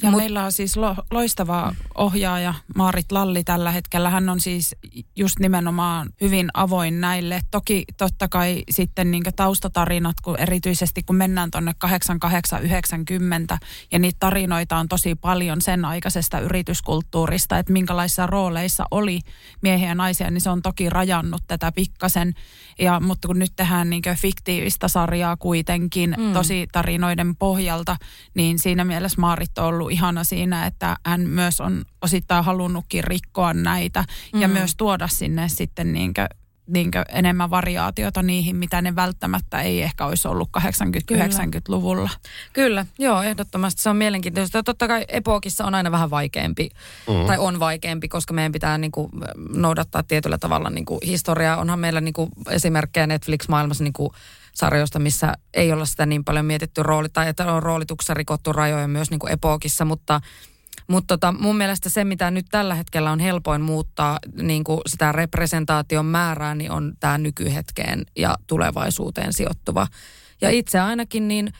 [0.03, 4.10] Ja mut, meillä on siis lo, loistava ohjaaja Maarit Lalli tällä hetkellä.
[4.10, 4.76] Hän on siis
[5.15, 7.41] just nimenomaan hyvin avoin näille.
[7.52, 13.57] Toki totta kai sitten niin taustatarinat, kun erityisesti kun mennään tuonne 8890
[13.91, 19.19] ja niitä tarinoita on tosi paljon sen aikaisesta yrityskulttuurista, että minkälaisissa rooleissa oli
[19.61, 22.34] miehiä ja naisia, niin se on toki rajannut tätä pikkasen.
[22.80, 26.34] Ja, mutta kun nyt tehdään niin fiktiivistä sarjaa kuitenkin mm.
[26.34, 27.96] tosi tarinoiden pohjalta,
[28.34, 33.54] niin siinä mielessä Maarit on ollut ihana siinä, että hän myös on osittain halunnutkin rikkoa
[33.54, 34.42] näitä mm.
[34.42, 36.14] ja myös tuoda sinne sitten niin
[36.68, 42.10] niin enemmän variaatiota niihin, mitä ne välttämättä ei ehkä olisi ollut 80-90-luvulla.
[42.53, 44.64] Kyllä, joo, ehdottomasti se on mielenkiintoista.
[44.64, 46.69] Totta kai epokissa on aina vähän vaikeampi,
[47.07, 47.27] mm.
[47.27, 49.11] tai on vaikeampi, koska meidän pitää niin kuin,
[49.56, 51.57] noudattaa tietyllä tavalla niin kuin, historiaa.
[51.57, 54.10] Onhan meillä niin kuin, esimerkkejä Netflix-maailmassa niin kuin,
[54.53, 58.88] sarjoista, missä ei olla sitä niin paljon mietitty rooli, tai että on roolituksessa rikottu rajoja
[58.88, 60.22] myös niin kuin epokissa, mutta–
[60.88, 65.12] mutta tota, mun mielestä se, mitä nyt tällä hetkellä on helpoin muuttaa niin kuin sitä
[65.12, 69.88] representaation määrää, niin on tämä nykyhetkeen ja tulevaisuuteen sijoittuva.
[70.42, 71.54] Ja itse ainakin niin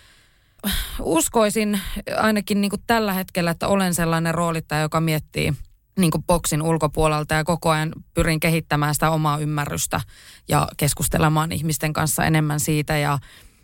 [1.00, 1.80] uskoisin
[2.18, 5.54] ainakin niin kuin tällä hetkellä, että olen sellainen roolittaja, joka miettii
[6.00, 10.02] niin kuin boksin ulkopuolelta ja koko ajan pyrin kehittämään sitä omaa ymmärrystä
[10.48, 13.20] ja keskustelemaan ihmisten kanssa enemmän siitä ja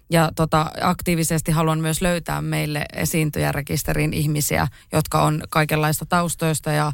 [0.10, 6.91] ja tota, aktiivisesti haluan myös löytää meille esiintyjärekisteriin ihmisiä, jotka on kaikenlaista taustoista ja,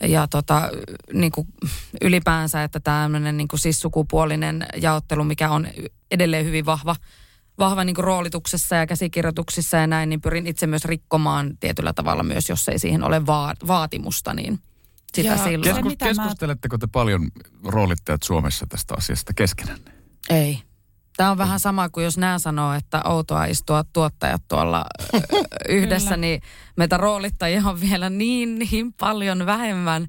[0.00, 0.70] ja tota,
[1.12, 1.46] niin kuin
[2.00, 5.68] ylipäänsä, että tämmöinen niin kuin siis sukupuolinen jaottelu, mikä on
[6.10, 6.96] edelleen hyvin vahva,
[7.58, 12.22] vahva niin kuin roolituksessa ja käsikirjoituksissa ja näin, niin pyrin itse myös rikkomaan tietyllä tavalla
[12.22, 14.58] myös, jos ei siihen ole va- vaatimusta, niin
[15.14, 15.74] sitä ja silloin.
[15.74, 17.30] Keskus, keskusteletteko te paljon
[17.64, 19.92] roolittajat Suomessa tästä asiasta keskenänne?
[20.30, 20.62] Ei.
[21.16, 24.84] Tämä on vähän sama kuin jos nämä sanoo, että outoa istua tuottajat tuolla
[25.68, 26.42] yhdessä, niin
[26.76, 30.08] meitä roolittajia on vielä niin, niin paljon vähemmän,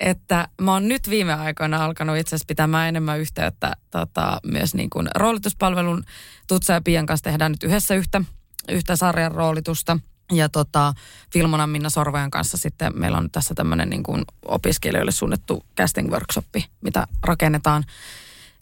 [0.00, 4.90] että mä oon nyt viime aikoina alkanut itse asiassa pitämään enemmän yhteyttä tota, myös niin
[4.90, 6.04] kuin roolituspalvelun
[6.48, 8.22] Tutsa ja Pian kanssa tehdään nyt yhdessä yhtä,
[8.68, 9.98] yhtä sarjan roolitusta.
[10.32, 10.94] Ja tota,
[11.32, 16.66] Filmona Minna Sorvajan kanssa sitten meillä on tässä tämmöinen niin kuin opiskelijoille suunnattu casting workshopi,
[16.80, 17.84] mitä rakennetaan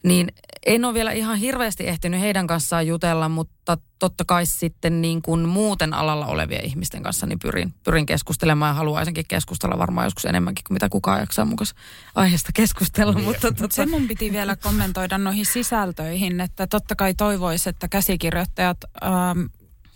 [0.02, 0.32] niin
[0.66, 5.48] en ole vielä ihan hirveästi ehtinyt heidän kanssaan jutella, mutta totta kai sitten niin kuin
[5.48, 10.64] muuten alalla olevien ihmisten kanssa niin pyrin, pyrin keskustelemaan ja haluaisinkin keskustella varmaan joskus enemmänkin
[10.66, 11.66] kuin mitä kukaan jaksaa mukaan
[12.14, 13.12] aiheesta keskustella.
[13.12, 13.24] Niin.
[13.24, 13.74] Mutta tota...
[13.74, 19.44] Se mun piti vielä kommentoida noihin sisältöihin, että totta kai toivoisi, että käsikirjoittajat ähm,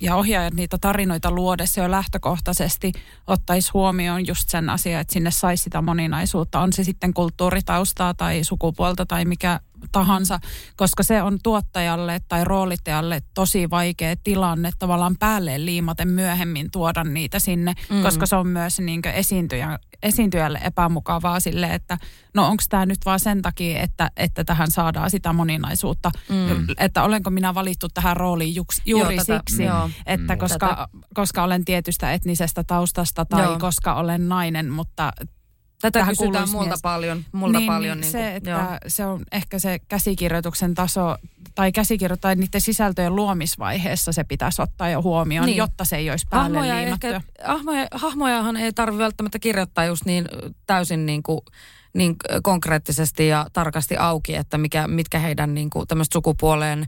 [0.01, 2.93] ja ohjaajat niitä tarinoita luodessa jo lähtökohtaisesti
[3.27, 6.61] ottaisi huomioon just sen asian, että sinne saisi sitä moninaisuutta.
[6.61, 9.61] On se sitten kulttuuritaustaa tai sukupuolta tai mikä
[9.93, 10.41] tahansa,
[10.77, 17.39] koska se on tuottajalle tai roolitajalle tosi vaikea tilanne tavallaan päälle liimaten myöhemmin tuoda niitä
[17.39, 18.03] sinne, mm.
[18.03, 21.99] koska se on myös niin esiintyjä, esiintyjälle epämukavaa sille, että
[22.35, 26.67] no onko tämä nyt vaan sen takia, että, että tähän saadaan sitä moninaisuutta, mm.
[26.79, 29.91] että olenko minä valittu tähän rooliin juks, juuri joo, tätä, siksi, joo.
[30.07, 30.39] että mm.
[30.39, 33.59] koska, koska olen tietystä etnisestä taustasta tai joo.
[33.59, 35.13] koska olen nainen, mutta
[35.81, 36.83] Tätä Tähän kysytään multa mies.
[36.83, 37.25] paljon.
[37.33, 38.63] Multa niin, paljon niin, niin se, että joo.
[38.87, 41.17] se on ehkä se käsikirjoituksen taso,
[41.55, 45.57] tai käsikirjo, tai niiden sisältöjen luomisvaiheessa se pitäisi ottaa jo huomioon, niin.
[45.57, 47.07] jotta se ei olisi päälle hahmoja liimattu.
[47.07, 50.25] Ehkä, hahmoja, hahmojahan ei tarvitse välttämättä kirjoittaa just niin
[50.67, 51.41] täysin niin kuin
[51.95, 56.87] niin konkreettisesti ja tarkasti auki, että mikä, mitkä heidän niin kuin, sukupuoleen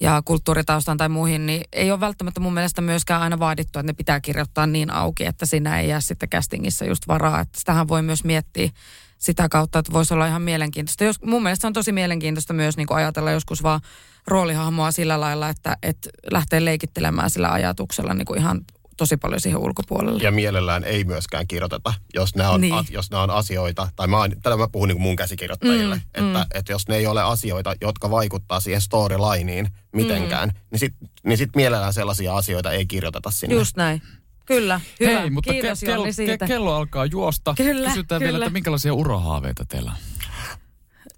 [0.00, 3.92] ja kulttuuritaustaan tai muihin, niin ei ole välttämättä mun mielestä myöskään aina vaadittu, että ne
[3.92, 7.40] pitää kirjoittaa niin auki, että siinä ei jää sitten castingissa just varaa.
[7.40, 8.70] Että sitähän voi myös miettiä
[9.18, 11.04] sitä kautta, että voisi olla ihan mielenkiintoista.
[11.04, 13.80] Jos, mun mielestä on tosi mielenkiintoista myös niin ajatella joskus vaan
[14.26, 18.60] roolihahmoa sillä lailla, että, että lähtee leikittelemään sillä ajatuksella niin kuin ihan
[18.98, 20.22] tosi paljon siihen ulkopuolelle.
[20.22, 22.74] Ja mielellään ei myöskään kirjoiteta, jos ne on, niin.
[22.74, 26.38] a, jos ne on asioita, tai mä, tätä mä puhun niin mun käsikirjoittajille, mm, että,
[26.38, 26.46] mm.
[26.54, 30.54] että jos ne ei ole asioita, jotka vaikuttaa siihen storylineen mitenkään, mm.
[30.70, 33.54] niin sitten niin sit mielellään sellaisia asioita ei kirjoiteta sinne.
[33.54, 34.02] Just näin.
[34.46, 35.20] Kyllä, hyvä.
[35.20, 36.44] Hei, mutta Kiitos, ke- kello, siitä.
[36.44, 37.54] Ke- kello alkaa juosta.
[37.56, 38.32] Kyllä, Kysytään kyllä.
[38.32, 39.96] vielä, että minkälaisia urahaaveita teillä on?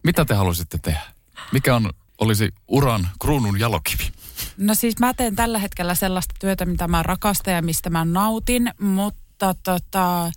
[0.03, 1.01] Mitä te haluaisitte tehdä?
[1.53, 4.11] Mikä on, olisi uran kruunun jalokivi?
[4.57, 8.71] No siis mä teen tällä hetkellä sellaista työtä, mitä mä rakastan ja mistä mä nautin,
[8.81, 10.33] mutta tota,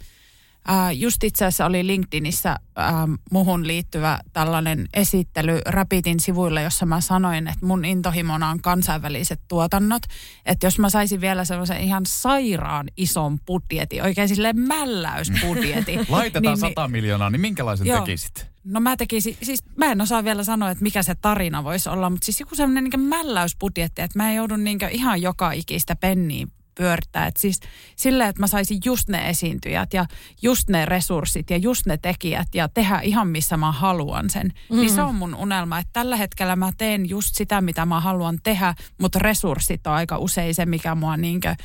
[0.70, 2.86] Äh, just itse asiassa oli LinkedInissä äh,
[3.32, 10.02] muhun liittyvä tällainen esittely Rapitin sivuilla, jossa mä sanoin, että mun intohimona on kansainväliset tuotannot.
[10.46, 16.06] Että jos mä saisin vielä sellaisen ihan sairaan ison budjetin, oikein sille mälläysbudjetin.
[16.10, 18.48] Laitetaan niin, 100 miljoonaa, niin minkälaisen joo, tekisit?
[18.64, 22.10] No mä tekisin, siis mä en osaa vielä sanoa, että mikä se tarina voisi olla,
[22.10, 27.28] mutta siis joku sellainen niin mälläysbudjetti, että mä joudun niin ihan joka ikistä penniä pyörittää.
[27.28, 27.60] Et siis
[27.96, 30.06] sillä, että mä saisin just ne esiintyjät ja
[30.42, 34.54] just ne resurssit ja just ne tekijät ja tehdä ihan missä mä haluan sen.
[34.70, 34.78] Mm.
[34.78, 38.40] Niin se on mun unelma, että tällä hetkellä mä teen just sitä, mitä mä haluan
[38.44, 41.56] tehdä, mutta resurssit on aika usein se, mikä mua niinkö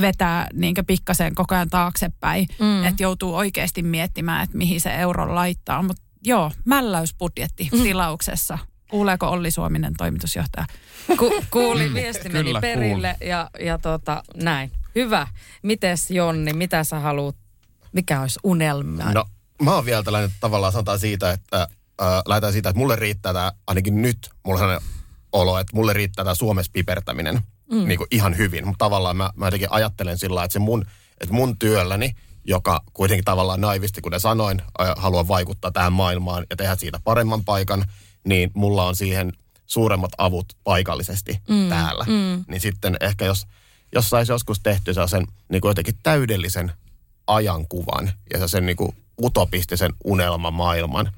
[0.00, 2.46] vetää niinkö pikkasen koko ajan taaksepäin.
[2.60, 2.84] Mm.
[2.84, 5.82] Että joutuu oikeasti miettimään, että mihin se euro laittaa.
[5.82, 7.82] Mutta joo, mälläysbudjetti mm.
[7.82, 8.58] tilauksessa.
[8.90, 10.66] Kuuleeko Olli Suominen toimitusjohtaja?
[11.18, 11.94] Ku, kuuli, mm.
[11.94, 13.28] viesti meni Kyllä, perille kuul.
[13.30, 14.70] ja, ja tota, näin.
[14.94, 15.26] Hyvä.
[15.62, 17.36] Mites Jonni, mitä sä haluat,
[17.92, 19.12] mikä olisi unelma?
[19.12, 19.24] No,
[19.62, 21.68] mä oon vielä tällainen tavallaan sanotaan siitä, että
[22.02, 24.80] äh, lähdetään siitä, että mulle riittää tämä, ainakin nyt, mulla on
[25.32, 27.40] olo, että mulle riittää tämä Suomessa pipertäminen
[27.72, 27.88] mm.
[27.88, 28.66] niin kuin ihan hyvin.
[28.66, 30.84] Mutta tavallaan mä, mä jotenkin ajattelen sillä että se mun,
[31.20, 32.12] että mun työlläni,
[32.44, 34.62] joka kuitenkin tavallaan naivisti, kuten sanoin,
[34.96, 37.84] haluan vaikuttaa tähän maailmaan ja tehdä siitä paremman paikan–
[38.24, 39.32] niin mulla on siihen
[39.66, 42.04] suuremmat avut paikallisesti mm, täällä.
[42.04, 42.44] Mm.
[42.48, 43.46] Niin sitten ehkä jos,
[43.94, 46.72] jos saisi joskus tehty sen niin kuin jotenkin täydellisen
[47.26, 51.12] ajankuvan ja sen niin kuin utopistisen unelmamaailman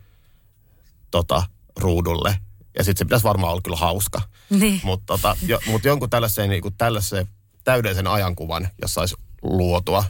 [1.11, 1.43] tota,
[1.77, 2.39] ruudulle.
[2.79, 4.23] Ja sitten se pitäisi varmaan olla kyllä hauska.
[4.51, 4.81] Niin.
[4.85, 7.29] Mutta tota, jo, mut jonkun tällaisen, niin kuin tällaisen
[7.65, 10.05] täydellisen ajankuvan, jos saisi luotua,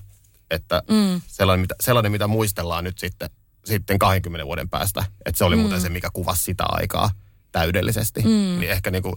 [0.50, 1.20] että mm.
[1.26, 3.30] sellainen, mitä, sellainen, mitä muistellaan nyt sitten
[3.66, 5.04] sitten 20 vuoden päästä.
[5.26, 5.60] Että se oli mm.
[5.60, 7.10] muuten se, mikä kuvasi sitä aikaa
[7.52, 8.20] täydellisesti.
[8.20, 8.60] Mm.
[8.60, 9.16] Niin ehkä niin kuin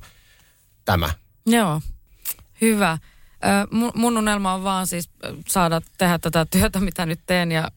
[0.86, 1.10] tämä.
[1.46, 1.82] Joo,
[2.62, 2.98] hyvä.
[3.96, 5.10] Mun unelma on vaan siis
[5.48, 7.72] saada tehdä tätä työtä, mitä nyt teen ja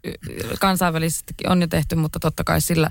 [0.60, 2.90] kansainvälisestikin on jo tehty, mutta totta kai sillä,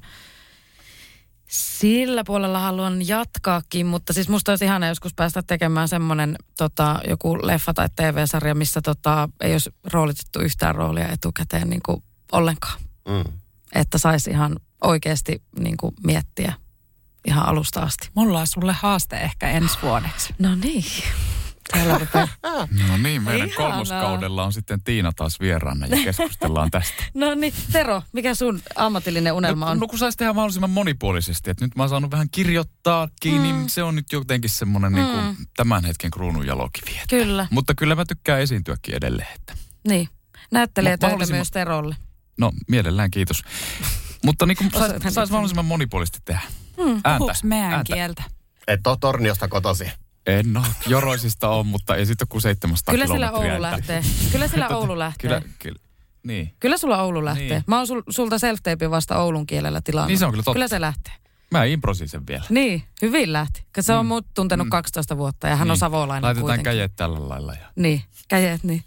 [1.47, 7.47] sillä puolella haluan jatkaakin, mutta siis musta olisi ihana joskus päästä tekemään semmoinen tota, joku
[7.47, 12.81] leffa tai TV-sarja, missä tota, ei olisi roolitettu yhtään roolia etukäteen niin kuin ollenkaan.
[13.07, 13.40] Mm
[13.75, 16.53] että saisi ihan oikeasti niin kuin miettiä
[17.27, 18.09] ihan alusta asti.
[18.15, 20.33] Mulla on sulle haaste ehkä ensi vuodeksi.
[20.39, 20.83] No niin.
[22.87, 23.69] No niin, meidän Ihanaa.
[23.69, 27.03] kolmoskaudella on sitten Tiina taas vieraana ja keskustellaan tästä.
[27.13, 29.77] no niin, Tero, mikä sun ammatillinen unelma on?
[29.77, 33.53] No, no kun saisi tehdä mahdollisimman monipuolisesti, että nyt mä oon saanut vähän kirjoittaa kiinni,
[33.53, 33.67] mm.
[33.67, 34.95] se on nyt jotenkin semmoinen mm.
[34.95, 36.91] niin kuin tämän hetken kruunun jalokivi.
[36.91, 37.07] Että.
[37.09, 37.47] Kyllä.
[37.51, 39.33] Mutta kyllä mä tykkään esiintyäkin edelleen.
[39.35, 39.53] Että.
[39.87, 40.09] Niin,
[40.51, 41.95] näyttelee töitä myös Terolle.
[42.41, 43.43] No, mielellään kiitos.
[44.23, 46.41] Mutta niin kuin saisi sais mahdollisimman monipuolisesti tehdä.
[46.83, 47.93] Hmm, ääntä, meidän ääntä.
[47.93, 48.23] kieltä?
[48.67, 49.91] Et ole Torniosta kotosi.
[50.25, 50.65] En ole.
[50.87, 53.61] Joroisista on, mutta ei sitten kuin 700 Kyllä sillä Oulu että...
[53.61, 54.01] lähtee.
[54.31, 55.29] Kyllä sillä Oulu lähtee.
[55.29, 55.79] Kyllä, kyllä.
[56.23, 56.53] Niin.
[56.59, 57.49] Kyllä sulla Oulu lähtee.
[57.49, 57.63] Niin.
[57.67, 58.59] Mä oon sul, sulta self
[58.89, 60.07] vasta Oulun kielellä tilannut.
[60.07, 60.55] Niin se on kyllä totta.
[60.55, 61.13] Kyllä se lähtee.
[61.51, 62.43] Mä improsin sen vielä.
[62.49, 63.61] Niin, hyvin lähti.
[63.61, 64.07] Koska se on mm.
[64.07, 64.69] mut tuntenut mm.
[64.69, 65.71] 12 vuotta ja hän niin.
[65.71, 66.63] on savolainen Laitetaan kuitenkin.
[66.63, 67.53] käjet tällä lailla.
[67.53, 67.65] Ja...
[67.75, 68.83] Niin, käjet niin.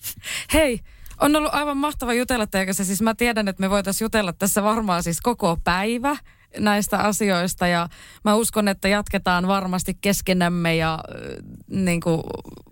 [0.53, 0.81] Hei,
[1.25, 2.85] on ollut aivan mahtava jutella teidän kanssa.
[2.85, 6.17] Siis mä tiedän, että me voitaisiin jutella tässä varmaan siis koko päivä.
[6.59, 7.89] näistä asioista ja
[8.25, 12.23] mä uskon, että jatketaan varmasti keskenämme ja äh, niin kuin,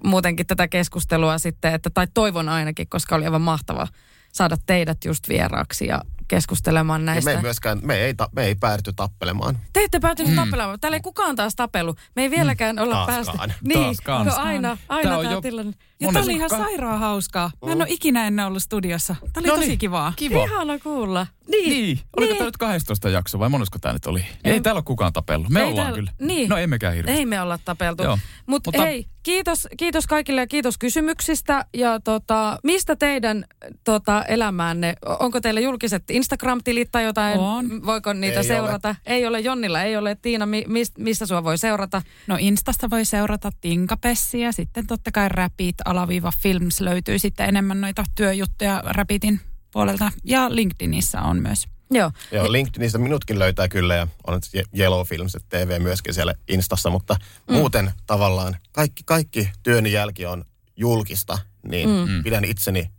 [0.05, 3.87] muutenkin tätä keskustelua sitten, että, tai toivon ainakin, koska oli aivan mahtava
[4.33, 6.03] saada teidät just vieraaksi ja
[6.37, 7.31] keskustelemaan näistä.
[7.31, 9.59] Ja me ei myöskään, me ei, ta, me ei päädytty tappelemaan.
[9.73, 10.37] Te ette päätynyt mm.
[10.37, 10.81] tappelemaan.
[10.81, 11.99] Täällä ei kukaan taas tapellut.
[12.17, 12.83] Me ei vieläkään mm.
[12.83, 13.39] olla Taaskaan.
[13.39, 13.55] päästy.
[13.69, 14.27] Niin, Taaskaan.
[14.27, 15.73] kun aina, aina on tämä jo- tilanne.
[16.01, 17.51] Ja tämä oli ihan sairaan hauskaa.
[17.67, 19.17] Mä en ole ikinä ennen ollut studiossa.
[19.21, 19.79] Tämä oli No tosi niin.
[19.79, 20.13] kivaa.
[20.17, 20.45] Kiva.
[20.45, 21.27] Ihana kuulla.
[21.49, 21.71] Niin.
[21.71, 22.01] Niin.
[22.17, 22.39] Oliko Niin.
[22.39, 24.25] tämä nyt 12 jakso vai monesko tämä nyt oli?
[24.45, 25.49] Ei, täällä ole kukaan tapellut.
[25.49, 26.13] Me Ei ollaan täällä- kyllä.
[26.21, 26.49] Niin.
[26.49, 27.19] No emmekään hirveästi.
[27.19, 28.03] Ei me olla tapeltu.
[28.03, 28.19] Joo.
[28.47, 31.65] Mut Mutta- hei, kiitos, kiitos kaikille ja kiitos kysymyksistä.
[31.75, 33.45] Ja tota, mistä teidän
[33.85, 37.39] tota, elämäänne, onko teillä julkiset Instagram-tilit tai jotain?
[37.39, 37.87] On.
[37.87, 38.95] Voiko niitä Ei seurata?
[39.07, 40.15] Ei ole Jonnilla, ei ole.
[40.15, 42.03] Tiina, mi, mist, mistä sua voi seurata?
[42.27, 48.05] No Instasta voi seurata Tinkapessiä, sitten totta kai Rapid alaviiva Films löytyy sitten enemmän noita
[48.15, 49.41] työjuttuja Rapidin
[49.73, 50.13] puolelta.
[50.25, 51.65] Ja LinkedInissä on myös.
[51.91, 52.11] Joo.
[52.33, 54.41] Joo, LinkedInistä minutkin löytää kyllä ja on
[54.79, 57.17] Yellow Films TV myöskin siellä Instassa, mutta
[57.49, 57.55] mm.
[57.55, 60.45] muuten tavallaan kaikki, kaikki työni jälki on
[60.77, 61.39] julkista,
[61.69, 62.23] niin mm.
[62.23, 62.91] pidän itseni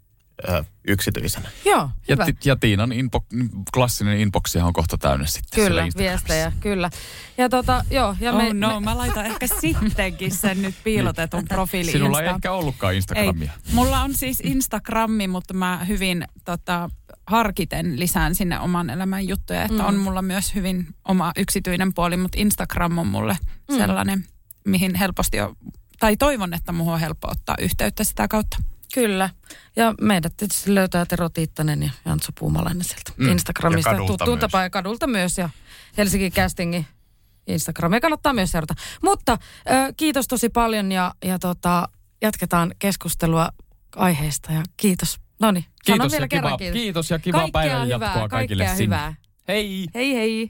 [0.49, 1.49] ö, yksityisenä.
[1.65, 2.25] Joo, Ja, hyvä.
[2.25, 3.25] ti- ja Tiinan inbo,
[3.73, 6.89] klassinen inboxia on kohta täynnä sitten Kyllä, viestejä, kyllä.
[7.37, 8.15] Ja tota, joo.
[8.19, 12.23] Ja oh me, no, me, mä laitan ehkä sittenkin sen nyt piilotetun profiili Sinulla ei
[12.25, 12.35] Instaan.
[12.37, 13.51] ehkä ollutkaan Instagramia.
[13.67, 13.73] Ei.
[13.73, 16.89] Mulla on siis Instagrammi, mutta mä hyvin tota,
[17.27, 19.61] harkiten lisään sinne oman elämän juttuja.
[19.63, 19.87] Että Mm.
[19.87, 23.37] on mulla myös hyvin oma yksityinen puoli, mutta Instagram on mulle
[23.71, 23.77] Mm.
[23.77, 24.25] sellainen,
[24.67, 25.55] mihin helposti on,
[25.99, 28.57] tai toivon, että muuhun on helppo ottaa yhteyttä sitä kautta.
[28.93, 29.29] Kyllä.
[29.75, 33.31] Ja meidät tietysti löytää Tero Tiittanen ja Jantso Puumalainen sieltä Mm.
[33.31, 33.89] Instagramista.
[33.89, 34.41] Ja kadulta Tuttuun myös.
[34.41, 35.49] tapaan ja kadulta myös ja
[35.97, 36.85] Helsingin castingin
[37.47, 38.73] Instagramia kannattaa myös seurata.
[39.03, 39.37] Mutta
[39.69, 41.87] ö, kiitos tosi paljon ja, ja tota,
[42.21, 43.49] jatketaan keskustelua
[43.95, 45.19] aiheesta ja kiitos.
[45.39, 46.73] No niin, Kiitos vielä ja, kerran kiva, kiitos.
[46.81, 48.95] kiitos ja kivaa päivän hyvää, jatkoa kaikille kaikkea sinne.
[48.95, 49.15] hyvää.
[49.47, 49.87] Hei!
[49.93, 50.49] Hei hei.